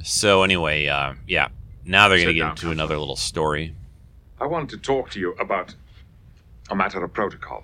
So 0.04 0.44
anyway, 0.44 0.88
uh, 0.88 1.14
yeah, 1.28 1.48
now 1.86 2.10
they're 2.10 2.18
going 2.18 2.28
to 2.28 2.34
get 2.34 2.42
down, 2.42 2.52
into 2.52 2.72
another 2.72 2.98
little 2.98 3.16
story. 3.16 3.76
I 4.40 4.48
wanted 4.48 4.70
to 4.70 4.78
talk 4.78 5.12
to 5.12 5.20
you 5.20 5.32
about 5.34 5.76
a 6.70 6.76
matter 6.76 7.02
of 7.02 7.14
protocol. 7.14 7.64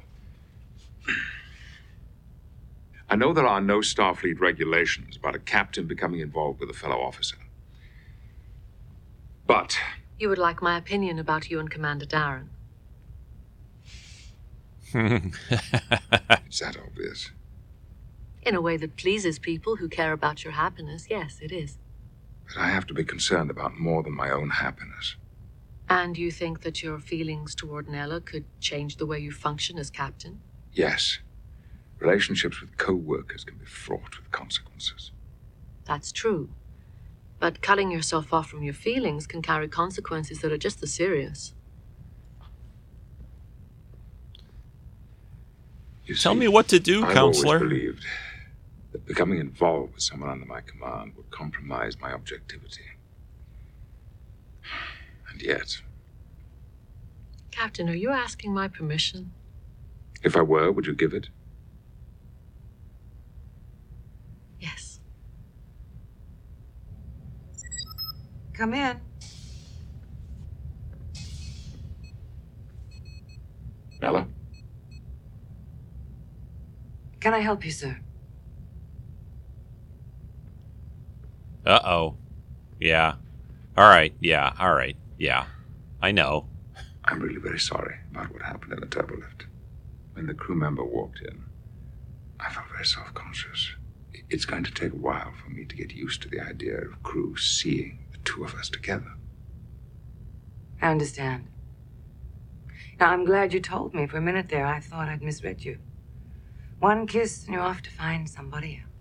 I 3.09 3.15
know 3.15 3.33
there 3.33 3.45
are 3.47 3.61
no 3.61 3.79
Starfleet 3.79 4.39
regulations 4.39 5.15
about 5.15 5.35
a 5.35 5.39
captain 5.39 5.85
becoming 5.87 6.21
involved 6.21 6.59
with 6.59 6.69
a 6.69 6.73
fellow 6.73 6.97
officer. 7.01 7.37
But 9.45 9.77
You 10.17 10.29
would 10.29 10.37
like 10.39 10.61
my 10.61 10.77
opinion 10.77 11.19
about 11.19 11.49
you 11.49 11.59
and 11.59 11.69
Commander 11.69 12.05
Daren. 12.05 12.49
is 14.93 16.59
that 16.59 16.77
obvious. 16.77 17.31
In 18.41 18.55
a 18.55 18.61
way 18.61 18.77
that 18.77 18.95
pleases 18.95 19.39
people 19.39 19.75
who 19.77 19.89
care 19.89 20.13
about 20.13 20.43
your 20.43 20.53
happiness, 20.53 21.07
yes, 21.09 21.39
it 21.41 21.51
is. 21.51 21.77
But 22.47 22.57
I 22.61 22.69
have 22.69 22.85
to 22.87 22.93
be 22.93 23.03
concerned 23.03 23.49
about 23.51 23.77
more 23.77 24.03
than 24.03 24.13
my 24.15 24.29
own 24.29 24.51
happiness. 24.51 25.15
And 25.89 26.17
you 26.17 26.31
think 26.31 26.61
that 26.61 26.81
your 26.81 26.99
feelings 26.99 27.53
toward 27.55 27.87
Nella 27.87 28.21
could 28.21 28.45
change 28.59 28.97
the 28.97 29.05
way 29.05 29.19
you 29.19 29.31
function 29.31 29.77
as 29.77 29.89
captain? 29.89 30.41
Yes, 30.71 31.19
relationships 31.99 32.61
with 32.61 32.77
co 32.77 32.93
workers 32.93 33.43
can 33.45 33.57
be 33.57 33.65
fraught 33.65 34.17
with 34.19 34.31
consequences. 34.31 35.11
That's 35.85 36.11
true. 36.11 36.51
But 37.39 37.61
cutting 37.61 37.91
yourself 37.91 38.33
off 38.33 38.49
from 38.49 38.63
your 38.63 38.73
feelings 38.73 39.27
can 39.27 39.41
carry 39.41 39.67
consequences 39.69 40.41
that 40.41 40.51
are 40.51 40.57
just 40.57 40.83
as 40.83 40.93
serious. 40.93 41.53
You 46.05 46.15
Tell 46.15 46.33
see, 46.33 46.39
me 46.39 46.47
what 46.49 46.67
to 46.69 46.79
do, 46.79 47.03
I've 47.03 47.15
counselor. 47.15 47.57
always 47.59 47.69
believed 47.69 48.05
that 48.91 49.05
becoming 49.05 49.39
involved 49.39 49.93
with 49.95 50.03
someone 50.03 50.29
under 50.29 50.45
my 50.45 50.61
command 50.61 51.13
would 51.17 51.31
compromise 51.31 51.99
my 51.99 52.13
objectivity. 52.13 52.85
And 55.31 55.41
yet, 55.41 55.81
Captain, 57.51 57.89
are 57.89 57.95
you 57.95 58.11
asking 58.11 58.53
my 58.53 58.67
permission? 58.67 59.33
if 60.23 60.37
I 60.37 60.41
were, 60.43 60.71
would 60.71 60.87
you 60.87 60.95
give 60.95 61.13
it? 61.13 61.29
Yes. 64.59 64.99
Come 68.57 68.73
in. 68.73 68.99
Nella? 74.01 74.27
Can 77.19 77.33
I 77.33 77.39
help 77.39 77.65
you, 77.65 77.71
sir? 77.71 77.99
Uh 81.65 81.79
oh. 81.83 82.17
Yeah. 82.79 83.15
All 83.75 83.89
right. 83.89 84.13
Yeah. 84.21 84.53
All 84.57 84.73
right. 84.73 84.95
Yeah. 85.17 85.45
I 86.01 86.11
know. 86.11 86.47
I'm 87.03 87.19
really 87.19 87.39
very 87.39 87.59
sorry 87.59 87.95
about 88.11 88.31
what 88.31 88.41
happened 88.41 88.73
in 88.73 88.79
the 88.79 88.85
turbolift. 88.87 89.47
When 90.13 90.27
the 90.27 90.33
crew 90.33 90.55
member 90.55 90.83
walked 90.83 91.19
in, 91.21 91.43
I 92.39 92.53
felt 92.53 92.69
very 92.69 92.85
self 92.85 93.13
conscious. 93.13 93.71
It's 94.29 94.45
going 94.45 94.63
to 94.63 94.71
take 94.71 94.93
a 94.93 94.97
while 94.97 95.33
for 95.43 95.49
me 95.49 95.65
to 95.65 95.75
get 95.75 95.91
used 95.91 96.21
to 96.21 96.29
the 96.29 96.39
idea 96.39 96.77
of 96.77 97.03
crew 97.03 97.35
seeing 97.35 97.99
the 98.04 98.04
two 98.25 98.43
of 98.43 98.55
us 98.55 98.69
together. 98.69 99.13
I 100.81 100.91
understand. 100.91 101.47
Now, 102.99 103.11
I'm 103.11 103.25
glad 103.25 103.53
you 103.53 103.59
told 103.59 103.93
me. 103.93 104.07
For 104.07 104.17
a 104.17 104.21
minute 104.21 104.49
there, 104.49 104.65
I 104.65 104.79
thought 104.79 105.09
I'd 105.09 105.21
misread 105.21 105.63
you. 105.63 105.79
One 106.79 107.07
kiss, 107.07 107.45
and 107.45 107.53
you're 107.53 107.63
off 107.63 107.81
to 107.83 107.91
find 107.91 108.29
somebody 108.29 108.81
else. 108.83 108.91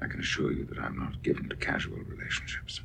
I 0.00 0.06
can 0.06 0.20
assure 0.20 0.52
you 0.52 0.64
that 0.66 0.78
I'm 0.78 0.98
not 0.98 1.22
given 1.22 1.48
to 1.48 1.56
casual 1.56 1.98
relationships. 1.98 2.80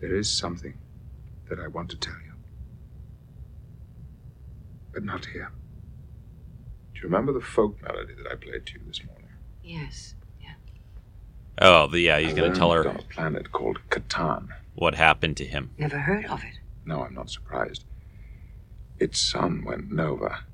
There 0.00 0.14
is 0.14 0.32
something 0.32 0.78
that 1.48 1.60
I 1.60 1.68
want 1.68 1.90
to 1.90 1.96
tell 1.96 2.14
you. 2.24 2.32
But 4.92 5.04
not 5.04 5.26
here. 5.26 5.52
Do 7.02 7.08
you 7.08 7.14
remember 7.14 7.32
the 7.32 7.44
folk 7.44 7.82
melody 7.82 8.14
that 8.14 8.30
I 8.30 8.36
played 8.36 8.64
to 8.64 8.74
you 8.74 8.80
this 8.86 9.04
morning? 9.04 9.26
Yes. 9.64 10.14
Yeah. 10.40 10.52
Oh, 11.60 11.88
the, 11.88 11.98
yeah. 11.98 12.20
He's 12.20 12.30
I 12.30 12.36
going 12.36 12.52
to 12.52 12.56
tell 12.56 12.70
her 12.70 12.88
on 12.88 12.94
a 12.94 13.02
planet 13.02 13.50
called 13.50 13.80
Kataan. 13.90 14.50
what 14.76 14.94
happened 14.94 15.36
to 15.38 15.44
him. 15.44 15.70
Never 15.76 15.98
heard 15.98 16.26
of 16.26 16.44
it. 16.44 16.60
No, 16.84 17.02
I'm 17.02 17.12
not 17.12 17.28
surprised. 17.28 17.84
Its 19.00 19.18
sun 19.18 19.64
went 19.64 19.90
nova 19.90 20.44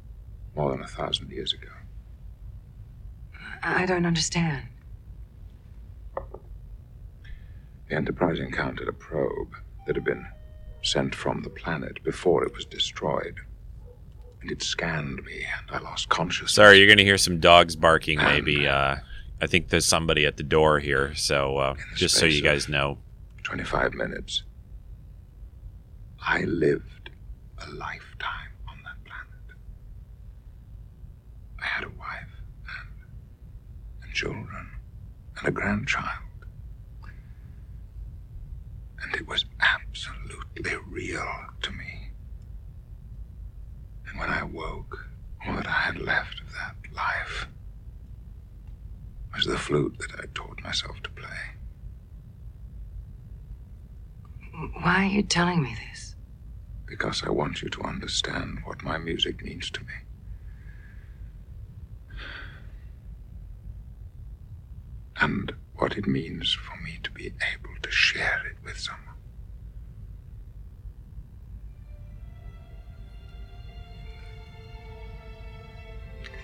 more 0.56 0.70
than 0.70 0.80
a 0.82 0.86
thousand 0.86 1.30
years 1.32 1.52
ago. 1.52 1.68
I 3.62 3.82
I 3.82 3.86
don't 3.86 4.06
understand. 4.06 4.68
The 7.90 7.94
Enterprise 7.94 8.38
encountered 8.38 8.88
a 8.88 8.92
probe 8.94 9.52
that 9.86 9.96
had 9.96 10.04
been 10.04 10.26
sent 10.82 11.14
from 11.14 11.42
the 11.42 11.50
planet 11.50 12.02
before 12.02 12.42
it 12.42 12.54
was 12.54 12.64
destroyed. 12.64 13.34
And 14.40 14.50
it 14.50 14.62
scanned 14.62 15.24
me, 15.24 15.44
and 15.44 15.76
I 15.76 15.80
lost 15.82 16.08
consciousness. 16.08 16.52
Sorry, 16.52 16.78
you're 16.78 16.86
going 16.86 16.98
to 16.98 17.04
hear 17.04 17.18
some 17.18 17.40
dogs 17.40 17.74
barking. 17.74 18.18
Maybe 18.18 18.68
uh, 18.68 18.96
I 19.40 19.46
think 19.46 19.68
there's 19.68 19.84
somebody 19.84 20.26
at 20.26 20.36
the 20.36 20.42
door 20.42 20.78
here. 20.78 21.14
So 21.14 21.56
uh, 21.58 21.74
just 21.96 22.14
so 22.16 22.26
you 22.26 22.42
guys 22.42 22.68
know, 22.68 22.98
25 23.42 23.94
minutes. 23.94 24.42
I 26.20 26.42
lived 26.42 27.10
a 27.58 27.70
lifetime 27.70 28.52
on 28.68 28.76
that 28.84 29.04
planet. 29.04 29.58
I 31.60 31.64
had 31.64 31.84
a 31.84 31.88
wife 31.88 32.42
and, 32.80 32.88
and 34.02 34.12
children 34.12 34.68
and 35.38 35.48
a 35.48 35.50
grandchild. 35.50 36.24
And 39.02 39.14
it 39.14 39.26
was 39.26 39.44
absolutely 39.60 40.76
real 40.90 41.46
to 41.62 41.70
me. 41.70 41.87
When 44.18 44.30
I 44.30 44.42
woke, 44.42 45.06
all 45.46 45.54
that 45.54 45.66
I 45.68 45.70
had 45.70 45.98
left 45.98 46.40
of 46.40 46.52
that 46.52 46.74
life 46.92 47.46
was 49.32 49.44
the 49.46 49.56
flute 49.56 49.96
that 50.00 50.18
I 50.18 50.24
taught 50.34 50.60
myself 50.64 51.00
to 51.04 51.10
play. 51.10 51.28
Why 54.82 55.04
are 55.04 55.08
you 55.08 55.22
telling 55.22 55.62
me 55.62 55.76
this? 55.88 56.16
Because 56.84 57.22
I 57.22 57.30
want 57.30 57.62
you 57.62 57.68
to 57.68 57.82
understand 57.82 58.58
what 58.64 58.82
my 58.82 58.98
music 58.98 59.44
means 59.44 59.70
to 59.70 59.80
me. 59.82 59.94
And 65.20 65.52
what 65.76 65.96
it 65.96 66.08
means 66.08 66.52
for 66.54 66.76
me 66.82 66.98
to 67.04 67.10
be 67.12 67.26
able 67.26 67.76
to 67.82 67.90
share 67.90 68.42
it 68.50 68.56
with 68.64 68.78
someone. 68.78 69.17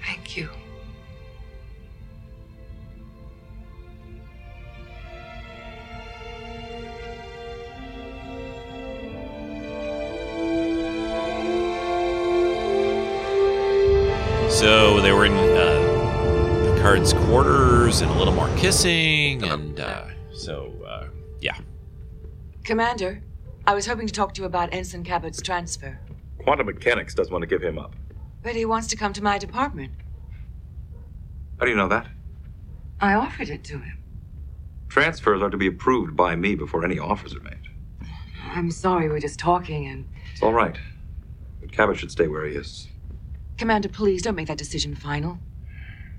Thank 0.04 0.36
you. 0.36 0.48
So 14.50 15.00
they 15.00 15.10
were 15.12 15.24
in 15.24 15.32
uh, 15.32 16.74
Picard's 16.76 17.12
quarters 17.12 18.02
and 18.02 18.10
a 18.10 18.14
little 18.14 18.32
more 18.32 18.48
kissing, 18.56 19.42
and 19.42 19.80
uh, 19.80 20.06
so 20.32 20.72
uh, 20.86 21.08
yeah. 21.40 21.56
Commander, 22.62 23.20
I 23.66 23.74
was 23.74 23.86
hoping 23.86 24.06
to 24.06 24.12
talk 24.12 24.32
to 24.34 24.42
you 24.42 24.46
about 24.46 24.72
Ensign 24.72 25.02
Cabot's 25.02 25.42
transfer, 25.42 25.98
Quantum 26.44 26.66
mechanics 26.66 27.14
doesn't 27.14 27.32
want 27.32 27.42
to 27.42 27.46
give 27.46 27.62
him 27.62 27.78
up. 27.78 27.94
But 28.44 28.54
he 28.54 28.66
wants 28.66 28.86
to 28.88 28.96
come 28.96 29.12
to 29.14 29.22
my 29.22 29.38
department. 29.38 29.90
How 31.58 31.64
do 31.64 31.70
you 31.70 31.76
know 31.76 31.88
that? 31.88 32.06
I 33.00 33.14
offered 33.14 33.48
it 33.48 33.64
to 33.64 33.78
him. 33.78 33.98
Transfers 34.88 35.42
are 35.42 35.50
to 35.50 35.56
be 35.56 35.66
approved 35.66 36.14
by 36.14 36.36
me 36.36 36.54
before 36.54 36.84
any 36.84 36.98
offers 36.98 37.34
are 37.34 37.40
made. 37.40 37.58
I'm 38.44 38.70
sorry, 38.70 39.08
we're 39.08 39.18
just 39.18 39.38
talking, 39.40 39.86
and 39.86 40.06
It's 40.32 40.42
all 40.42 40.52
right. 40.52 40.76
But 41.60 41.72
Cabot 41.72 41.96
should 41.98 42.12
stay 42.12 42.28
where 42.28 42.46
he 42.46 42.54
is. 42.54 42.86
Commander, 43.56 43.88
please 43.88 44.22
don't 44.22 44.36
make 44.36 44.48
that 44.48 44.58
decision 44.58 44.94
final. 44.94 45.38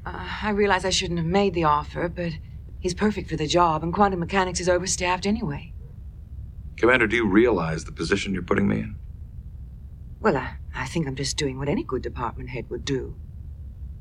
Uh, 0.05 0.27
I 0.41 0.49
realize 0.49 0.83
I 0.83 0.89
shouldn't 0.89 1.19
have 1.19 1.27
made 1.27 1.53
the 1.53 1.63
offer, 1.63 2.09
but 2.09 2.33
he's 2.79 2.93
perfect 2.93 3.29
for 3.29 3.35
the 3.35 3.47
job, 3.47 3.83
and 3.83 3.93
quantum 3.93 4.19
mechanics 4.19 4.59
is 4.59 4.67
overstaffed 4.67 5.27
anyway. 5.27 5.73
Commander, 6.75 7.07
do 7.07 7.15
you 7.15 7.27
realize 7.27 7.85
the 7.85 7.91
position 7.91 8.33
you're 8.33 8.43
putting 8.43 8.67
me 8.67 8.79
in? 8.79 8.95
Well, 10.19 10.37
I, 10.37 10.55
I 10.75 10.85
think 10.85 11.07
I'm 11.07 11.15
just 11.15 11.37
doing 11.37 11.57
what 11.57 11.69
any 11.69 11.83
good 11.83 12.01
department 12.01 12.49
head 12.49 12.69
would 12.69 12.85
do 12.85 13.15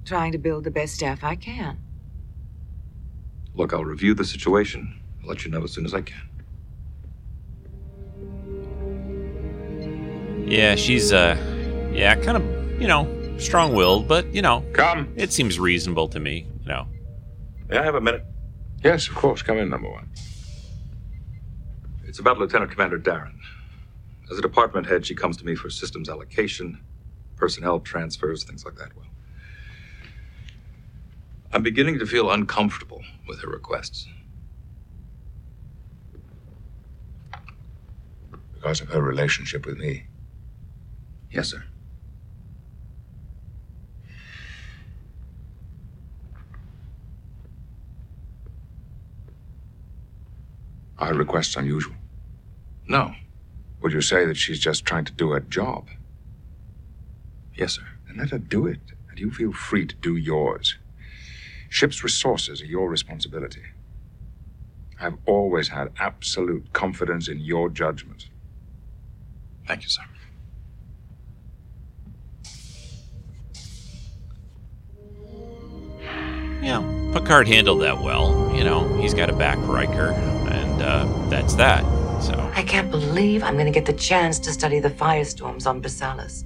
trying 0.05 0.33
to 0.33 0.39
build 0.39 0.65
the 0.65 0.71
best 0.71 0.95
staff 0.95 1.25
I 1.25 1.35
can. 1.35 1.79
Look, 3.55 3.73
I'll 3.73 3.85
review 3.85 4.15
the 4.15 4.25
situation. 4.25 5.01
I'll 5.23 5.29
let 5.29 5.45
you 5.45 5.51
know 5.51 5.63
as 5.63 5.73
soon 5.73 5.85
as 5.85 5.95
I 5.95 6.03
can. 6.03 6.29
Yeah, 10.47 10.75
she's 10.75 11.13
uh, 11.13 11.37
yeah, 11.93 12.15
kind 12.17 12.37
of 12.37 12.81
you 12.81 12.87
know 12.87 13.09
strong-willed, 13.39 14.07
but 14.07 14.33
you 14.35 14.43
know, 14.43 14.65
come. 14.73 15.13
It 15.17 15.33
seems 15.33 15.59
reasonable 15.59 16.09
to 16.09 16.21
me. 16.21 16.47
You 16.63 16.69
know. 16.69 16.87
May 17.69 17.79
I 17.79 17.83
have 17.83 17.95
a 17.95 18.01
minute? 18.01 18.25
Yes, 18.83 19.09
of 19.09 19.15
course. 19.15 19.41
Come 19.43 19.59
in, 19.59 19.71
number 19.71 19.91
one. 19.91 20.11
It's 22.05 22.19
about 22.19 22.39
Lieutenant 22.39 22.71
Commander 22.71 22.99
Daren. 22.99 23.39
As 24.31 24.39
a 24.39 24.43
department 24.43 24.89
head, 24.89 25.07
she 25.07 25.15
comes 25.15 25.37
to 25.39 25.47
me 25.47 25.55
for 25.55 25.71
systems 25.71 26.09
allocation, 26.09 26.83
personnel 27.37 27.81
transfers, 27.81 28.45
things 28.45 28.65
like 28.65 28.77
that. 28.77 28.97
Well, 28.97 29.07
I'm 31.53 31.63
beginning 31.63 31.99
to 32.01 32.07
feel 32.07 32.31
uncomfortable 32.31 33.03
with 33.29 33.43
her 33.43 33.51
requests. 33.51 34.09
Because 38.55 38.81
of 38.81 38.91
her 38.91 39.03
relationship 39.03 39.67
with 39.67 39.79
me. 39.79 40.07
Yes, 41.31 41.51
sir. 41.51 41.65
Are 50.99 51.09
her 51.09 51.15
requests 51.15 51.57
unusual? 51.57 51.97
No. 52.89 53.15
Would 53.85 53.93
you 53.93 54.01
say 54.01 54.25
that 54.25 54.39
she's 54.39 54.61
just 54.61 54.87
trying 54.87 55.05
to 55.05 55.13
do 55.13 55.33
her 55.33 55.41
job? 55.41 55.91
Yes, 57.55 57.75
sir. 57.75 57.87
Then 58.07 58.17
let 58.17 58.31
her 58.31 58.39
do 58.39 58.67
it, 58.67 58.81
and 59.11 59.19
you 59.19 59.31
feel 59.31 59.53
free 59.53 59.85
to 59.85 59.95
do 59.97 60.17
yours. 60.17 60.79
Ship's 61.69 62.03
resources 62.03 62.63
are 62.63 62.65
your 62.65 62.89
responsibility. 62.89 63.61
I've 64.99 65.19
always 65.27 65.69
had 65.69 65.91
absolute 65.99 66.73
confidence 66.73 67.29
in 67.29 67.41
your 67.41 67.69
judgment. 67.69 68.31
Thank 69.69 69.83
you, 69.83 69.91
sir. 69.91 70.03
Yeah, 76.63 77.11
Picard 77.13 77.49
handled 77.49 77.83
that 77.83 78.01
well. 78.01 78.51
You 78.57 78.65
know, 78.65 78.89
he's 78.97 79.13
got 79.13 79.29
a 79.29 79.35
back 79.35 79.59
Riker, 79.59 80.13
and 80.49 80.81
uh, 80.81 81.05
that's 81.29 81.53
that. 81.57 81.85
So 82.21 82.51
I 82.55 82.63
can't 82.63 82.91
believe 82.91 83.43
I'm 83.43 83.55
going 83.55 83.67
to 83.67 83.73
get 83.73 83.87
the 83.87 83.93
chance 83.93 84.39
to 84.41 84.53
study 84.53 84.81
the 84.81 84.91
firestorms 84.91 85.67
on 85.67 85.83
Bersallis. 85.83 86.45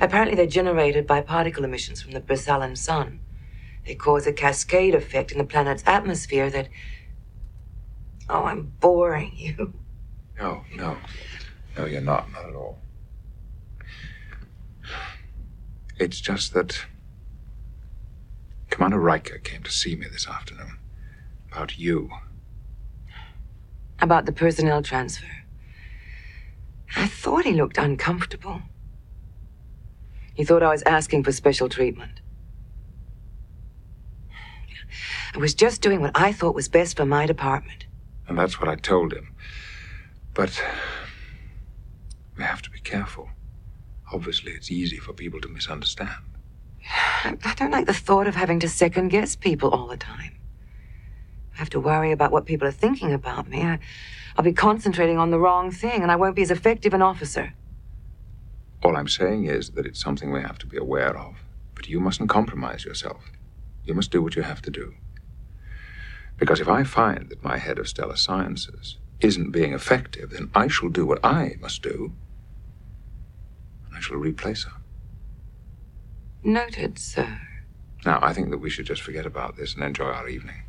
Apparently, 0.00 0.34
they're 0.34 0.46
generated 0.46 1.06
by 1.06 1.20
particle 1.20 1.64
emissions 1.64 2.00
from 2.00 2.12
the 2.12 2.20
Brisalan 2.20 2.76
sun. 2.76 3.20
They 3.86 3.94
cause 3.94 4.26
a 4.26 4.32
cascade 4.32 4.94
effect 4.94 5.32
in 5.32 5.38
the 5.38 5.44
planet's 5.44 5.82
atmosphere 5.86 6.50
that. 6.50 6.68
Oh, 8.28 8.44
I'm 8.44 8.72
boring 8.80 9.32
you. 9.34 9.74
No, 10.38 10.64
no. 10.74 10.96
No, 11.76 11.84
you're 11.84 12.00
not. 12.00 12.30
Not 12.32 12.48
at 12.48 12.54
all. 12.54 12.78
It's 15.98 16.20
just 16.20 16.54
that 16.54 16.86
Commander 18.70 18.98
Riker 18.98 19.38
came 19.38 19.62
to 19.62 19.70
see 19.70 19.94
me 19.94 20.06
this 20.10 20.26
afternoon 20.26 20.78
about 21.50 21.78
you. 21.78 22.10
About 24.00 24.26
the 24.26 24.32
personnel 24.32 24.82
transfer. 24.82 25.26
I 26.96 27.06
thought 27.06 27.44
he 27.44 27.52
looked 27.52 27.78
uncomfortable. 27.78 28.62
He 30.34 30.44
thought 30.44 30.62
I 30.62 30.70
was 30.70 30.82
asking 30.82 31.24
for 31.24 31.32
special 31.32 31.68
treatment. 31.68 32.20
I 35.34 35.38
was 35.38 35.54
just 35.54 35.80
doing 35.80 36.00
what 36.00 36.12
I 36.14 36.32
thought 36.32 36.54
was 36.54 36.68
best 36.68 36.96
for 36.96 37.06
my 37.06 37.26
department. 37.26 37.86
And 38.28 38.38
that's 38.38 38.60
what 38.60 38.68
I 38.68 38.76
told 38.76 39.12
him. 39.12 39.34
But 40.34 40.62
we 42.36 42.44
have 42.44 42.62
to 42.62 42.70
be 42.70 42.80
careful. 42.80 43.30
Obviously, 44.12 44.52
it's 44.52 44.70
easy 44.70 44.98
for 44.98 45.12
people 45.12 45.40
to 45.40 45.48
misunderstand. 45.48 46.10
I 47.24 47.54
don't 47.56 47.70
like 47.70 47.86
the 47.86 47.94
thought 47.94 48.26
of 48.26 48.34
having 48.34 48.60
to 48.60 48.68
second 48.68 49.08
guess 49.08 49.36
people 49.36 49.70
all 49.70 49.86
the 49.86 49.96
time. 49.96 50.36
I 51.54 51.58
have 51.58 51.70
to 51.70 51.80
worry 51.80 52.12
about 52.12 52.32
what 52.32 52.46
people 52.46 52.66
are 52.66 52.72
thinking 52.72 53.12
about 53.12 53.48
me. 53.48 53.62
I, 53.62 53.78
I'll 54.36 54.44
be 54.44 54.52
concentrating 54.52 55.18
on 55.18 55.30
the 55.30 55.38
wrong 55.38 55.70
thing, 55.70 56.02
and 56.02 56.10
I 56.10 56.16
won't 56.16 56.36
be 56.36 56.42
as 56.42 56.50
effective 56.50 56.94
an 56.94 57.02
officer. 57.02 57.52
All 58.82 58.96
I'm 58.96 59.08
saying 59.08 59.44
is 59.44 59.70
that 59.70 59.86
it's 59.86 60.00
something 60.00 60.32
we 60.32 60.42
have 60.42 60.58
to 60.58 60.66
be 60.66 60.76
aware 60.76 61.16
of. 61.16 61.36
But 61.74 61.88
you 61.88 62.00
mustn't 62.00 62.28
compromise 62.28 62.84
yourself. 62.84 63.30
You 63.84 63.94
must 63.94 64.10
do 64.10 64.22
what 64.22 64.36
you 64.36 64.42
have 64.42 64.62
to 64.62 64.70
do. 64.70 64.94
Because 66.38 66.60
if 66.60 66.68
I 66.68 66.84
find 66.84 67.28
that 67.28 67.44
my 67.44 67.58
head 67.58 67.78
of 67.78 67.88
stellar 67.88 68.16
sciences 68.16 68.98
isn't 69.20 69.52
being 69.52 69.72
effective, 69.72 70.30
then 70.30 70.50
I 70.54 70.68
shall 70.68 70.88
do 70.88 71.06
what 71.06 71.24
I 71.24 71.56
must 71.60 71.82
do. 71.82 72.12
And 73.86 73.96
I 73.96 74.00
shall 74.00 74.16
replace 74.16 74.64
her. 74.64 74.72
Noted, 76.42 76.98
sir. 76.98 77.40
Now, 78.04 78.18
I 78.20 78.32
think 78.32 78.50
that 78.50 78.58
we 78.58 78.70
should 78.70 78.86
just 78.86 79.02
forget 79.02 79.26
about 79.26 79.56
this 79.56 79.74
and 79.74 79.84
enjoy 79.84 80.06
our 80.06 80.28
evening. 80.28 80.62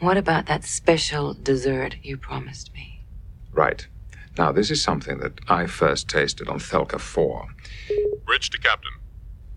What 0.00 0.16
about 0.16 0.46
that 0.46 0.64
special 0.64 1.34
dessert 1.34 1.96
you 2.02 2.16
promised 2.16 2.72
me? 2.72 3.04
Right. 3.52 3.86
Now, 4.36 4.52
this 4.52 4.70
is 4.70 4.80
something 4.80 5.18
that 5.18 5.40
I 5.48 5.66
first 5.66 6.08
tasted 6.08 6.48
on 6.48 6.60
Thelka 6.60 7.00
4. 7.00 7.46
Bridge 8.24 8.50
to 8.50 8.58
Captain. 8.58 8.92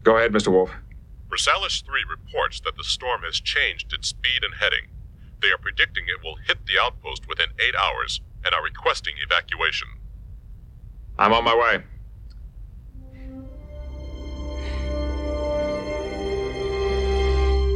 Go 0.03 0.17
ahead, 0.17 0.31
Mr. 0.31 0.51
Worf. 0.51 0.71
Bersallis 1.29 1.85
3 1.85 2.03
reports 2.09 2.59
that 2.61 2.75
the 2.75 2.83
storm 2.83 3.21
has 3.21 3.39
changed 3.39 3.93
its 3.93 4.07
speed 4.07 4.43
and 4.43 4.55
heading. 4.59 4.87
They 5.41 5.49
are 5.51 5.59
predicting 5.59 6.05
it 6.07 6.23
will 6.23 6.37
hit 6.47 6.65
the 6.65 6.79
outpost 6.81 7.27
within 7.27 7.49
eight 7.59 7.75
hours 7.75 8.21
and 8.43 8.55
are 8.55 8.63
requesting 8.63 9.13
evacuation. 9.23 9.87
I'm 11.19 11.33
on 11.33 11.43
my 11.43 11.55
way. 11.55 11.83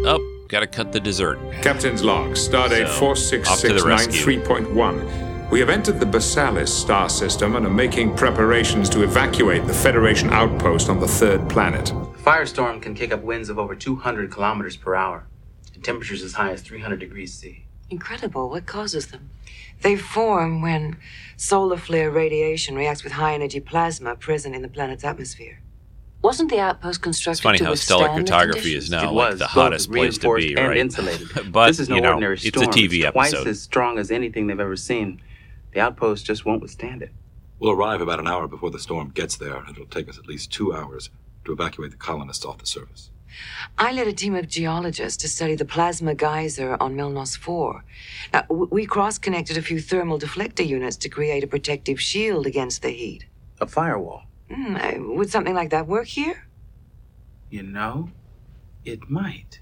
Oh, 0.07 0.34
gotta 0.47 0.67
cut 0.67 0.91
the 0.91 0.99
dessert. 0.99 1.39
Captain's 1.61 2.03
log, 2.03 2.31
stardate 2.31 2.87
So, 2.87 3.11
off 3.51 3.59
to 3.61 3.73
the 3.73 3.83
rescue. 3.83 4.39
4669.3.1. 4.41 5.25
We 5.51 5.59
have 5.59 5.69
entered 5.69 5.99
the 5.99 6.05
Bersallis 6.05 6.69
star 6.69 7.07
system 7.07 7.55
and 7.55 7.65
are 7.65 7.69
making 7.69 8.15
preparations 8.15 8.89
to 8.89 9.03
evacuate 9.03 9.67
the 9.67 9.73
Federation 9.73 10.29
outpost 10.31 10.89
on 10.89 10.99
the 10.99 11.07
third 11.07 11.47
planet. 11.49 11.85
Firestorm 12.23 12.81
can 12.81 12.95
kick 12.95 13.11
up 13.13 13.21
winds 13.21 13.49
of 13.49 13.59
over 13.59 13.75
200 13.75 14.31
kilometers 14.31 14.75
per 14.75 14.95
hour, 14.95 15.27
and 15.75 15.83
temperatures 15.83 16.23
as 16.23 16.33
high 16.33 16.51
as 16.51 16.61
300 16.61 16.99
degrees 16.99 17.33
C. 17.33 17.65
Incredible. 17.91 18.49
What 18.49 18.65
causes 18.65 19.07
them? 19.07 19.29
They 19.81 19.95
form 19.95 20.61
when 20.63 20.97
solar 21.37 21.77
flare 21.77 22.09
radiation 22.09 22.75
reacts 22.75 23.03
with 23.03 23.13
high 23.13 23.35
energy 23.35 23.59
plasma 23.59 24.15
present 24.15 24.55
in 24.55 24.63
the 24.63 24.67
planet's 24.67 25.03
atmosphere. 25.03 25.59
Wasn't 26.25 26.49
the 26.49 26.59
outpost 26.59 27.03
constructed 27.03 27.37
It's 27.37 27.41
funny 27.41 27.57
to 27.59 27.65
how 27.65 27.75
stellar 27.75 28.05
withstand 28.05 28.27
the 28.27 28.31
cartography 28.31 28.73
is 28.73 28.89
now 28.89 29.11
It 29.11 29.13
like 29.13 29.29
was 29.31 29.39
the 29.39 29.45
both 29.45 29.51
hottest 29.51 29.91
place 29.91 30.17
to 30.17 30.29
reinforced 30.33 30.47
be, 30.47 30.55
and 30.55 30.67
right? 30.69 30.77
insulated. 30.77 31.27
but 31.51 31.67
this 31.67 31.79
is 31.79 31.87
no 31.87 31.95
you 31.97 32.01
know, 32.01 32.09
ordinary 32.13 32.33
it's 32.33 32.45
a 32.45 32.49
storm. 32.49 32.71
TV 32.71 33.11
twice 33.11 33.31
episode. 33.31 33.47
as 33.47 33.61
strong 33.61 33.99
as 33.99 34.09
anything 34.09 34.47
they've 34.47 34.59
ever 34.59 34.75
seen. 34.75 35.21
The 35.73 35.81
outpost 35.81 36.25
just 36.25 36.43
won't 36.43 36.63
withstand 36.63 37.03
it. 37.03 37.11
We'll 37.59 37.73
arrive 37.73 38.01
about 38.01 38.19
an 38.19 38.27
hour 38.27 38.47
before 38.47 38.71
the 38.71 38.79
storm 38.79 39.11
gets 39.11 39.37
there, 39.37 39.55
and 39.55 39.69
it'll 39.69 39.85
take 39.85 40.09
us 40.09 40.17
at 40.17 40.25
least 40.25 40.51
two 40.51 40.73
hours 40.73 41.11
to 41.43 41.51
evacuate 41.51 41.91
the 41.91 41.97
colonists 41.97 42.43
off 42.43 42.57
the 42.57 42.65
surface. 42.65 43.11
I 43.77 43.91
led 43.91 44.07
a 44.07 44.13
team 44.13 44.33
of 44.33 44.47
geologists 44.47 45.21
to 45.21 45.27
study 45.27 45.53
the 45.53 45.65
plasma 45.65 46.15
geyser 46.15 46.75
on 46.79 46.95
Milnos 46.95 47.37
4. 47.37 47.83
Now, 48.33 48.45
we 48.49 48.87
cross 48.87 49.19
connected 49.19 49.57
a 49.57 49.61
few 49.61 49.79
thermal 49.79 50.17
deflector 50.17 50.65
units 50.65 50.97
to 50.97 51.07
create 51.09 51.43
a 51.43 51.47
protective 51.47 52.01
shield 52.01 52.47
against 52.47 52.81
the 52.81 52.89
heat. 52.89 53.25
A 53.61 53.67
firewall. 53.67 54.23
Uh, 54.49 54.93
would 54.97 55.29
something 55.29 55.55
like 55.55 55.71
that 55.71 55.87
work 55.87 56.07
here? 56.07 56.47
You 57.49 57.63
know, 57.63 58.09
it 58.83 59.09
might. 59.09 59.59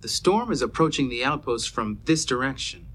The 0.00 0.08
storm 0.08 0.50
is 0.50 0.62
approaching 0.62 1.08
the 1.08 1.24
outpost 1.24 1.70
from 1.70 2.00
this 2.04 2.24
direction. 2.24 2.86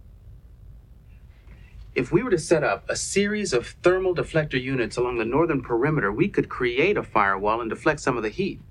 If 1.95 2.11
we 2.11 2.21
were 2.21 2.29
to 2.29 2.37
set 2.37 2.63
up 2.63 2.87
a 2.89 2.95
series 2.95 3.53
of 3.53 3.67
thermal 3.81 4.13
deflector 4.13 4.61
units 4.61 4.97
along 4.97 5.17
the 5.17 5.25
northern 5.25 5.61
perimeter, 5.61 6.11
we 6.11 6.27
could 6.27 6.47
create 6.47 6.95
a 6.95 7.03
firewall 7.03 7.59
and 7.59 7.69
deflect 7.69 8.01
some 8.01 8.17
of 8.17 8.23
the 8.23 8.29
heat. 8.29 8.61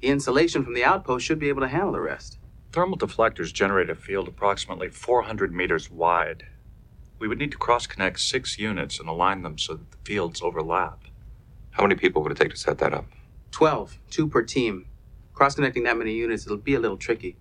The 0.00 0.08
insulation 0.08 0.62
from 0.62 0.74
the 0.74 0.84
outpost 0.84 1.24
should 1.24 1.38
be 1.38 1.48
able 1.48 1.62
to 1.62 1.68
handle 1.68 1.92
the 1.92 2.00
rest. 2.00 2.38
Thermal 2.72 2.98
deflectors 2.98 3.52
generate 3.52 3.88
a 3.88 3.94
field 3.94 4.28
approximately 4.28 4.90
400 4.90 5.54
meters 5.54 5.90
wide. 5.90 6.44
We 7.18 7.28
would 7.28 7.38
need 7.38 7.52
to 7.52 7.56
cross 7.56 7.86
connect 7.86 8.20
six 8.20 8.58
units 8.58 9.00
and 9.00 9.08
align 9.08 9.42
them 9.42 9.56
so 9.56 9.74
that 9.74 9.90
the 9.90 9.98
fields 10.04 10.42
overlap. 10.42 11.04
How 11.76 11.82
many 11.82 11.96
people 11.96 12.22
would 12.22 12.32
it 12.32 12.38
take 12.38 12.52
to 12.52 12.56
set 12.56 12.78
that 12.78 12.94
up? 12.94 13.04
12, 13.50 13.98
two 14.08 14.28
per 14.28 14.42
team. 14.42 14.86
Cross 15.34 15.56
connecting 15.56 15.82
that 15.82 15.98
many 15.98 16.14
units, 16.14 16.46
it'll 16.46 16.56
be 16.56 16.74
a 16.74 16.80
little 16.80 16.96
tricky. 16.96 17.36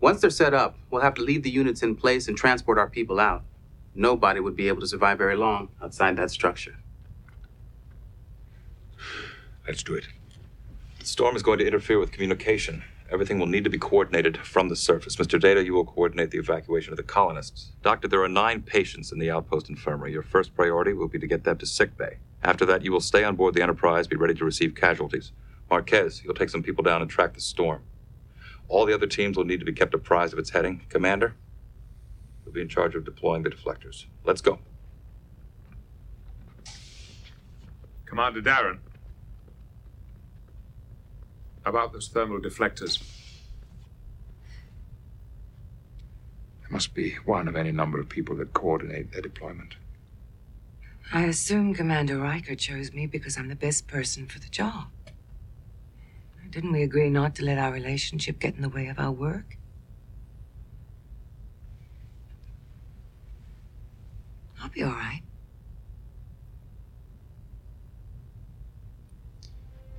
Once 0.00 0.20
they're 0.20 0.28
set 0.28 0.52
up, 0.52 0.76
we'll 0.90 1.02
have 1.02 1.14
to 1.14 1.22
leave 1.22 1.44
the 1.44 1.50
units 1.50 1.80
in 1.84 1.94
place 1.94 2.26
and 2.26 2.36
transport 2.36 2.78
our 2.78 2.90
people 2.90 3.20
out. 3.20 3.44
Nobody 3.94 4.40
would 4.40 4.56
be 4.56 4.66
able 4.66 4.80
to 4.80 4.88
survive 4.88 5.18
very 5.18 5.36
long 5.36 5.68
outside 5.80 6.16
that 6.16 6.32
structure. 6.32 6.78
Let's 9.68 9.84
do 9.84 9.94
it. 9.94 10.08
The 10.98 11.06
storm 11.06 11.36
is 11.36 11.44
going 11.44 11.60
to 11.60 11.66
interfere 11.66 12.00
with 12.00 12.10
communication. 12.10 12.82
Everything 13.12 13.40
will 13.40 13.48
need 13.48 13.64
to 13.64 13.70
be 13.70 13.78
coordinated 13.78 14.38
from 14.38 14.68
the 14.68 14.76
surface. 14.76 15.16
Mr. 15.16 15.40
Data, 15.40 15.64
you 15.64 15.74
will 15.74 15.84
coordinate 15.84 16.30
the 16.30 16.38
evacuation 16.38 16.92
of 16.92 16.96
the 16.96 17.02
colonists. 17.02 17.72
Doctor, 17.82 18.06
there 18.06 18.22
are 18.22 18.28
nine 18.28 18.62
patients 18.62 19.10
in 19.10 19.18
the 19.18 19.30
outpost 19.30 19.68
infirmary. 19.68 20.12
Your 20.12 20.22
first 20.22 20.54
priority 20.54 20.92
will 20.92 21.08
be 21.08 21.18
to 21.18 21.26
get 21.26 21.42
them 21.42 21.58
to 21.58 21.66
sick 21.66 21.96
bay. 21.96 22.18
After 22.44 22.64
that, 22.66 22.84
you 22.84 22.92
will 22.92 23.00
stay 23.00 23.24
on 23.24 23.34
board 23.34 23.54
the 23.54 23.62
Enterprise, 23.62 24.06
be 24.06 24.14
ready 24.14 24.34
to 24.34 24.44
receive 24.44 24.76
casualties. 24.76 25.32
Marquez, 25.68 26.22
you'll 26.22 26.34
take 26.34 26.50
some 26.50 26.62
people 26.62 26.84
down 26.84 27.02
and 27.02 27.10
track 27.10 27.34
the 27.34 27.40
storm. 27.40 27.82
All 28.68 28.86
the 28.86 28.94
other 28.94 29.08
teams 29.08 29.36
will 29.36 29.44
need 29.44 29.58
to 29.58 29.66
be 29.66 29.72
kept 29.72 29.92
apprised 29.92 30.32
of 30.32 30.38
its 30.38 30.50
heading. 30.50 30.82
Commander, 30.88 31.34
you'll 32.44 32.54
be 32.54 32.60
in 32.60 32.68
charge 32.68 32.94
of 32.94 33.04
deploying 33.04 33.42
the 33.42 33.50
deflectors. 33.50 34.04
Let's 34.24 34.40
go. 34.40 34.60
Commander 38.06 38.40
Daren. 38.40 38.78
About 41.70 41.92
those 41.92 42.08
thermal 42.08 42.40
deflectors? 42.40 43.00
There 46.62 46.70
must 46.72 46.94
be 46.94 47.12
one 47.24 47.46
of 47.46 47.54
any 47.54 47.70
number 47.70 48.00
of 48.00 48.08
people 48.08 48.34
that 48.38 48.52
coordinate 48.52 49.12
their 49.12 49.22
deployment. 49.22 49.76
I 51.12 51.26
assume 51.26 51.72
Commander 51.72 52.18
Riker 52.18 52.56
chose 52.56 52.92
me 52.92 53.06
because 53.06 53.38
I'm 53.38 53.46
the 53.46 53.54
best 53.54 53.86
person 53.86 54.26
for 54.26 54.40
the 54.40 54.48
job. 54.48 54.88
Didn't 56.50 56.72
we 56.72 56.82
agree 56.82 57.08
not 57.08 57.36
to 57.36 57.44
let 57.44 57.56
our 57.56 57.70
relationship 57.70 58.40
get 58.40 58.56
in 58.56 58.62
the 58.62 58.68
way 58.68 58.88
of 58.88 58.98
our 58.98 59.12
work? 59.12 59.56
I'll 64.60 64.70
be 64.70 64.82
all 64.82 64.90
right. 64.90 65.22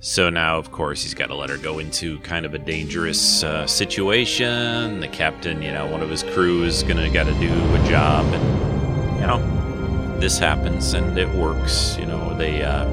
So 0.04 0.30
now, 0.30 0.58
of 0.58 0.72
course, 0.72 1.00
he's 1.04 1.14
got 1.14 1.26
to 1.28 1.36
let 1.36 1.48
her 1.48 1.56
go 1.56 1.78
into 1.78 2.18
kind 2.20 2.44
of 2.44 2.54
a 2.54 2.58
dangerous 2.58 3.44
uh, 3.44 3.68
situation. 3.68 4.98
The 4.98 5.06
captain, 5.06 5.62
you 5.62 5.70
know, 5.70 5.86
one 5.86 6.02
of 6.02 6.10
his 6.10 6.24
crew 6.24 6.64
is 6.64 6.82
gonna 6.82 7.08
got 7.08 7.26
to 7.26 7.34
do 7.34 7.52
a 7.52 7.88
job, 7.88 8.26
and 8.34 9.20
you 9.20 9.26
know, 9.28 10.18
this 10.18 10.40
happens 10.40 10.94
and 10.94 11.16
it 11.16 11.28
works. 11.28 11.96
You 11.98 12.06
know, 12.06 12.36
they 12.36 12.64
uh, 12.64 12.84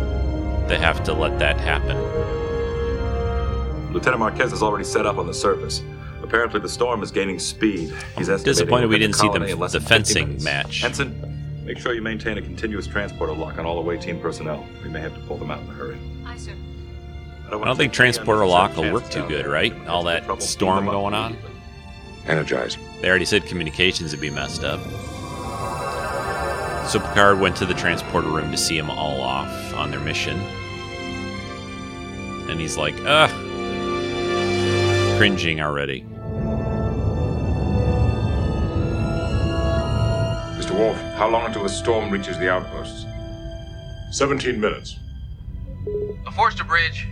they 0.67 0.77
have 0.77 1.03
to 1.05 1.13
let 1.13 1.39
that 1.39 1.59
happen. 1.59 1.97
Lieutenant 3.91 4.19
Marquez 4.19 4.53
is 4.53 4.61
already 4.61 4.85
set 4.85 5.07
up 5.07 5.17
on 5.17 5.25
the 5.25 5.33
surface. 5.33 5.81
Apparently, 6.21 6.59
the 6.59 6.69
storm 6.69 7.01
is 7.01 7.09
gaining 7.09 7.39
speed. 7.39 7.89
He's 8.19 8.29
estimating 8.29 8.43
disappointed 8.43 8.89
we 8.91 8.99
didn't 8.99 9.15
see 9.15 9.27
the- 9.29 9.47
in 9.47 9.59
the 9.59 9.79
fencing 9.81 10.27
minutes. 10.27 10.43
match. 10.43 10.83
Ensign, 10.83 11.63
make 11.65 11.79
sure 11.79 11.95
you 11.95 12.03
maintain 12.03 12.37
a 12.37 12.41
continuous 12.43 12.85
transporter 12.85 13.33
lock 13.33 13.57
on 13.57 13.65
all 13.65 13.79
away 13.79 13.97
team 13.97 14.19
personnel. 14.19 14.63
We 14.83 14.89
may 14.89 15.01
have 15.01 15.15
to 15.15 15.21
pull 15.21 15.37
them 15.37 15.49
out 15.49 15.63
in 15.63 15.69
a 15.69 15.73
hurry. 15.73 15.97
Aye, 16.27 16.37
sir. 16.37 16.53
I 17.51 17.65
don't 17.65 17.75
think 17.75 17.93
transporter 17.93 18.45
lock 18.45 18.75
will 18.77 18.91
work 18.93 19.09
too 19.09 19.27
good, 19.27 19.47
right? 19.47 19.73
All 19.87 20.03
that 20.03 20.41
storm 20.41 20.85
going 20.85 21.13
on. 21.13 21.35
Energize. 22.27 22.77
They 23.01 23.09
already 23.09 23.25
said 23.25 23.45
communications 23.45 24.11
would 24.11 24.21
be 24.21 24.29
messed 24.29 24.63
up. 24.63 24.79
So 26.87 26.99
Picard 26.99 27.39
went 27.39 27.55
to 27.57 27.65
the 27.65 27.73
transporter 27.73 28.29
room 28.29 28.51
to 28.51 28.57
see 28.57 28.77
them 28.77 28.89
all 28.89 29.21
off 29.21 29.73
on 29.73 29.91
their 29.91 29.99
mission. 29.99 30.39
And 32.49 32.59
he's 32.59 32.77
like, 32.77 32.95
ugh. 33.05 33.29
Cringing 35.17 35.61
already. 35.61 36.01
Mr. 40.57 40.71
Worf, 40.77 40.97
how 41.15 41.29
long 41.29 41.45
until 41.45 41.63
the 41.63 41.69
storm 41.69 42.09
reaches 42.11 42.37
the 42.37 42.49
outposts? 42.49 43.05
17 44.11 44.59
minutes. 44.59 44.97
LaForge 46.25 46.55
to 46.55 46.63
bridge. 46.63 47.07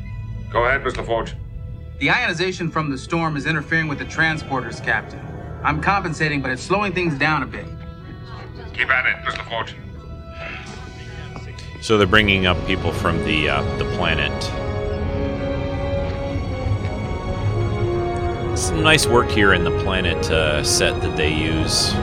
Go 0.51 0.65
ahead, 0.65 0.81
Mr. 0.81 1.05
LaForge. 1.05 1.33
The 1.99 2.09
ionization 2.09 2.71
from 2.71 2.89
the 2.89 2.97
storm 2.97 3.35
is 3.35 3.45
interfering 3.45 3.87
with 3.87 3.99
the 3.99 4.05
transporters, 4.05 4.83
Captain. 4.83 5.19
I'm 5.63 5.81
compensating, 5.81 6.41
but 6.41 6.51
it's 6.51 6.61
slowing 6.61 6.93
things 6.93 7.17
down 7.17 7.43
a 7.43 7.45
bit. 7.45 7.65
Keep 8.73 8.89
at 8.89 9.05
it, 9.07 9.25
Miss 9.25 9.35
LaForge. 9.35 9.73
So 11.81 11.97
they're 11.97 12.07
bringing 12.07 12.45
up 12.45 12.57
people 12.67 12.91
from 12.91 13.23
the 13.23 13.49
uh, 13.49 13.77
the 13.77 13.85
planet. 13.95 14.43
Some 18.57 18.81
nice 18.81 19.05
work 19.05 19.29
here 19.29 19.53
in 19.53 19.63
the 19.63 19.77
planet 19.83 20.17
uh, 20.31 20.63
set 20.63 21.01
that 21.01 21.15
they 21.15 21.33
use. 21.33 21.93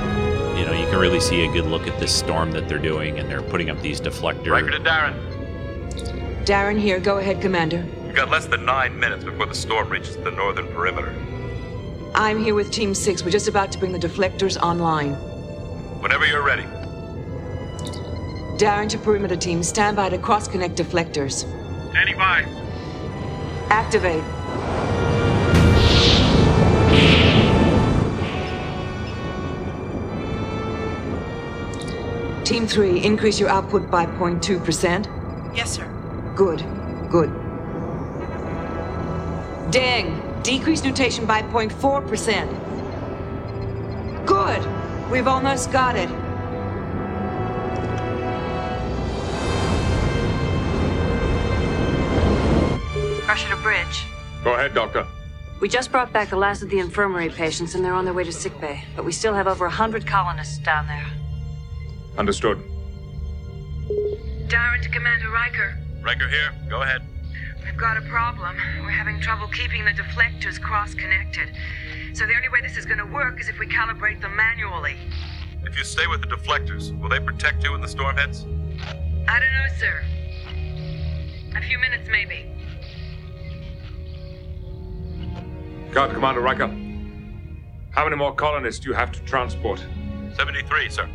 You 0.59 0.64
know, 0.64 0.72
you 0.72 0.86
can 0.86 0.99
really 0.99 1.20
see 1.20 1.45
a 1.45 1.53
good 1.53 1.66
look 1.66 1.86
at 1.86 1.99
this 1.99 2.14
storm 2.14 2.53
that 2.53 2.68
they're 2.68 2.78
doing, 2.78 3.18
and 3.18 3.28
they're 3.28 3.42
putting 3.42 3.70
up 3.70 3.80
these 3.80 4.01
deflectors. 4.01 4.51
Riker 4.51 4.70
to 4.70 4.78
Daren. 4.78 5.14
Daren 6.45 6.78
here. 6.78 7.01
Go 7.01 7.18
ahead, 7.18 7.40
Commander. 7.40 7.84
We've 8.14 8.22
got 8.22 8.30
less 8.30 8.46
than 8.46 8.64
nine 8.64 8.96
minutes 9.00 9.24
before 9.24 9.46
the 9.46 9.56
storm 9.56 9.88
reaches 9.88 10.16
the 10.18 10.30
northern 10.30 10.68
perimeter. 10.68 11.12
I'm 12.14 12.38
here 12.38 12.54
with 12.54 12.70
Team 12.70 12.94
6. 12.94 13.24
We're 13.24 13.30
just 13.32 13.48
about 13.48 13.72
to 13.72 13.78
bring 13.80 13.90
the 13.90 13.98
deflectors 13.98 14.56
online. 14.56 15.14
Whenever 16.00 16.24
you're 16.24 16.44
ready. 16.44 16.62
Daren 18.56 18.88
to 18.90 18.98
perimeter 18.98 19.34
team. 19.34 19.64
Stand 19.64 19.96
by 19.96 20.10
to 20.10 20.18
cross 20.18 20.46
connect 20.46 20.76
deflectors. 20.76 21.40
Standing 21.90 22.16
by. 22.16 22.44
Activate. 23.70 24.22
Team 32.44 32.68
3, 32.68 33.02
increase 33.02 33.40
your 33.40 33.48
output 33.48 33.90
by 33.90 34.06
0.2%. 34.06 35.56
Yes, 35.56 35.72
sir. 35.72 36.32
Good, 36.36 36.64
good. 37.10 37.43
Ding. 39.74 40.22
Decreased 40.44 40.84
nutation 40.84 41.26
by 41.26 41.42
0.4%. 41.42 44.24
Good. 44.24 45.10
We've 45.10 45.26
almost 45.26 45.72
got 45.72 45.96
it. 45.96 46.08
Crusher 53.24 53.48
to 53.48 53.56
bridge. 53.56 54.04
Go 54.44 54.54
ahead, 54.54 54.74
Doctor. 54.74 55.04
We 55.60 55.68
just 55.68 55.90
brought 55.90 56.12
back 56.12 56.30
the 56.30 56.36
last 56.36 56.62
of 56.62 56.70
the 56.70 56.78
infirmary 56.78 57.28
patients, 57.28 57.74
and 57.74 57.84
they're 57.84 57.94
on 57.94 58.04
their 58.04 58.14
way 58.14 58.22
to 58.22 58.30
sickbay. 58.30 58.84
But 58.94 59.04
we 59.04 59.10
still 59.10 59.34
have 59.34 59.48
over 59.48 59.66
a 59.66 59.70
hundred 59.70 60.06
colonists 60.06 60.58
down 60.58 60.86
there. 60.86 61.06
Understood. 62.16 62.58
Daren 64.46 64.82
to 64.82 64.88
Commander 64.88 65.30
Riker. 65.30 65.76
Riker 66.00 66.28
here. 66.28 66.52
Go 66.70 66.82
ahead. 66.82 67.02
We've 67.64 67.76
got 67.76 67.96
a 67.96 68.02
problem. 68.02 68.56
We're 68.82 68.90
having 68.90 69.20
trouble 69.20 69.48
keeping 69.48 69.84
the 69.84 69.92
deflectors 69.92 70.60
cross-connected. 70.60 71.50
So 72.12 72.26
the 72.26 72.34
only 72.34 72.48
way 72.48 72.60
this 72.60 72.76
is 72.76 72.84
going 72.84 72.98
to 72.98 73.06
work 73.06 73.40
is 73.40 73.48
if 73.48 73.58
we 73.58 73.66
calibrate 73.66 74.20
them 74.20 74.36
manually. 74.36 74.96
If 75.64 75.76
you 75.76 75.84
stay 75.84 76.06
with 76.06 76.20
the 76.20 76.26
deflectors, 76.26 76.98
will 77.00 77.08
they 77.08 77.20
protect 77.20 77.64
you 77.64 77.72
when 77.72 77.80
the 77.80 77.88
storm 77.88 78.16
hits? 78.16 78.44
I 79.26 79.40
don't 79.40 79.52
know, 79.52 79.66
sir. 79.78 80.04
A 81.56 81.62
few 81.62 81.78
minutes, 81.78 82.08
maybe. 82.10 82.50
Guard 85.90 86.12
Commander 86.12 86.40
Riker. 86.40 86.68
How 87.90 88.04
many 88.04 88.16
more 88.16 88.34
colonists 88.34 88.80
do 88.80 88.90
you 88.90 88.94
have 88.94 89.10
to 89.12 89.20
transport? 89.20 89.84
73, 90.36 90.90
sir. 90.90 91.08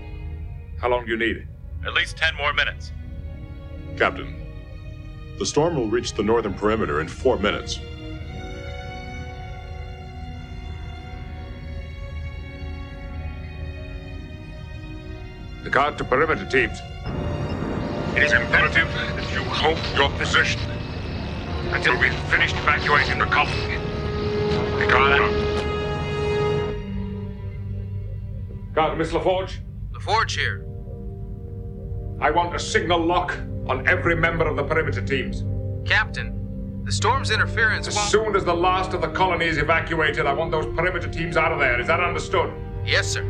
How 0.80 0.89
long 0.89 1.06
do 1.06 1.12
you 1.12 1.18
need? 1.18 1.47
At 1.86 1.93
least 1.93 2.18
10 2.18 2.36
more 2.36 2.54
minutes. 2.54 2.91
Captain, 3.97 4.39
the 5.40 5.46
storm 5.46 5.76
will 5.76 5.88
reach 5.88 6.14
the 6.14 6.22
northern 6.22 6.54
perimeter 6.54 7.00
in 7.00 7.08
four 7.08 7.40
minutes. 7.40 7.80
The 15.64 15.70
guard 15.70 15.98
to 15.98 16.04
perimeter 16.04 16.46
teams. 16.46 16.80
It 18.18 18.24
is 18.24 18.34
imperative 18.34 18.92
that 18.94 19.32
you 19.32 19.40
hold 19.44 19.80
your 19.96 20.10
position 20.18 20.60
until 21.72 21.98
we've 21.98 22.14
finished 22.30 22.58
evacuating 22.58 23.20
the 23.20 23.26
colony. 23.26 23.78
Guard 24.90 25.22
out. 25.22 25.60
Guard, 28.74 28.98
Miss 28.98 29.12
LaForge. 29.12 29.60
LaForge 29.94 30.36
here. 30.36 30.66
I 32.20 32.30
want 32.30 32.54
a 32.54 32.60
signal 32.60 33.00
lock 33.00 33.38
on 33.70 33.88
every 33.88 34.16
member 34.16 34.46
of 34.46 34.56
the 34.56 34.64
perimeter 34.64 35.02
teams. 35.02 35.46
Captain, 35.88 36.84
the 36.84 36.92
storm's 36.92 37.30
interference 37.30 37.88
As 37.88 37.96
won't... 37.96 38.10
soon 38.10 38.36
as 38.36 38.44
the 38.44 38.54
last 38.54 38.94
of 38.94 39.02
the 39.02 39.10
colony 39.10 39.46
is 39.46 39.60
evacuated, 39.60 40.26
I 40.26 40.34
want 40.34 40.50
those 40.50 40.66
perimeter 40.76 41.08
teams 41.08 41.38
out 41.38 41.52
of 41.52 41.60
there. 41.60 41.80
Is 41.80 41.86
that 41.88 42.00
understood? 42.00 42.52
Yes, 42.84 43.08
sir. 43.08 43.22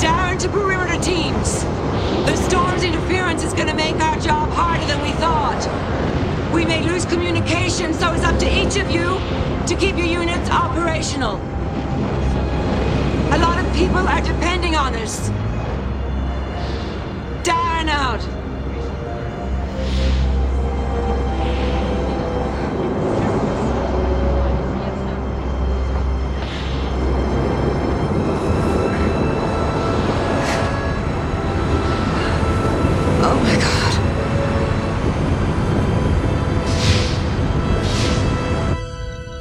Down 0.00 0.36
to 0.38 0.48
perimeter 0.48 1.00
teams. 1.00 1.62
The 2.26 2.34
storm's 2.34 2.82
interference 2.82 3.44
is 3.44 3.54
gonna 3.54 3.74
make 3.74 3.94
our 4.00 4.18
job 4.18 4.50
harder 4.50 4.84
than 4.86 5.00
we 5.00 5.12
thought. 5.12 5.62
We 6.52 6.64
may 6.64 6.82
lose 6.82 7.04
communication, 7.04 7.94
so 7.94 8.12
it's 8.12 8.24
up 8.24 8.36
to 8.40 8.48
each 8.48 8.76
of 8.76 8.90
you 8.90 9.20
to 9.68 9.76
keep 9.78 9.96
your 9.96 10.06
units 10.06 10.50
operational. 10.50 11.40
People 13.74 14.06
are 14.08 14.20
depending 14.20 14.76
on 14.76 14.94
us. 14.94 15.30
Daren 17.42 17.88
out. 17.88 18.39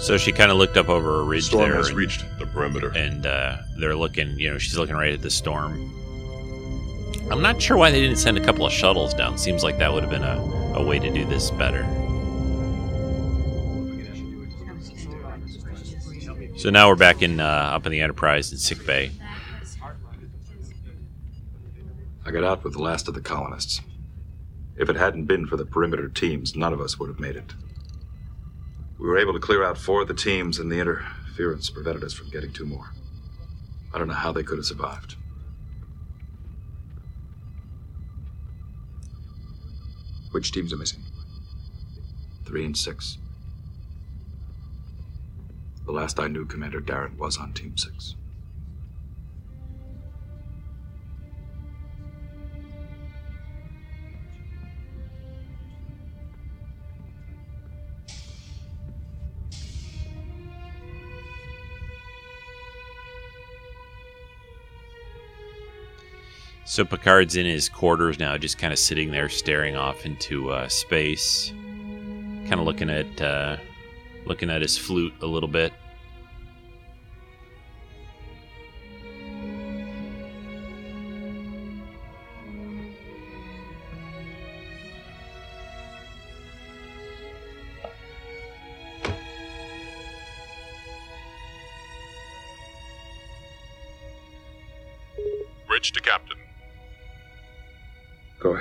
So 0.09 0.17
she 0.17 0.31
kind 0.31 0.49
of 0.49 0.57
looked 0.57 0.75
up 0.75 0.89
over 0.89 1.19
a 1.19 1.23
ridge 1.23 1.43
Storm 1.43 1.69
there. 1.69 1.77
has 1.77 1.89
and- 1.89 1.97
reached 1.97 2.25
the 2.39 2.47
perimeter. 2.47 2.89
and 2.97 3.27
uh, 3.27 3.57
they're 3.77 3.95
looking. 3.95 4.39
You 4.39 4.49
know, 4.49 4.57
she's 4.57 4.75
looking 4.75 4.95
right 4.95 5.13
at 5.13 5.21
the 5.21 5.29
storm. 5.29 5.93
I'm 7.29 7.43
not 7.43 7.61
sure 7.61 7.77
why 7.77 7.91
they 7.91 8.01
didn't 8.01 8.17
send 8.17 8.35
a 8.35 8.43
couple 8.43 8.65
of 8.65 8.71
shuttles 8.73 9.13
down. 9.13 9.37
Seems 9.37 9.63
like 9.63 9.77
that 9.77 9.93
would 9.93 10.01
have 10.01 10.09
been 10.09 10.23
a, 10.23 10.73
a 10.79 10.83
way 10.83 10.97
to 10.97 11.11
do 11.11 11.25
this 11.25 11.51
better. 11.51 11.83
So 16.57 16.71
now 16.71 16.89
we're 16.89 16.95
back 16.95 17.21
in 17.21 17.39
uh, 17.39 17.43
up 17.45 17.85
in 17.85 17.91
the 17.91 18.01
Enterprise 18.01 18.51
in 18.51 18.57
sick 18.57 18.83
bay. 18.87 19.11
I 22.25 22.31
got 22.31 22.43
out 22.43 22.63
with 22.63 22.73
the 22.73 22.81
last 22.81 23.07
of 23.07 23.13
the 23.13 23.21
colonists. 23.21 23.81
If 24.75 24.89
it 24.89 24.95
hadn't 24.95 25.25
been 25.25 25.45
for 25.45 25.55
the 25.55 25.65
perimeter 25.65 26.09
teams, 26.09 26.55
none 26.55 26.73
of 26.73 26.81
us 26.81 26.97
would 26.97 27.09
have 27.09 27.19
made 27.19 27.35
it. 27.35 27.53
We 28.99 29.07
were 29.07 29.17
able 29.17 29.33
to 29.33 29.39
clear 29.39 29.63
out 29.63 29.77
four 29.77 30.01
of 30.01 30.09
the 30.09 30.13
teams, 30.13 30.59
and 30.59 30.69
the 30.69 30.79
interference 30.79 31.69
prevented 31.69 32.03
us 32.03 32.13
from 32.13 32.29
getting 32.29 32.51
two 32.51 32.65
more. 32.65 32.91
I 33.93 33.97
don't 33.97 34.09
know 34.09 34.13
how 34.13 34.33
they 34.33 34.43
could 34.43 34.57
have 34.57 34.65
survived. 34.65 35.15
Which 40.31 40.51
teams 40.51 40.73
are 40.73 40.77
missing? 40.77 41.01
Three 42.45 42.65
and 42.65 42.77
six. 42.77 43.17
The 45.85 45.91
last 45.91 46.19
I 46.19 46.27
knew, 46.27 46.45
Commander 46.45 46.81
Daren 46.81 47.17
was 47.17 47.37
on 47.37 47.53
Team 47.53 47.75
Six. 47.77 48.15
So 66.79 66.85
Picard's 66.85 67.35
in 67.35 67.45
his 67.45 67.67
quarters 67.67 68.19
now, 68.19 68.37
just 68.37 68.57
kind 68.57 68.71
of 68.71 68.79
sitting 68.79 69.11
there, 69.11 69.27
staring 69.27 69.75
off 69.75 70.05
into 70.05 70.49
uh, 70.49 70.69
space, 70.69 71.51
kind 71.51 72.53
of 72.53 72.61
looking 72.61 72.89
at 72.89 73.21
uh, 73.21 73.57
looking 74.25 74.49
at 74.49 74.61
his 74.61 74.77
flute 74.77 75.11
a 75.21 75.25
little 75.25 75.49
bit. 75.49 75.73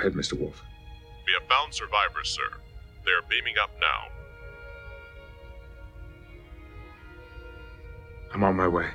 Ahead, 0.09 0.19
Mr. 0.19 0.33
Worf. 0.33 0.63
We 1.27 1.33
have 1.33 1.47
found 1.47 1.71
survivors, 1.71 2.29
sir. 2.29 2.57
They 3.05 3.11
are 3.11 3.21
beaming 3.29 3.55
up 3.61 3.69
now. 3.79 4.07
I'm 8.33 8.43
on 8.43 8.55
my 8.55 8.67
way. 8.67 8.87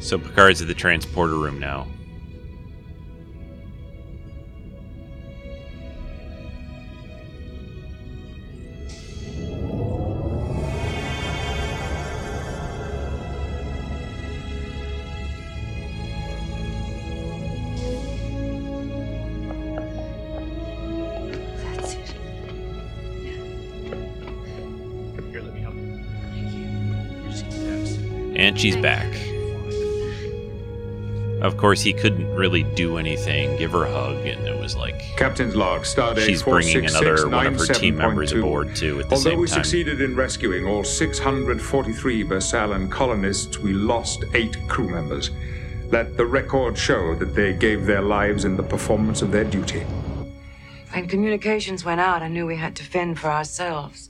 So 0.00 0.18
Picard's 0.18 0.60
at 0.60 0.66
the 0.66 0.74
transporter 0.74 1.36
room 1.36 1.60
now. 1.60 1.86
She's 28.60 28.76
back. 28.76 29.06
of 31.40 31.56
course, 31.56 31.80
he 31.80 31.94
couldn't 31.94 32.30
really 32.34 32.62
do 32.62 32.98
anything, 32.98 33.56
give 33.56 33.72
her 33.72 33.84
a 33.84 33.90
hug, 33.90 34.26
and 34.26 34.46
it 34.46 34.60
was 34.60 34.76
like 34.76 35.00
Captain's 35.16 35.56
log, 35.56 35.82
stardate 35.82 36.26
she's 36.26 36.42
bringing 36.42 36.84
another 36.84 37.26
one 37.28 37.46
of 37.46 37.56
her 37.58 37.66
team 37.72 37.96
members 37.96 38.32
46697.2. 38.32 38.38
aboard 38.38 38.76
too 38.76 39.00
at 39.00 39.08
the 39.08 39.14
Although 39.14 39.30
same 39.30 39.40
we 39.40 39.46
succeeded 39.46 40.02
in 40.02 40.14
rescuing 40.14 40.66
all 40.66 40.84
643 40.84 42.24
Versaillan 42.24 42.90
colonists, 42.90 43.58
we 43.58 43.72
lost 43.72 44.24
eight 44.34 44.58
crew 44.68 44.90
members. 44.90 45.30
Let 45.88 46.18
the 46.18 46.26
record 46.26 46.76
show 46.76 47.14
that 47.14 47.34
they 47.34 47.54
gave 47.54 47.86
their 47.86 48.02
lives 48.02 48.44
in 48.44 48.56
the 48.56 48.62
performance 48.62 49.22
of 49.22 49.32
their 49.32 49.44
duty. 49.44 49.80
When 50.92 51.08
communications 51.08 51.82
went 51.84 52.00
out, 52.00 52.20
I 52.20 52.28
knew 52.28 52.46
we 52.46 52.56
had 52.56 52.76
to 52.76 52.84
fend 52.84 53.18
for 53.18 53.30
ourselves. 53.30 54.09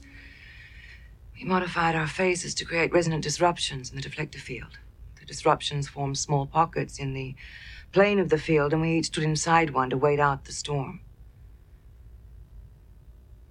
We 1.41 1.47
modified 1.47 1.95
our 1.95 2.07
phases 2.07 2.53
to 2.55 2.65
create 2.65 2.93
resonant 2.93 3.23
disruptions 3.23 3.89
in 3.89 3.99
the 3.99 4.07
deflector 4.07 4.35
field. 4.35 4.77
The 5.19 5.25
disruptions 5.25 5.87
formed 5.87 6.19
small 6.19 6.45
pockets 6.45 6.99
in 6.99 7.13
the 7.13 7.33
plane 7.91 8.19
of 8.19 8.29
the 8.29 8.37
field, 8.37 8.73
and 8.73 8.81
we 8.81 8.99
each 8.99 9.07
stood 9.07 9.23
inside 9.23 9.71
one 9.71 9.89
to 9.89 9.97
wait 9.97 10.19
out 10.19 10.45
the 10.45 10.51
storm. 10.51 11.01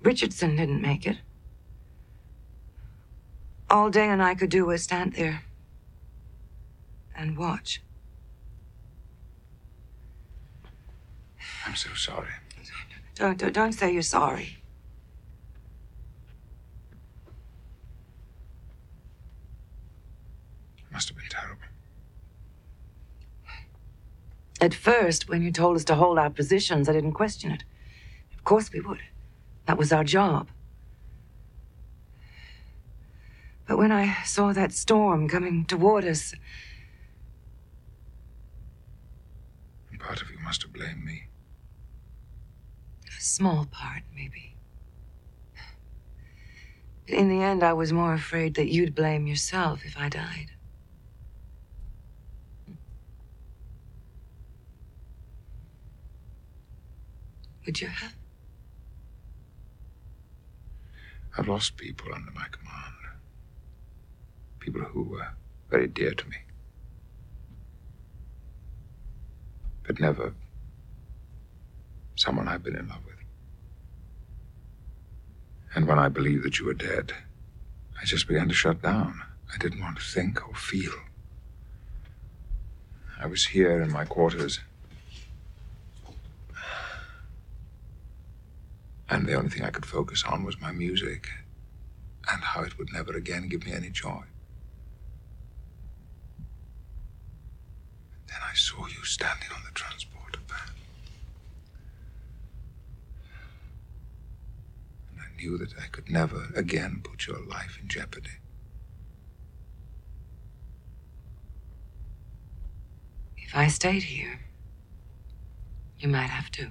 Richardson 0.02 0.54
didn't 0.54 0.80
make 0.80 1.04
it. 1.04 1.18
All 3.68 3.90
Day 3.90 4.08
and 4.08 4.22
I 4.22 4.36
could 4.36 4.50
do 4.50 4.66
was 4.66 4.84
stand 4.84 5.14
there 5.14 5.42
and 7.16 7.36
watch. 7.36 7.82
I'm 11.66 11.74
so 11.74 11.92
sorry. 11.94 12.28
Don't, 13.16 13.36
don't, 13.36 13.52
don't 13.52 13.72
say 13.72 13.92
you're 13.92 14.02
sorry. 14.02 14.59
Must 20.92 21.08
have 21.08 21.16
been 21.16 21.26
terrible. 21.28 21.62
At 24.60 24.74
first, 24.74 25.28
when 25.28 25.42
you 25.42 25.50
told 25.50 25.76
us 25.76 25.84
to 25.84 25.94
hold 25.94 26.18
our 26.18 26.30
positions, 26.30 26.88
I 26.88 26.92
didn't 26.92 27.12
question 27.12 27.50
it. 27.50 27.64
Of 28.34 28.44
course 28.44 28.70
we 28.72 28.80
would. 28.80 29.00
That 29.66 29.78
was 29.78 29.92
our 29.92 30.04
job. 30.04 30.48
But 33.66 33.78
when 33.78 33.92
I 33.92 34.22
saw 34.24 34.52
that 34.52 34.72
storm 34.72 35.28
coming 35.28 35.64
toward 35.64 36.04
us, 36.04 36.34
Part 39.98 40.22
of 40.22 40.30
you 40.30 40.38
must 40.38 40.62
have 40.62 40.72
blamed 40.72 41.04
me. 41.04 41.28
a 43.06 43.20
small 43.20 43.66
part, 43.66 44.02
maybe. 44.14 44.56
But 47.06 47.16
In 47.16 47.28
the 47.28 47.42
end, 47.42 47.62
I 47.62 47.74
was 47.74 47.92
more 47.92 48.14
afraid 48.14 48.54
that 48.54 48.72
you'd 48.72 48.94
blame 48.94 49.26
yourself 49.26 49.84
if 49.84 49.98
I 49.98 50.08
died. 50.08 50.52
Would 57.66 57.80
you 57.80 57.88
have? 57.88 58.14
I've 61.36 61.48
lost 61.48 61.76
people 61.76 62.12
under 62.14 62.30
my 62.32 62.46
command. 62.50 62.94
People 64.58 64.82
who 64.82 65.02
were 65.04 65.28
very 65.70 65.86
dear 65.86 66.12
to 66.12 66.28
me. 66.28 66.36
But 69.86 70.00
never 70.00 70.34
someone 72.16 72.48
I've 72.48 72.62
been 72.62 72.76
in 72.76 72.88
love 72.88 73.04
with. 73.06 73.14
And 75.74 75.86
when 75.86 75.98
I 75.98 76.08
believed 76.08 76.44
that 76.44 76.58
you 76.58 76.66
were 76.66 76.74
dead, 76.74 77.12
I 78.00 78.04
just 78.04 78.28
began 78.28 78.48
to 78.48 78.54
shut 78.54 78.82
down. 78.82 79.22
I 79.52 79.56
didn't 79.58 79.80
want 79.80 79.96
to 79.98 80.02
think 80.02 80.46
or 80.46 80.54
feel. 80.54 80.92
I 83.18 83.26
was 83.26 83.46
here 83.46 83.80
in 83.80 83.90
my 83.90 84.04
quarters. 84.04 84.60
And 89.10 89.26
the 89.26 89.34
only 89.34 89.50
thing 89.50 89.64
I 89.64 89.70
could 89.70 89.84
focus 89.84 90.22
on 90.24 90.44
was 90.44 90.60
my 90.60 90.70
music 90.70 91.28
and 92.30 92.42
how 92.42 92.62
it 92.62 92.78
would 92.78 92.92
never 92.92 93.12
again 93.16 93.48
give 93.48 93.66
me 93.66 93.72
any 93.72 93.90
joy. 93.90 94.22
Then 98.28 98.38
I 98.48 98.54
saw 98.54 98.86
you 98.86 99.04
standing 99.04 99.48
on 99.52 99.62
the 99.64 99.72
transporter 99.72 100.38
van. 100.48 100.76
And 105.10 105.20
I 105.20 105.36
knew 105.36 105.58
that 105.58 105.74
I 105.82 105.88
could 105.88 106.08
never 106.08 106.46
again 106.54 107.00
put 107.02 107.26
your 107.26 107.44
life 107.44 107.78
in 107.82 107.88
jeopardy. 107.88 108.38
If 113.36 113.56
I 113.56 113.66
stayed 113.66 114.04
here, 114.04 114.38
you 115.98 116.08
might 116.08 116.30
have 116.30 116.52
to. 116.52 116.70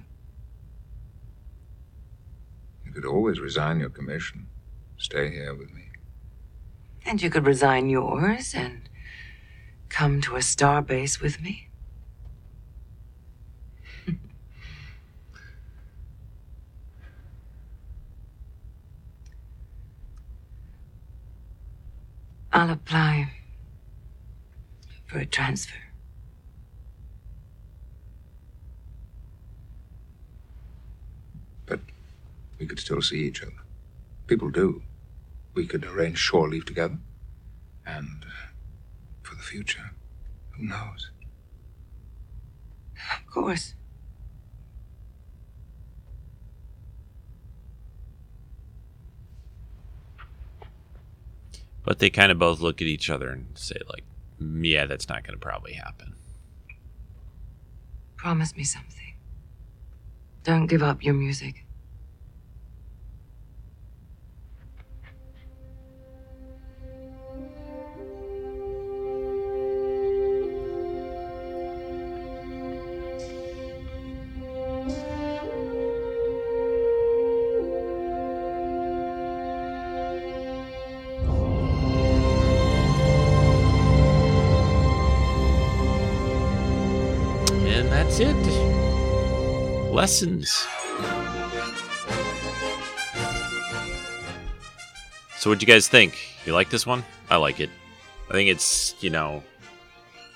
You 2.90 2.94
could 2.94 3.06
always 3.06 3.38
resign 3.38 3.78
your 3.78 3.88
commission, 3.88 4.48
stay 4.96 5.30
here 5.30 5.54
with 5.54 5.72
me. 5.72 5.90
And 7.06 7.22
you 7.22 7.30
could 7.30 7.46
resign 7.46 7.88
yours 7.88 8.52
and 8.52 8.88
come 9.88 10.20
to 10.22 10.34
a 10.34 10.42
star 10.42 10.82
base 10.82 11.20
with 11.20 11.40
me. 11.40 11.68
I'll 22.52 22.70
apply 22.70 23.30
for 25.06 25.20
a 25.20 25.26
transfer. 25.26 25.89
We 32.60 32.66
could 32.66 32.78
still 32.78 33.00
see 33.00 33.24
each 33.24 33.42
other. 33.42 33.52
People 34.26 34.50
do. 34.50 34.82
We 35.54 35.66
could 35.66 35.84
arrange 35.84 36.18
shore 36.18 36.48
leave 36.48 36.66
together. 36.66 36.98
And 37.86 38.26
for 39.22 39.34
the 39.34 39.42
future, 39.42 39.92
who 40.50 40.64
knows? 40.66 41.10
Of 43.16 43.32
course. 43.32 43.74
But 51.82 51.98
they 51.98 52.10
kind 52.10 52.30
of 52.30 52.38
both 52.38 52.60
look 52.60 52.82
at 52.82 52.86
each 52.86 53.08
other 53.08 53.30
and 53.30 53.46
say, 53.54 53.76
like, 53.88 54.04
"Mm, 54.40 54.60
yeah, 54.68 54.84
that's 54.84 55.08
not 55.08 55.24
going 55.24 55.34
to 55.34 55.40
probably 55.40 55.72
happen. 55.72 56.14
Promise 58.16 58.54
me 58.54 58.64
something. 58.64 59.14
Don't 60.44 60.66
give 60.66 60.82
up 60.82 61.02
your 61.02 61.14
music. 61.14 61.64
Lessons. 90.40 90.66
So, 95.36 95.48
what'd 95.48 95.62
you 95.62 95.68
guys 95.68 95.88
think? 95.88 96.18
You 96.44 96.52
like 96.52 96.70
this 96.70 96.86
one? 96.86 97.04
I 97.30 97.36
like 97.36 97.60
it. 97.60 97.70
I 98.28 98.32
think 98.32 98.50
it's, 98.50 98.94
you 99.00 99.10
know, 99.10 99.42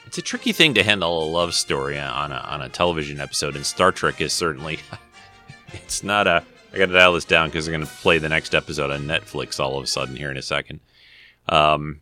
it's 0.06 0.18
a 0.18 0.22
tricky 0.22 0.52
thing 0.52 0.74
to 0.74 0.82
handle 0.82 1.24
a 1.24 1.26
love 1.30 1.54
story 1.54 1.98
on 1.98 2.32
a, 2.32 2.36
on 2.36 2.62
a 2.62 2.68
television 2.68 3.20
episode, 3.20 3.56
and 3.56 3.64
Star 3.66 3.92
Trek 3.92 4.20
is 4.20 4.32
certainly. 4.32 4.78
it's 5.72 6.02
not 6.02 6.26
a. 6.26 6.44
I 6.72 6.78
got 6.78 6.86
to 6.86 6.92
dial 6.92 7.12
this 7.12 7.24
down 7.24 7.48
because 7.48 7.68
I'm 7.68 7.72
going 7.72 7.86
to 7.86 7.92
play 7.92 8.18
the 8.18 8.28
next 8.28 8.54
episode 8.54 8.90
on 8.90 9.02
Netflix 9.02 9.60
all 9.60 9.78
of 9.78 9.84
a 9.84 9.86
sudden 9.86 10.16
here 10.16 10.30
in 10.30 10.36
a 10.36 10.42
second. 10.42 10.80
Um, 11.48 12.00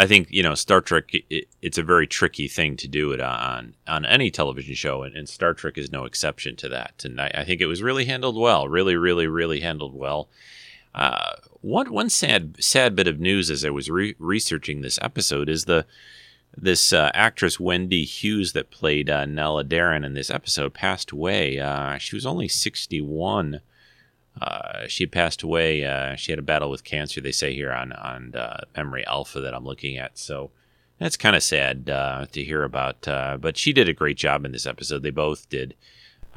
I 0.00 0.06
think 0.06 0.28
you 0.30 0.42
know 0.42 0.54
Star 0.54 0.80
Trek. 0.80 1.10
It, 1.28 1.48
it's 1.60 1.76
a 1.76 1.82
very 1.82 2.06
tricky 2.06 2.48
thing 2.48 2.74
to 2.78 2.88
do 2.88 3.12
it 3.12 3.20
on 3.20 3.74
on 3.86 4.06
any 4.06 4.30
television 4.30 4.74
show, 4.74 5.02
and, 5.02 5.14
and 5.14 5.28
Star 5.28 5.52
Trek 5.52 5.76
is 5.76 5.92
no 5.92 6.06
exception 6.06 6.56
to 6.56 6.70
that. 6.70 7.02
And 7.04 7.20
I, 7.20 7.30
I 7.34 7.44
think 7.44 7.60
it 7.60 7.66
was 7.66 7.82
really 7.82 8.06
handled 8.06 8.38
well, 8.38 8.66
really, 8.66 8.96
really, 8.96 9.26
really 9.26 9.60
handled 9.60 9.94
well. 9.94 10.30
Uh, 10.94 11.32
one 11.60 11.92
one 11.92 12.08
sad 12.08 12.56
sad 12.64 12.96
bit 12.96 13.08
of 13.08 13.20
news 13.20 13.50
as 13.50 13.62
I 13.62 13.68
was 13.68 13.90
re- 13.90 14.16
researching 14.18 14.80
this 14.80 14.98
episode 15.02 15.50
is 15.50 15.66
the 15.66 15.84
this 16.56 16.94
uh, 16.94 17.10
actress 17.12 17.60
Wendy 17.60 18.04
Hughes 18.04 18.54
that 18.54 18.70
played 18.70 19.10
uh, 19.10 19.26
Nella 19.26 19.64
Daren 19.64 20.06
in 20.06 20.14
this 20.14 20.30
episode 20.30 20.72
passed 20.72 21.10
away. 21.10 21.60
Uh, 21.60 21.98
she 21.98 22.16
was 22.16 22.24
only 22.24 22.48
sixty 22.48 23.02
one. 23.02 23.60
Uh, 24.40 24.86
she 24.88 25.02
had 25.04 25.12
passed 25.12 25.42
away. 25.42 25.84
Uh, 25.84 26.16
she 26.16 26.32
had 26.32 26.38
a 26.38 26.42
battle 26.42 26.70
with 26.70 26.82
cancer. 26.84 27.20
They 27.20 27.32
say 27.32 27.54
here 27.54 27.72
on 27.72 27.92
on 27.92 28.34
uh, 28.34 28.62
Memory 28.76 29.04
Alpha 29.06 29.40
that 29.40 29.54
I'm 29.54 29.64
looking 29.66 29.98
at. 29.98 30.18
So 30.18 30.50
That's 30.98 31.16
kind 31.16 31.34
of 31.34 31.42
sad 31.42 31.88
uh, 31.88 32.26
to 32.32 32.44
hear 32.44 32.62
about, 32.62 33.08
uh, 33.08 33.38
but 33.40 33.56
she 33.56 33.72
did 33.72 33.88
a 33.88 33.94
great 33.94 34.18
job 34.18 34.44
in 34.44 34.52
this 34.52 34.66
episode. 34.66 35.02
They 35.02 35.10
both 35.10 35.48
did. 35.48 35.74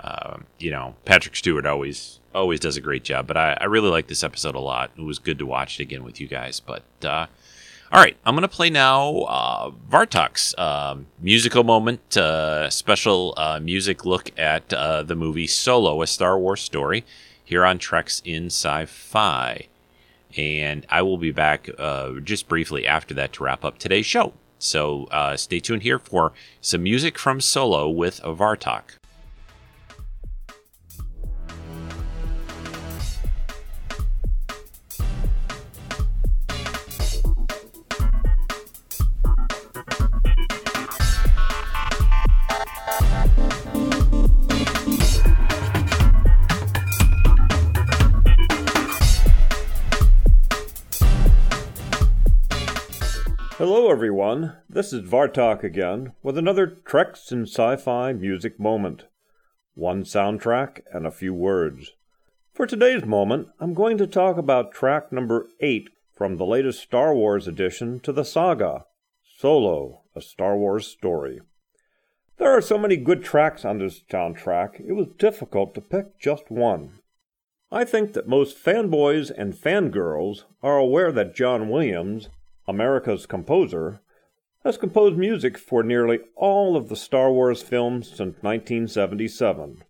Uh, 0.02 0.38
you 0.58 0.72
know, 0.72 0.96
Patrick 1.06 1.36
Stewart 1.36 1.66
always 1.66 2.20
always 2.34 2.60
does 2.60 2.78
a 2.78 2.82
great 2.82 3.04
job, 3.04 3.28
but 3.28 3.38
I, 3.38 3.58
I 3.60 3.66
really 3.66 3.90
like 3.90 4.08
this 4.08 4.24
episode 4.24 4.56
a 4.56 4.60
lot. 4.60 4.92
It 4.98 5.02
was 5.04 5.20
good 5.20 5.38
to 5.40 5.46
watch 5.46 5.80
it 5.80 5.84
again 5.84 6.04
with 6.04 6.20
you 6.20 6.28
guys. 6.28 6.60
But 6.60 6.84
all 7.04 7.28
right, 7.92 8.18
I'm 8.26 8.36
gonna 8.36 8.48
play 8.48 8.70
now 8.72 9.74
Vartok's 9.90 10.58
um, 10.58 11.08
musical 11.20 11.64
moment, 11.64 12.18
special 12.74 13.36
music 13.62 14.06
look 14.06 14.32
at 14.40 14.70
the 14.70 15.16
movie 15.16 15.46
Solo, 15.48 16.02
a 16.02 16.08
Star 16.08 16.40
Wars 16.40 16.62
story, 16.62 17.04
here 17.44 17.66
on 17.66 17.78
Treks 17.78 18.22
and 18.26 18.48
Sci-Fi, 18.48 19.68
and 20.38 20.86
I 20.90 21.02
will 21.02 21.18
be 21.18 21.32
back 21.32 21.70
uh, 21.78 22.20
just 22.24 22.48
briefly 22.48 22.88
after 22.88 23.14
that 23.14 23.34
to 23.34 23.44
wrap 23.44 23.64
up 23.64 23.78
today's 23.78 24.06
show. 24.06 24.34
So 24.60 25.06
uh, 25.06 25.36
stay 25.36 25.60
tuned 25.60 25.84
here 25.84 26.00
for 26.00 26.32
some 26.62 26.84
music 26.84 27.20
from 27.20 27.42
Solo 27.42 27.90
with 27.90 28.22
Vartok. 28.22 28.98
Everyone. 53.94 54.58
This 54.68 54.92
is 54.92 55.08
Vartok 55.08 55.64
again 55.64 56.14
with 56.24 56.36
another 56.36 56.66
Treks 56.66 57.32
and 57.32 57.48
Sci-Fi 57.48 58.14
music 58.14 58.60
moment. 58.60 59.04
One 59.76 60.02
soundtrack 60.04 60.82
and 60.92 61.06
a 61.06 61.12
few 61.12 61.32
words. 61.32 61.92
For 62.56 62.66
today's 62.66 63.06
moment, 63.06 63.50
I'm 63.60 63.76
going 63.76 64.00
to 64.00 64.08
talk 64.08 64.38
about 64.38 64.72
track 64.72 65.12
number 65.12 65.48
8 65.60 65.90
from 66.18 66.38
the 66.38 66.46
latest 66.46 66.82
Star 66.82 67.14
Wars 67.14 67.48
addition 67.48 68.00
to 68.00 68.12
the 68.12 68.26
saga 68.26 68.86
Solo, 69.38 70.02
a 70.16 70.22
Star 70.22 70.58
Wars 70.58 70.88
story. 70.88 71.42
There 72.38 72.50
are 72.50 72.62
so 72.62 72.80
many 72.80 72.98
good 72.98 73.24
tracks 73.24 73.64
on 73.64 73.78
this 73.78 74.02
soundtrack, 74.12 74.80
it 74.80 74.94
was 74.94 75.06
difficult 75.20 75.76
to 75.76 75.82
pick 75.82 76.20
just 76.20 76.50
one. 76.50 76.98
I 77.72 77.86
think 77.86 78.14
that 78.14 78.28
most 78.28 78.58
fanboys 78.58 79.30
and 79.30 79.54
fangirls 79.54 80.46
are 80.64 80.78
aware 80.78 81.12
that 81.12 81.36
John 81.36 81.70
Williams 81.70 82.30
America's 82.68 83.26
composer, 83.26 84.02
has 84.64 84.78
composed 84.78 85.18
music 85.18 85.58
for 85.58 85.84
nearly 85.84 86.20
all 86.36 86.78
of 86.78 86.88
the 86.88 86.96
Star 86.96 87.32
Wars 87.32 87.62
films 87.62 88.08
since 88.08 88.42
1977, 88.42 89.84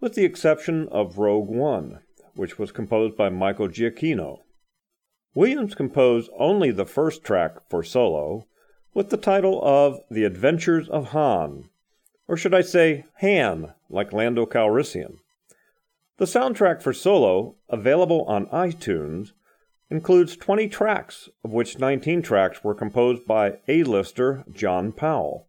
with 0.00 0.14
the 0.14 0.24
exception 0.24 0.88
of 0.90 1.18
Rogue 1.18 1.48
One, 1.48 2.00
which 2.34 2.58
was 2.58 2.72
composed 2.72 3.16
by 3.16 3.28
Michael 3.28 3.68
Giacchino. 3.68 4.38
Williams 5.34 5.74
composed 5.74 6.30
only 6.38 6.70
the 6.70 6.86
first 6.86 7.22
track 7.22 7.68
for 7.68 7.82
Solo, 7.82 8.46
with 8.94 9.10
the 9.10 9.18
title 9.18 9.60
of 9.62 10.00
The 10.10 10.24
Adventures 10.24 10.88
of 10.88 11.08
Han, 11.08 11.68
or 12.26 12.38
should 12.38 12.54
I 12.54 12.62
say 12.62 13.04
Han, 13.20 13.74
like 13.90 14.14
Lando 14.14 14.46
Calrissian. 14.46 15.18
The 16.16 16.24
soundtrack 16.24 16.80
for 16.80 16.94
Solo, 16.94 17.56
available 17.68 18.24
on 18.24 18.46
iTunes, 18.46 19.32
includes 19.90 20.36
20 20.36 20.68
tracks, 20.68 21.28
of 21.44 21.52
which 21.52 21.78
19 21.78 22.22
tracks 22.22 22.64
were 22.64 22.74
composed 22.74 23.24
by 23.26 23.58
A-lister 23.68 24.44
John 24.52 24.92
Powell, 24.92 25.46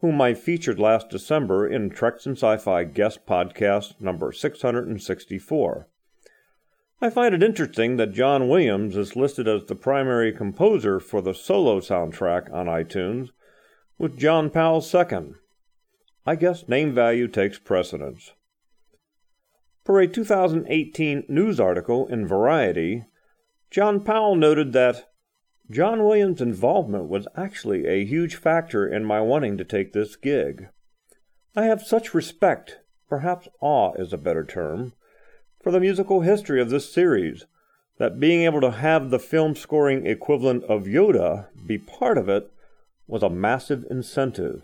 whom 0.00 0.20
I 0.20 0.34
featured 0.34 0.78
last 0.78 1.10
December 1.10 1.66
in 1.66 1.90
Treks 1.90 2.26
and 2.26 2.36
Sci-Fi 2.36 2.84
guest 2.84 3.26
podcast 3.26 4.00
number 4.00 4.32
664. 4.32 5.88
I 7.00 7.10
find 7.10 7.34
it 7.34 7.42
interesting 7.42 7.96
that 7.96 8.12
John 8.12 8.48
Williams 8.48 8.96
is 8.96 9.16
listed 9.16 9.48
as 9.48 9.64
the 9.66 9.74
primary 9.74 10.32
composer 10.32 11.00
for 11.00 11.20
the 11.20 11.34
solo 11.34 11.80
soundtrack 11.80 12.52
on 12.52 12.66
iTunes, 12.66 13.30
with 13.98 14.16
John 14.16 14.50
Powell 14.50 14.80
second. 14.80 15.34
I 16.26 16.36
guess 16.36 16.68
name 16.68 16.94
value 16.94 17.28
takes 17.28 17.58
precedence. 17.58 18.32
For 19.84 20.00
a 20.00 20.06
2018 20.06 21.24
news 21.28 21.60
article 21.60 22.06
in 22.06 22.26
Variety, 22.26 23.04
John 23.74 24.04
Powell 24.04 24.36
noted 24.36 24.72
that 24.74 25.10
John 25.68 26.04
Williams' 26.04 26.40
involvement 26.40 27.08
was 27.08 27.26
actually 27.36 27.88
a 27.88 28.04
huge 28.04 28.36
factor 28.36 28.86
in 28.86 29.04
my 29.04 29.20
wanting 29.20 29.58
to 29.58 29.64
take 29.64 29.92
this 29.92 30.14
gig. 30.14 30.68
I 31.56 31.64
have 31.64 31.82
such 31.82 32.14
respect, 32.14 32.78
perhaps 33.08 33.48
awe 33.60 33.92
is 33.94 34.12
a 34.12 34.16
better 34.16 34.44
term, 34.44 34.92
for 35.60 35.72
the 35.72 35.80
musical 35.80 36.20
history 36.20 36.60
of 36.60 36.70
this 36.70 36.94
series 36.94 37.46
that 37.98 38.20
being 38.20 38.42
able 38.42 38.60
to 38.60 38.70
have 38.70 39.10
the 39.10 39.18
film 39.18 39.56
scoring 39.56 40.06
equivalent 40.06 40.62
of 40.66 40.84
Yoda 40.84 41.48
be 41.66 41.76
part 41.76 42.16
of 42.16 42.28
it 42.28 42.52
was 43.08 43.24
a 43.24 43.28
massive 43.28 43.84
incentive 43.90 44.62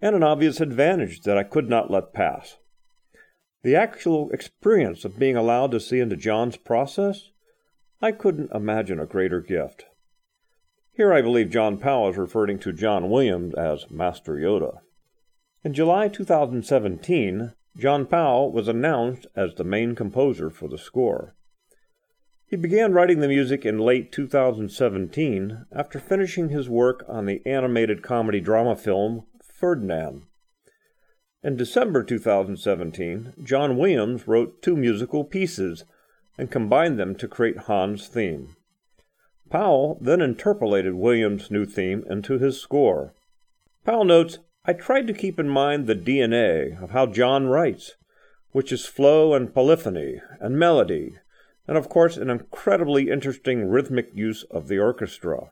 and 0.00 0.14
an 0.14 0.22
obvious 0.22 0.60
advantage 0.60 1.22
that 1.22 1.36
I 1.36 1.42
could 1.42 1.68
not 1.68 1.90
let 1.90 2.14
pass. 2.14 2.58
The 3.64 3.74
actual 3.74 4.30
experience 4.30 5.04
of 5.04 5.18
being 5.18 5.34
allowed 5.34 5.72
to 5.72 5.80
see 5.80 5.98
into 5.98 6.16
John's 6.16 6.56
process 6.56 7.31
I 8.04 8.10
couldn't 8.10 8.50
imagine 8.52 8.98
a 8.98 9.06
greater 9.06 9.40
gift. 9.40 9.84
Here 10.92 11.12
I 11.12 11.22
believe 11.22 11.50
John 11.50 11.78
Powell 11.78 12.10
is 12.10 12.16
referring 12.16 12.58
to 12.58 12.72
John 12.72 13.08
Williams 13.08 13.54
as 13.54 13.88
Master 13.92 14.34
Yoda. 14.34 14.80
In 15.62 15.72
July 15.72 16.08
2017, 16.08 17.52
John 17.76 18.06
Powell 18.06 18.50
was 18.50 18.66
announced 18.66 19.28
as 19.36 19.54
the 19.54 19.62
main 19.62 19.94
composer 19.94 20.50
for 20.50 20.68
the 20.68 20.78
score. 20.78 21.36
He 22.44 22.56
began 22.56 22.92
writing 22.92 23.20
the 23.20 23.28
music 23.28 23.64
in 23.64 23.78
late 23.78 24.10
2017 24.10 25.66
after 25.70 26.00
finishing 26.00 26.48
his 26.48 26.68
work 26.68 27.04
on 27.08 27.26
the 27.26 27.40
animated 27.46 28.02
comedy 28.02 28.40
drama 28.40 28.74
film 28.74 29.26
Ferdinand. 29.40 30.22
In 31.44 31.56
December 31.56 32.02
2017, 32.02 33.34
John 33.44 33.76
Williams 33.76 34.26
wrote 34.26 34.60
two 34.60 34.76
musical 34.76 35.22
pieces 35.22 35.84
and 36.38 36.50
combined 36.50 36.98
them 36.98 37.14
to 37.16 37.28
create 37.28 37.66
Han's 37.66 38.08
theme. 38.08 38.56
Powell 39.50 39.98
then 40.00 40.20
interpolated 40.20 40.94
Williams' 40.94 41.50
new 41.50 41.66
theme 41.66 42.04
into 42.08 42.38
his 42.38 42.60
score. 42.60 43.12
Powell 43.84 44.04
notes, 44.04 44.38
I 44.64 44.72
tried 44.72 45.06
to 45.08 45.12
keep 45.12 45.38
in 45.38 45.48
mind 45.48 45.86
the 45.86 45.94
DNA 45.94 46.82
of 46.82 46.90
how 46.90 47.06
John 47.06 47.48
writes, 47.48 47.96
which 48.52 48.72
is 48.72 48.86
flow 48.86 49.34
and 49.34 49.52
polyphony 49.52 50.20
and 50.40 50.58
melody, 50.58 51.16
and 51.66 51.76
of 51.76 51.88
course 51.88 52.16
an 52.16 52.30
incredibly 52.30 53.10
interesting 53.10 53.68
rhythmic 53.68 54.10
use 54.14 54.44
of 54.44 54.68
the 54.68 54.78
orchestra. 54.78 55.50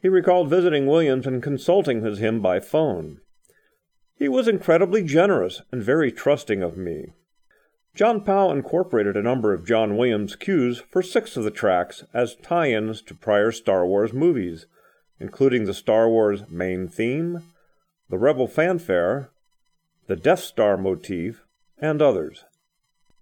He 0.00 0.08
recalled 0.08 0.48
visiting 0.48 0.86
Williams 0.86 1.26
and 1.26 1.42
consulting 1.42 2.02
with 2.02 2.18
him 2.18 2.40
by 2.40 2.60
phone. 2.60 3.20
He 4.16 4.28
was 4.28 4.48
incredibly 4.48 5.02
generous 5.02 5.62
and 5.70 5.82
very 5.82 6.10
trusting 6.10 6.62
of 6.62 6.76
me. 6.76 7.12
John 7.98 8.20
Powell 8.20 8.52
incorporated 8.52 9.16
a 9.16 9.22
number 9.24 9.52
of 9.52 9.66
John 9.66 9.96
Williams 9.96 10.36
cues 10.36 10.78
for 10.88 11.02
six 11.02 11.36
of 11.36 11.42
the 11.42 11.50
tracks 11.50 12.04
as 12.14 12.36
tie 12.36 12.70
ins 12.70 13.02
to 13.02 13.12
prior 13.12 13.50
Star 13.50 13.84
Wars 13.84 14.12
movies, 14.12 14.66
including 15.18 15.64
the 15.64 15.74
Star 15.74 16.08
Wars 16.08 16.44
main 16.48 16.86
theme, 16.86 17.42
the 18.08 18.16
Rebel 18.16 18.46
fanfare, 18.46 19.32
the 20.06 20.14
Death 20.14 20.38
Star 20.38 20.76
motif, 20.76 21.42
and 21.76 22.00
others. 22.00 22.44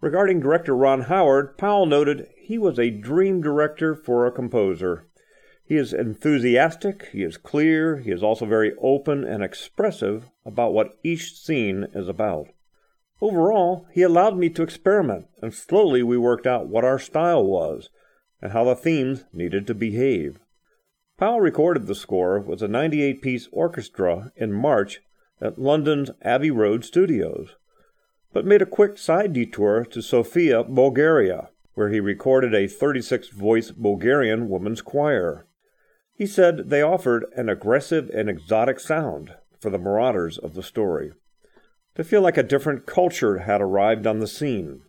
Regarding 0.02 0.40
director 0.40 0.76
Ron 0.76 1.04
Howard, 1.04 1.56
Powell 1.56 1.86
noted 1.86 2.28
he 2.36 2.58
was 2.58 2.78
a 2.78 2.90
dream 2.90 3.40
director 3.40 3.94
for 3.94 4.26
a 4.26 4.30
composer. 4.30 5.06
He 5.64 5.76
is 5.76 5.94
enthusiastic, 5.94 7.08
he 7.12 7.22
is 7.22 7.38
clear, 7.38 8.00
he 8.00 8.10
is 8.10 8.22
also 8.22 8.44
very 8.44 8.72
open 8.82 9.24
and 9.24 9.42
expressive 9.42 10.28
about 10.44 10.74
what 10.74 10.98
each 11.02 11.34
scene 11.34 11.86
is 11.94 12.08
about. 12.08 12.48
Overall, 13.20 13.86
he 13.92 14.02
allowed 14.02 14.36
me 14.36 14.50
to 14.50 14.62
experiment, 14.62 15.26
and 15.40 15.54
slowly 15.54 16.02
we 16.02 16.18
worked 16.18 16.46
out 16.46 16.68
what 16.68 16.84
our 16.84 16.98
style 16.98 17.44
was 17.44 17.88
and 18.42 18.52
how 18.52 18.64
the 18.64 18.76
themes 18.76 19.24
needed 19.32 19.66
to 19.66 19.74
behave. 19.74 20.38
Powell 21.16 21.40
recorded 21.40 21.86
the 21.86 21.94
score 21.94 22.38
with 22.38 22.62
a 22.62 22.68
98 22.68 23.22
piece 23.22 23.48
orchestra 23.52 24.32
in 24.36 24.52
March 24.52 25.00
at 25.40 25.58
London's 25.58 26.10
Abbey 26.20 26.50
Road 26.50 26.84
Studios, 26.84 27.56
but 28.34 28.44
made 28.44 28.60
a 28.60 28.66
quick 28.66 28.98
side 28.98 29.32
detour 29.32 29.86
to 29.86 30.02
Sofia, 30.02 30.62
Bulgaria, 30.62 31.48
where 31.72 31.88
he 31.88 32.00
recorded 32.00 32.54
a 32.54 32.68
36 32.68 33.30
voice 33.30 33.70
Bulgarian 33.70 34.50
women's 34.50 34.82
choir. 34.82 35.46
He 36.14 36.26
said 36.26 36.68
they 36.68 36.82
offered 36.82 37.24
an 37.34 37.48
aggressive 37.48 38.10
and 38.10 38.28
exotic 38.28 38.78
sound 38.78 39.34
for 39.58 39.70
the 39.70 39.78
marauders 39.78 40.36
of 40.36 40.52
the 40.52 40.62
story 40.62 41.12
to 41.96 42.04
feel 42.04 42.20
like 42.20 42.36
a 42.36 42.42
different 42.42 42.86
culture 42.86 43.38
had 43.38 43.60
arrived 43.60 44.06
on 44.06 44.20
the 44.20 44.26
scene. 44.26 44.82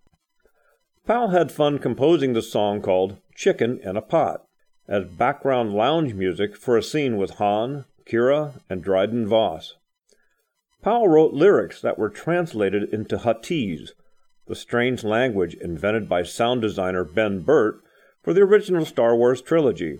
Powell 1.06 1.30
had 1.30 1.52
fun 1.52 1.80
composing 1.80 2.34
the 2.34 2.42
song 2.42 2.82
called 2.82 3.18
Chicken 3.34 3.80
in 3.82 3.96
a 3.96 4.02
Pot, 4.02 4.44
as 4.90 5.06
background 5.06 5.74
lounge 5.74 6.14
music 6.14 6.58
for 6.58 6.78
a 6.78 6.84
scene 6.84 7.18
with 7.18 7.32
Han, 7.32 7.86
Qi'ra, 8.06 8.60
and 8.70 8.84
Dryden 8.84 9.26
Voss. 9.26 9.76
Powell 10.82 11.08
wrote 11.08 11.34
lyrics 11.34 11.82
that 11.82 11.98
were 11.98 12.10
translated 12.10 12.94
into 12.94 13.18
Huttese, 13.18 13.92
the 14.48 14.56
strange 14.56 15.04
language 15.04 15.56
invented 15.56 16.08
by 16.08 16.24
sound 16.24 16.62
designer 16.62 17.04
Ben 17.04 17.40
Burtt 17.40 17.82
for 18.22 18.34
the 18.34 18.42
original 18.42 18.86
Star 18.86 19.16
Wars 19.16 19.42
trilogy. 19.42 20.00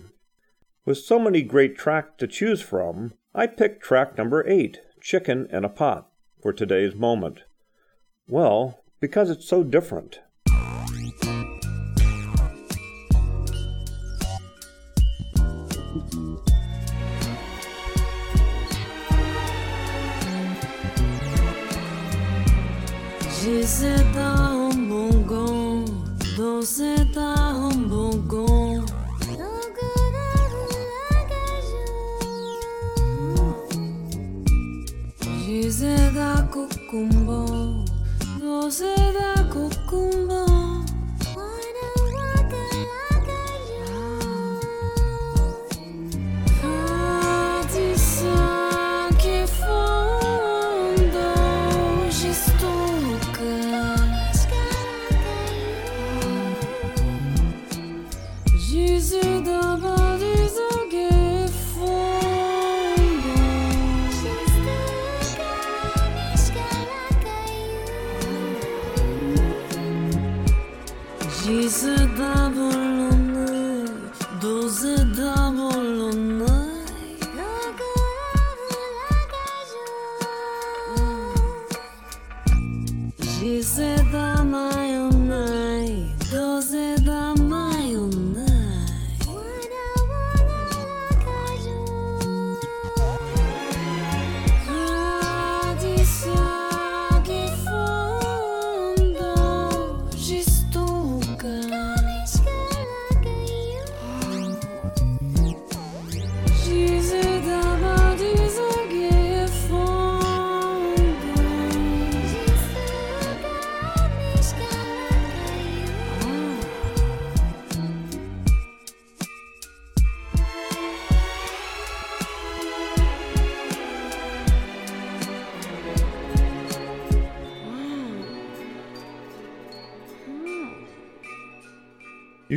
With 0.84 0.98
so 0.98 1.18
many 1.18 1.42
great 1.42 1.76
tracks 1.76 2.12
to 2.18 2.26
choose 2.26 2.60
from, 2.60 3.14
I 3.34 3.46
picked 3.46 3.82
track 3.82 4.16
number 4.16 4.46
8, 4.46 4.80
Chicken 5.00 5.48
in 5.50 5.64
a 5.64 5.68
Pot, 5.68 6.08
for 6.40 6.52
today's 6.52 6.94
moment. 6.94 7.44
Well, 8.28 8.82
because 9.00 9.30
it's 9.30 9.48
so 9.48 9.62
different. 9.64 10.20
J'essaie 23.40 24.04
d'un 24.14 24.70
um 24.70 24.88
bon 24.88 25.10
gant, 25.26 25.84
danser 26.36 27.04
d'un 27.14 27.70
um 27.70 27.88
bon 27.88 28.16
gant. 28.28 28.47
cucumbo, 36.66 37.84
no 38.42 38.70
se 38.70 38.94
da 39.12 39.48
cucumbo. 39.52 40.47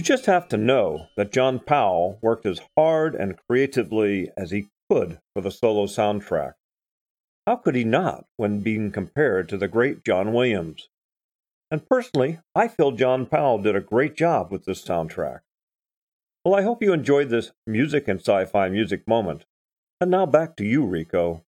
You 0.01 0.05
just 0.05 0.25
have 0.25 0.47
to 0.47 0.57
know 0.57 1.09
that 1.15 1.31
John 1.31 1.59
Powell 1.59 2.17
worked 2.23 2.47
as 2.47 2.59
hard 2.75 3.13
and 3.13 3.37
creatively 3.47 4.31
as 4.35 4.49
he 4.49 4.65
could 4.89 5.19
for 5.35 5.41
the 5.41 5.51
solo 5.51 5.85
soundtrack. 5.85 6.53
How 7.45 7.57
could 7.57 7.75
he 7.75 7.83
not 7.83 8.25
when 8.35 8.61
being 8.61 8.91
compared 8.91 9.47
to 9.49 9.57
the 9.57 9.67
great 9.67 10.03
John 10.03 10.33
Williams? 10.33 10.89
And 11.69 11.87
personally, 11.87 12.39
I 12.55 12.67
feel 12.67 12.93
John 12.93 13.27
Powell 13.27 13.59
did 13.59 13.75
a 13.75 13.79
great 13.79 14.15
job 14.15 14.51
with 14.51 14.65
this 14.65 14.83
soundtrack. 14.83 15.41
Well, 16.43 16.55
I 16.55 16.63
hope 16.63 16.81
you 16.81 16.93
enjoyed 16.93 17.29
this 17.29 17.51
music 17.67 18.07
and 18.07 18.19
sci 18.19 18.45
fi 18.45 18.69
music 18.69 19.07
moment. 19.07 19.45
And 19.99 20.09
now 20.09 20.25
back 20.25 20.55
to 20.55 20.65
you, 20.65 20.83
Rico. 20.83 21.43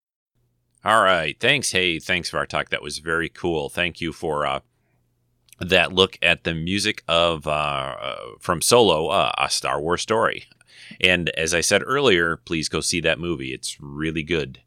All 0.85 1.03
right. 1.03 1.41
Thanks. 1.41 1.71
Hey, 1.71 1.99
thanks, 1.99 2.31
Vartok. 2.31 2.69
That 2.69 2.83
was 2.83 2.99
very 2.99 3.31
cool. 3.31 3.71
Thank 3.71 4.03
you 4.03 4.13
for 4.13 4.45
uh, 4.45 4.61
that 5.69 5.93
look 5.93 6.19
at 6.23 6.45
the 6.45 6.55
music 6.55 7.03
of 7.09 7.47
uh, 7.47 7.51
uh, 7.51 8.17
from 8.41 8.61
Solo, 8.61 9.09
uh, 9.09 9.33
a 9.39 9.51
Star 9.51 9.81
Wars 9.81 10.03
story. 10.03 10.45
And 11.01 11.31
as 11.31 11.55
I 11.55 11.61
said 11.61 11.83
earlier, 11.85 12.37
please 12.37 12.69
go 12.69 12.81
see 12.81 13.01
that 13.01 13.19
movie. 13.19 13.53
It's 13.53 13.81
really 13.81 14.23
good. 14.23 14.61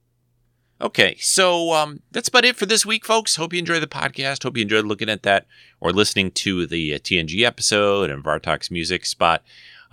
Okay, 0.82 1.16
so 1.20 1.72
um, 1.72 2.02
that's 2.12 2.28
about 2.28 2.44
it 2.44 2.58
for 2.58 2.66
this 2.66 2.86
week, 2.86 3.06
folks. 3.06 3.38
Hope 3.38 3.54
you 3.54 3.60
enjoyed 3.60 3.82
the 3.82 3.88
podcast. 3.88 4.44
Hope 4.44 4.58
you 4.58 4.62
enjoyed 4.62 4.86
looking 4.86 5.10
at 5.10 5.24
that 5.24 5.46
or 5.80 5.94
listening 5.94 6.32
to 6.32 6.66
the 6.66 6.94
uh, 6.94 6.98
TNG 6.98 7.44
episode 7.44 8.10
and 8.10 8.24
Vartok's 8.24 8.70
music 8.70 9.06
spot 9.06 9.42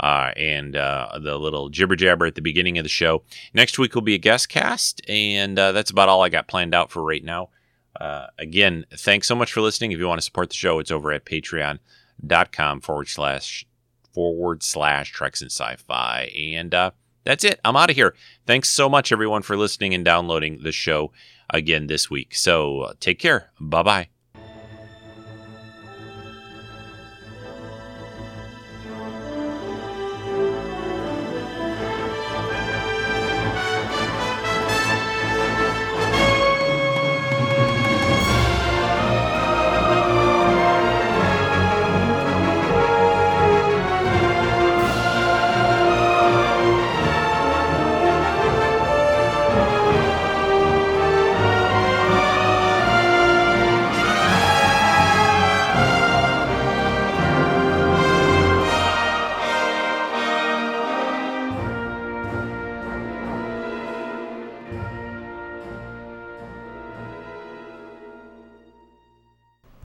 uh, 0.00 0.32
and 0.36 0.74
uh, 0.74 1.18
the 1.22 1.38
little 1.38 1.68
jibber 1.68 1.94
jabber 1.94 2.26
at 2.26 2.34
the 2.34 2.42
beginning 2.42 2.78
of 2.78 2.84
the 2.84 2.88
show. 2.88 3.22
Next 3.54 3.78
week 3.78 3.94
will 3.94 4.02
be 4.02 4.14
a 4.14 4.18
guest 4.18 4.48
cast, 4.48 5.00
and 5.08 5.56
uh, 5.56 5.70
that's 5.70 5.90
about 5.90 6.08
all 6.08 6.22
I 6.22 6.28
got 6.28 6.48
planned 6.48 6.74
out 6.74 6.90
for 6.90 7.02
right 7.02 7.24
now. 7.24 7.50
Uh, 7.98 8.26
again, 8.38 8.86
thanks 8.96 9.28
so 9.28 9.34
much 9.34 9.52
for 9.52 9.60
listening. 9.60 9.92
If 9.92 9.98
you 9.98 10.08
want 10.08 10.18
to 10.18 10.24
support 10.24 10.48
the 10.48 10.56
show, 10.56 10.78
it's 10.78 10.90
over 10.90 11.12
at 11.12 11.24
patreon.com 11.24 12.80
forward 12.80 13.08
slash 13.08 13.66
forward 14.12 14.62
slash 14.62 15.12
Treks 15.12 15.40
and 15.40 15.50
Sci-Fi. 15.50 16.30
And 16.34 16.74
uh, 16.74 16.90
that's 17.24 17.44
it. 17.44 17.60
I'm 17.64 17.76
out 17.76 17.90
of 17.90 17.96
here. 17.96 18.14
Thanks 18.46 18.68
so 18.68 18.88
much, 18.88 19.12
everyone, 19.12 19.42
for 19.42 19.56
listening 19.56 19.94
and 19.94 20.04
downloading 20.04 20.62
the 20.62 20.72
show 20.72 21.12
again 21.50 21.86
this 21.86 22.10
week. 22.10 22.34
So 22.34 22.80
uh, 22.80 22.94
take 23.00 23.18
care. 23.18 23.50
Bye 23.60 23.82
bye. 23.82 24.21